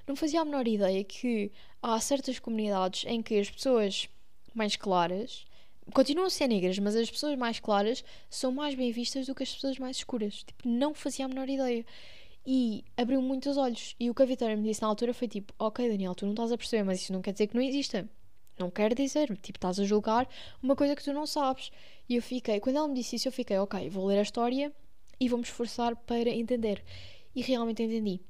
Não 0.07 0.16
fazia 0.16 0.40
a 0.40 0.44
menor 0.44 0.66
ideia 0.66 1.03
que 1.05 1.50
há 1.82 1.98
certas 2.00 2.38
comunidades 2.38 3.05
em 3.07 3.22
que 3.22 3.38
as 3.38 3.50
pessoas 3.50 4.09
mais 4.55 4.76
claras 4.76 5.44
continuam 5.92 6.26
a 6.26 6.30
ser 6.30 6.46
negras, 6.48 6.78
mas 6.78 6.94
as 6.94 7.11
pessoas 7.11 7.36
mais 7.36 7.59
claras 7.59 8.05
são 8.30 8.53
mais 8.53 8.74
bem 8.74 8.92
vistas 8.92 9.26
do 9.26 9.34
que 9.34 9.42
as 9.42 9.53
pessoas 9.53 9.78
mais 9.78 9.96
escuras. 9.96 10.44
Tipo, 10.44 10.68
não 10.68 10.94
fazia 10.94 11.24
a 11.24 11.28
menor 11.28 11.48
ideia. 11.48 11.84
E 12.46 12.84
abriu 12.96 13.22
muitos 13.22 13.57
olhos. 13.57 13.94
E 13.98 14.11
o 14.11 14.14
que 14.14 14.22
a 14.22 14.26
Vitória 14.26 14.57
me 14.57 14.64
disse 14.64 14.82
na 14.82 14.88
altura 14.88 15.14
foi 15.14 15.28
tipo: 15.28 15.53
Ok, 15.59 15.88
Daniel, 15.88 16.14
tu 16.14 16.24
não 16.24 16.32
estás 16.32 16.53
a 16.53 16.57
perceber, 16.57 16.82
mas 16.84 17.00
isso 17.00 17.12
não 17.12 17.22
quer 17.22 17.32
dizer 17.32 17.46
que 17.46 17.55
não 17.55 17.62
exista. 17.62 18.09
Não 18.59 18.70
quer 18.70 18.94
dizer, 18.94 19.36
tipo, 19.38 19.57
estás 19.57 19.80
a 19.80 19.84
julgar 19.84 20.28
uma 20.62 20.76
coisa 20.76 20.94
que 20.94 21.03
tu 21.03 21.12
não 21.12 21.26
sabes. 21.26 21.70
E 22.09 22.16
eu 22.16 22.22
fiquei, 22.22 22.61
quando 22.61 22.76
ela 22.76 22.88
me 22.88 22.94
disse 22.94 23.16
isso, 23.16 23.28
eu 23.28 23.32
fiquei: 23.32 23.59
Ok, 23.59 23.88
vou 23.88 24.07
ler 24.07 24.18
a 24.18 24.22
história 24.22 24.72
e 25.18 25.28
vou-me 25.28 25.44
esforçar 25.44 25.96
para 25.96 26.30
entender. 26.30 26.84
E 27.34 27.42
realmente 27.42 27.82
entendi. 27.82 28.20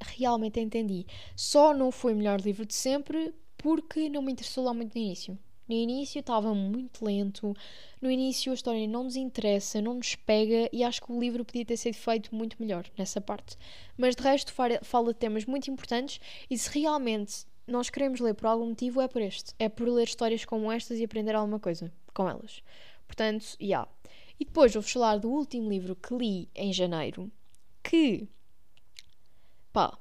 Realmente 0.00 0.60
entendi. 0.60 1.06
Só 1.36 1.74
não 1.74 1.90
foi 1.90 2.12
o 2.12 2.16
melhor 2.16 2.40
livro 2.40 2.66
de 2.66 2.74
sempre 2.74 3.34
porque 3.56 4.08
não 4.08 4.22
me 4.22 4.32
interessou 4.32 4.64
lá 4.64 4.74
muito 4.74 4.94
no 4.94 5.00
início. 5.00 5.38
No 5.68 5.74
início 5.76 6.18
estava 6.18 6.52
muito 6.54 7.04
lento, 7.04 7.54
no 8.00 8.10
início 8.10 8.50
a 8.50 8.54
história 8.54 8.86
não 8.86 9.04
nos 9.04 9.16
interessa, 9.16 9.80
não 9.80 9.94
nos 9.94 10.16
pega 10.16 10.68
e 10.72 10.82
acho 10.82 11.00
que 11.00 11.10
o 11.10 11.18
livro 11.18 11.44
podia 11.44 11.64
ter 11.64 11.76
sido 11.76 11.94
feito 11.94 12.34
muito 12.34 12.56
melhor 12.60 12.84
nessa 12.98 13.20
parte. 13.20 13.56
Mas 13.96 14.16
de 14.16 14.22
resto 14.22 14.52
fala 14.52 15.12
de 15.12 15.18
temas 15.18 15.46
muito 15.46 15.70
importantes 15.70 16.20
e 16.50 16.58
se 16.58 16.68
realmente 16.78 17.46
nós 17.66 17.90
queremos 17.90 18.20
ler 18.20 18.34
por 18.34 18.46
algum 18.46 18.68
motivo 18.68 19.00
é 19.00 19.08
por 19.08 19.22
este. 19.22 19.54
É 19.58 19.68
por 19.68 19.88
ler 19.88 20.04
histórias 20.04 20.44
como 20.44 20.70
estas 20.70 20.98
e 20.98 21.04
aprender 21.04 21.34
alguma 21.34 21.58
coisa 21.58 21.92
com 22.12 22.28
elas. 22.28 22.62
Portanto, 23.06 23.44
já. 23.58 23.66
Yeah. 23.66 23.88
E 24.40 24.44
depois 24.44 24.72
vou-vos 24.72 24.90
falar 24.90 25.18
do 25.18 25.30
último 25.30 25.68
livro 25.68 25.94
que 25.94 26.14
li 26.14 26.48
em 26.54 26.72
janeiro, 26.72 27.30
que, 27.82 28.28
pá, 29.72 29.96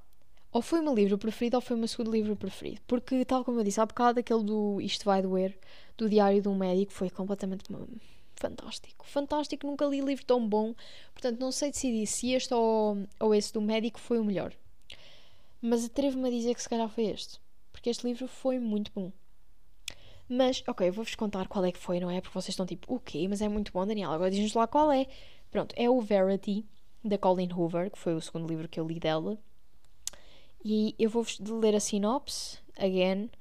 ou 0.51 0.61
foi 0.61 0.79
o 0.79 0.83
meu 0.83 0.95
livro 0.95 1.17
preferido 1.17 1.57
ou 1.57 1.61
foi 1.61 1.75
o 1.75 1.79
meu 1.79 1.87
segundo 1.87 2.11
livro 2.11 2.35
preferido. 2.35 2.81
Porque, 2.87 3.23
tal 3.23 3.45
como 3.45 3.59
eu 3.59 3.63
disse 3.63 3.79
há 3.79 3.85
bocado, 3.85 4.19
aquele 4.19 4.43
do 4.43 4.81
Isto 4.81 5.05
Vai 5.05 5.21
Doer, 5.21 5.57
do 5.97 6.09
Diário 6.09 6.41
de 6.41 6.49
um 6.49 6.55
Médico, 6.55 6.91
foi 6.91 7.09
completamente 7.09 7.63
fantástico. 8.35 9.05
Fantástico, 9.05 9.67
nunca 9.67 9.85
li 9.85 10.01
livro 10.01 10.25
tão 10.25 10.45
bom. 10.47 10.73
Portanto, 11.13 11.39
não 11.39 11.51
sei 11.51 11.71
decidir 11.71 12.07
se 12.07 12.31
este 12.31 12.53
ou, 12.53 12.97
ou 13.19 13.35
esse 13.35 13.53
do 13.53 13.61
médico 13.61 13.99
foi 13.99 14.19
o 14.19 14.25
melhor. 14.25 14.53
Mas 15.61 15.85
atrevo-me 15.85 16.27
a 16.27 16.31
dizer 16.31 16.55
que 16.55 16.63
se 16.63 16.67
calhar 16.67 16.89
foi 16.89 17.05
este. 17.05 17.39
Porque 17.81 17.89
este 17.89 18.05
livro 18.05 18.27
foi 18.27 18.59
muito 18.59 18.91
bom. 18.93 19.11
Mas, 20.29 20.63
ok, 20.67 20.87
eu 20.87 20.93
vou-vos 20.93 21.15
contar 21.15 21.47
qual 21.47 21.65
é 21.65 21.71
que 21.71 21.79
foi, 21.79 21.99
não 21.99 22.11
é? 22.11 22.21
Porque 22.21 22.35
vocês 22.35 22.49
estão 22.49 22.63
tipo, 22.63 22.93
o 22.93 22.99
quê? 22.99 23.27
Mas 23.27 23.41
é 23.41 23.49
muito 23.49 23.71
bom, 23.73 23.87
Daniel. 23.87 24.11
Agora 24.11 24.29
diz-nos 24.29 24.53
lá 24.53 24.67
qual 24.67 24.91
é. 24.91 25.07
Pronto, 25.49 25.73
é 25.75 25.89
o 25.89 25.99
Verity, 25.99 26.63
da 27.03 27.17
Colleen 27.17 27.51
Hoover, 27.51 27.89
que 27.89 27.97
foi 27.97 28.13
o 28.13 28.21
segundo 28.21 28.47
livro 28.47 28.69
que 28.69 28.79
eu 28.79 28.87
li 28.87 28.99
dela. 28.99 29.35
E 30.63 30.93
eu 30.99 31.09
vou-vos 31.09 31.39
ler 31.39 31.73
a 31.73 31.79
sinopse, 31.79 32.59
again. 32.77 33.31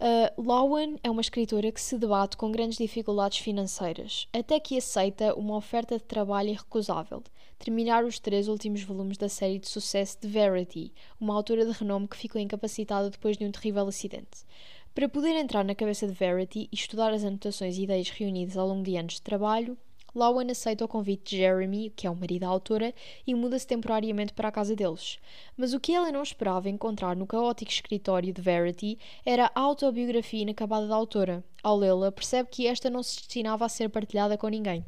Uh, 0.00 0.42
Lowen 0.42 0.96
é 1.04 1.10
uma 1.10 1.20
escritora 1.20 1.70
que 1.70 1.80
se 1.80 1.96
debate 1.96 2.36
com 2.36 2.50
grandes 2.50 2.78
dificuldades 2.78 3.38
financeiras, 3.38 4.26
até 4.32 4.58
que 4.58 4.76
aceita 4.76 5.34
uma 5.34 5.56
oferta 5.56 5.96
de 5.96 6.02
trabalho 6.02 6.50
irrecusável: 6.50 7.22
terminar 7.58 8.04
os 8.04 8.18
três 8.18 8.48
últimos 8.48 8.82
volumes 8.82 9.16
da 9.16 9.28
série 9.28 9.58
de 9.58 9.68
sucesso 9.68 10.18
de 10.20 10.26
Verity, 10.26 10.92
uma 11.20 11.34
autora 11.34 11.64
de 11.64 11.72
renome 11.72 12.08
que 12.08 12.16
ficou 12.16 12.40
incapacitada 12.40 13.08
depois 13.08 13.36
de 13.36 13.44
um 13.44 13.52
terrível 13.52 13.86
acidente. 13.86 14.44
Para 14.92 15.08
poder 15.08 15.36
entrar 15.36 15.64
na 15.64 15.74
cabeça 15.74 16.06
de 16.06 16.12
Verity 16.12 16.68
e 16.70 16.74
estudar 16.74 17.12
as 17.12 17.24
anotações 17.24 17.78
e 17.78 17.84
ideias 17.84 18.10
reunidas 18.10 18.56
ao 18.56 18.66
longo 18.66 18.82
de 18.82 18.96
anos 18.96 19.14
de 19.14 19.22
trabalho, 19.22 19.78
Lowen 20.14 20.50
aceita 20.50 20.84
o 20.84 20.88
convite 20.88 21.30
de 21.30 21.36
Jeremy, 21.38 21.90
que 21.96 22.06
é 22.06 22.10
o 22.10 22.14
marido 22.14 22.42
da 22.42 22.48
autora, 22.48 22.94
e 23.26 23.34
muda-se 23.34 23.66
temporariamente 23.66 24.32
para 24.32 24.48
a 24.48 24.52
casa 24.52 24.76
deles. 24.76 25.18
Mas 25.56 25.74
o 25.74 25.80
que 25.80 25.92
ela 25.92 26.12
não 26.12 26.22
esperava 26.22 26.68
encontrar 26.68 27.16
no 27.16 27.26
caótico 27.26 27.70
escritório 27.70 28.32
de 28.32 28.40
Verity 28.40 28.98
era 29.26 29.50
a 29.54 29.60
autobiografia 29.60 30.42
inacabada 30.42 30.86
da 30.86 30.94
autora. 30.94 31.42
Ao 31.62 31.76
lê-la, 31.76 32.12
percebe 32.12 32.48
que 32.50 32.66
esta 32.66 32.88
não 32.88 33.02
se 33.02 33.16
destinava 33.16 33.64
a 33.64 33.68
ser 33.68 33.88
partilhada 33.88 34.38
com 34.38 34.48
ninguém. 34.48 34.84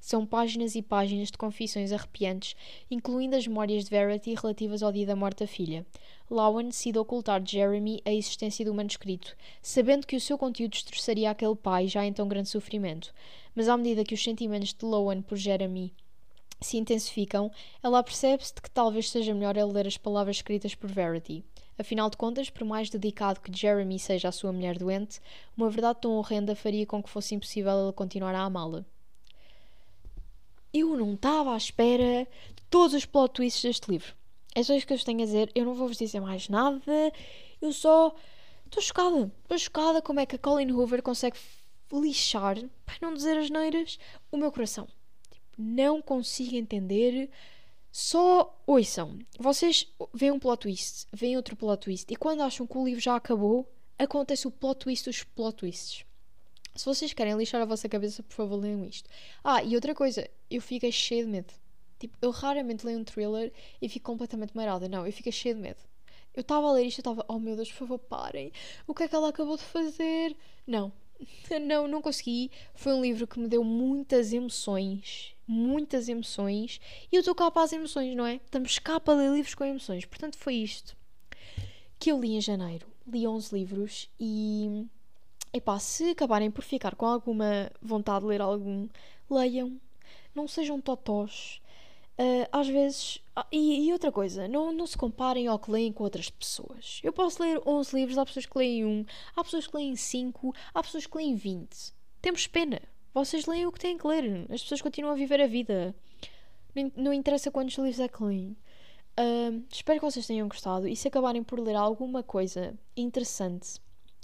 São 0.00 0.26
páginas 0.26 0.74
e 0.74 0.82
páginas 0.82 1.30
de 1.30 1.38
confissões 1.38 1.92
arrepiantes, 1.92 2.56
incluindo 2.90 3.36
as 3.36 3.46
memórias 3.46 3.84
de 3.84 3.90
Verity 3.90 4.34
relativas 4.34 4.82
ao 4.82 4.90
dia 4.90 5.06
da 5.06 5.14
morte 5.14 5.44
da 5.44 5.46
filha. 5.46 5.86
Lowen 6.28 6.66
decide 6.66 6.98
ocultar 6.98 7.40
de 7.40 7.52
Jeremy 7.52 8.02
a 8.04 8.12
existência 8.12 8.64
do 8.64 8.74
manuscrito, 8.74 9.36
sabendo 9.62 10.04
que 10.04 10.16
o 10.16 10.20
seu 10.20 10.36
conteúdo 10.36 10.72
destroçaria 10.72 11.30
aquele 11.30 11.54
pai 11.54 11.86
já 11.86 12.04
em 12.04 12.12
tão 12.12 12.26
grande 12.26 12.48
sofrimento. 12.48 13.14
Mas 13.54 13.68
à 13.68 13.76
medida 13.76 14.04
que 14.04 14.14
os 14.14 14.22
sentimentos 14.22 14.72
de 14.74 14.84
Lowen 14.84 15.22
por 15.22 15.36
Jeremy 15.36 15.94
se 16.60 16.76
intensificam, 16.76 17.50
ela 17.82 18.02
percebe-se 18.02 18.54
de 18.54 18.62
que 18.62 18.70
talvez 18.70 19.10
seja 19.10 19.34
melhor 19.34 19.56
ela 19.56 19.72
ler 19.72 19.86
as 19.86 19.96
palavras 19.96 20.36
escritas 20.36 20.74
por 20.74 20.90
Verity. 20.90 21.44
Afinal 21.78 22.10
de 22.10 22.16
contas, 22.16 22.50
por 22.50 22.64
mais 22.64 22.90
dedicado 22.90 23.40
que 23.40 23.52
Jeremy 23.52 23.98
seja 23.98 24.28
à 24.28 24.32
sua 24.32 24.52
mulher 24.52 24.78
doente, 24.78 25.20
uma 25.56 25.70
verdade 25.70 26.00
tão 26.00 26.12
horrenda 26.12 26.54
faria 26.54 26.86
com 26.86 27.02
que 27.02 27.08
fosse 27.08 27.34
impossível 27.34 27.70
ela 27.70 27.92
continuar 27.92 28.34
a 28.34 28.42
amá-la. 28.42 28.84
Eu 30.72 30.96
não 30.96 31.14
estava 31.14 31.54
à 31.54 31.56
espera 31.56 32.26
de 32.54 32.62
todos 32.70 32.94
os 32.94 33.04
plot 33.04 33.34
twists 33.34 33.62
deste 33.62 33.90
livro. 33.90 34.14
É 34.54 34.62
só 34.62 34.74
isso 34.74 34.86
que 34.86 34.92
eu 34.92 34.96
vos 34.96 35.04
tenho 35.04 35.22
a 35.22 35.24
dizer. 35.24 35.50
Eu 35.54 35.64
não 35.64 35.74
vou-vos 35.74 35.96
dizer 35.96 36.20
mais 36.20 36.48
nada. 36.48 37.12
Eu 37.60 37.72
só. 37.72 38.14
Estou 38.66 38.82
chocada. 38.82 39.32
Estou 39.42 39.58
chocada 39.58 40.02
como 40.02 40.20
é 40.20 40.26
que 40.26 40.36
a 40.36 40.38
Colin 40.38 40.70
Hoover 40.72 41.02
consegue 41.02 41.36
lixar, 41.92 42.56
para 42.84 42.96
não 43.00 43.14
dizer 43.14 43.36
as 43.36 43.50
neiras, 43.50 43.98
o 44.30 44.36
meu 44.36 44.50
coração. 44.50 44.88
Tipo, 45.30 45.46
não 45.58 46.00
consigo 46.00 46.56
entender. 46.56 47.30
Só 47.90 48.58
ouçam. 48.66 49.18
Vocês 49.38 49.86
veem 50.14 50.32
um 50.32 50.38
plot 50.38 50.62
twist, 50.62 51.06
veem 51.12 51.36
outro 51.36 51.54
plot 51.54 51.82
twist, 51.82 52.10
e 52.10 52.16
quando 52.16 52.42
acham 52.42 52.66
que 52.66 52.78
o 52.78 52.84
livro 52.84 53.00
já 53.00 53.16
acabou, 53.16 53.70
acontece 53.98 54.48
o 54.48 54.50
plot 54.50 54.78
twist 54.78 55.04
dos 55.04 55.22
plot 55.22 55.56
twists. 55.56 56.04
Se 56.74 56.86
vocês 56.86 57.12
querem 57.12 57.36
lixar 57.36 57.60
a 57.60 57.66
vossa 57.66 57.88
cabeça, 57.88 58.22
por 58.22 58.34
favor, 58.34 58.56
leiam 58.56 58.82
isto. 58.84 59.08
Ah, 59.44 59.62
e 59.62 59.74
outra 59.74 59.94
coisa, 59.94 60.26
eu 60.50 60.62
fiquei 60.62 60.90
cheia 60.90 61.22
de 61.22 61.30
medo. 61.30 61.52
Tipo, 61.98 62.16
eu 62.22 62.30
raramente 62.30 62.86
leio 62.86 62.98
um 62.98 63.04
thriller 63.04 63.52
e 63.80 63.88
fico 63.88 64.06
completamente 64.10 64.56
marada. 64.56 64.88
Não, 64.88 65.06
eu 65.06 65.12
fiquei 65.12 65.30
cheia 65.30 65.54
de 65.54 65.60
medo. 65.60 65.80
Eu 66.34 66.40
estava 66.40 66.66
a 66.66 66.72
ler 66.72 66.86
isto 66.86 66.98
e 66.98 67.00
estava, 67.00 67.24
oh 67.28 67.38
meu 67.38 67.54
Deus, 67.54 67.70
por 67.70 67.80
favor, 67.80 67.98
parem. 67.98 68.50
O 68.86 68.94
que 68.94 69.02
é 69.02 69.08
que 69.08 69.14
ela 69.14 69.28
acabou 69.28 69.56
de 69.56 69.62
fazer? 69.62 70.34
Não, 70.66 70.90
não, 71.60 71.88
não 71.88 72.02
consegui. 72.02 72.50
Foi 72.74 72.92
um 72.92 73.02
livro 73.02 73.26
que 73.26 73.38
me 73.38 73.48
deu 73.48 73.62
muitas 73.64 74.32
emoções. 74.32 75.34
Muitas 75.46 76.08
emoções. 76.08 76.80
E 77.10 77.16
eu 77.16 77.20
estou 77.20 77.34
cá 77.34 77.50
para 77.50 77.62
as 77.62 77.72
emoções, 77.72 78.14
não 78.16 78.26
é? 78.26 78.36
Estamos 78.36 78.78
cá 78.78 78.98
para 79.00 79.14
ler 79.14 79.32
livros 79.32 79.54
com 79.54 79.64
emoções. 79.64 80.04
Portanto, 80.04 80.36
foi 80.36 80.54
isto 80.54 80.96
que 81.98 82.10
eu 82.10 82.20
li 82.20 82.34
em 82.34 82.40
janeiro. 82.40 82.86
Li 83.06 83.26
11 83.26 83.54
livros 83.54 84.10
e 84.18 84.86
Epá, 85.54 85.78
se 85.78 86.10
acabarem 86.10 86.50
por 86.50 86.64
ficar 86.64 86.96
com 86.96 87.06
alguma 87.06 87.70
vontade 87.80 88.20
de 88.20 88.26
ler 88.26 88.40
algum, 88.40 88.88
leiam. 89.30 89.78
Não 90.34 90.48
sejam 90.48 90.80
totós. 90.80 91.61
Uh, 92.18 92.46
às 92.52 92.68
vezes. 92.68 93.18
Ah, 93.34 93.46
e, 93.50 93.86
e, 93.86 93.92
outra 93.92 94.12
coisa, 94.12 94.46
não, 94.46 94.72
não 94.72 94.86
se 94.86 94.96
comparem 94.96 95.46
ao 95.46 95.58
que 95.58 95.70
leem 95.70 95.92
com 95.92 96.04
outras 96.04 96.28
pessoas. 96.28 97.00
Eu 97.02 97.12
posso 97.12 97.42
ler 97.42 97.60
11 97.66 97.96
livros, 97.96 98.18
há 98.18 98.26
pessoas 98.26 98.46
que 98.46 98.58
leem 98.58 98.84
um, 98.84 99.04
há 99.34 99.42
pessoas 99.42 99.66
que 99.66 99.76
leem 99.76 99.96
5, 99.96 100.54
há 100.74 100.82
pessoas 100.82 101.06
que 101.06 101.16
leem 101.16 101.34
20. 101.34 101.92
Temos 102.20 102.46
pena. 102.46 102.80
Vocês 103.14 103.46
leem 103.46 103.66
o 103.66 103.72
que 103.72 103.80
têm 103.80 103.96
que 103.96 104.06
ler. 104.06 104.46
As 104.50 104.62
pessoas 104.62 104.82
continuam 104.82 105.14
a 105.14 105.16
viver 105.16 105.40
a 105.40 105.46
vida. 105.46 105.94
Não, 106.74 106.92
não 106.96 107.12
interessa 107.12 107.50
quantos 107.50 107.76
livros 107.76 108.00
é 108.00 108.08
que 108.08 108.22
leem. 108.22 108.56
Uh, 109.18 109.62
espero 109.70 110.00
que 110.00 110.06
vocês 110.06 110.26
tenham 110.26 110.48
gostado 110.48 110.88
e 110.88 110.96
se 110.96 111.08
acabarem 111.08 111.42
por 111.42 111.60
ler 111.60 111.76
alguma 111.76 112.22
coisa 112.22 112.74
interessante 112.96 113.78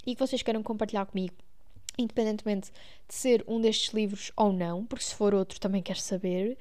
e 0.05 0.15
que 0.15 0.19
vocês 0.19 0.41
queiram 0.41 0.63
compartilhar 0.63 1.05
comigo, 1.05 1.35
independentemente 1.97 2.71
de 3.07 3.13
ser 3.13 3.43
um 3.47 3.61
destes 3.61 3.93
livros 3.93 4.31
ou 4.35 4.51
não, 4.51 4.83
porque 4.85 5.05
se 5.05 5.13
for 5.13 5.35
outro 5.35 5.59
também 5.59 5.83
quero 5.83 5.99
saber. 5.99 6.57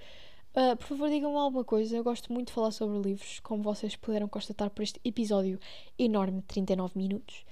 Uh, 0.59 0.76
por 0.76 0.88
favor, 0.88 1.09
digam-me 1.09 1.36
alguma 1.36 1.62
coisa. 1.62 1.96
Eu 1.96 2.02
gosto 2.02 2.32
muito 2.32 2.48
de 2.48 2.52
falar 2.52 2.72
sobre 2.72 2.98
livros, 2.98 3.38
como 3.44 3.62
vocês 3.62 3.94
puderam 3.94 4.26
constatar 4.26 4.68
por 4.70 4.82
este 4.82 5.00
episódio 5.04 5.56
enorme 5.96 6.40
de 6.40 6.46
39 6.48 6.98
minutos. 6.98 7.44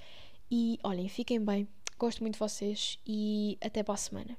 E 0.51 0.77
olhem, 0.83 1.09
fiquem 1.09 1.39
bem, 1.39 1.69
gosto 1.97 2.21
muito 2.21 2.35
de 2.35 2.41
vocês 2.41 2.99
e 3.07 3.57
até 3.63 3.85
para 3.85 3.95
a 3.95 3.97
semana. 3.97 4.37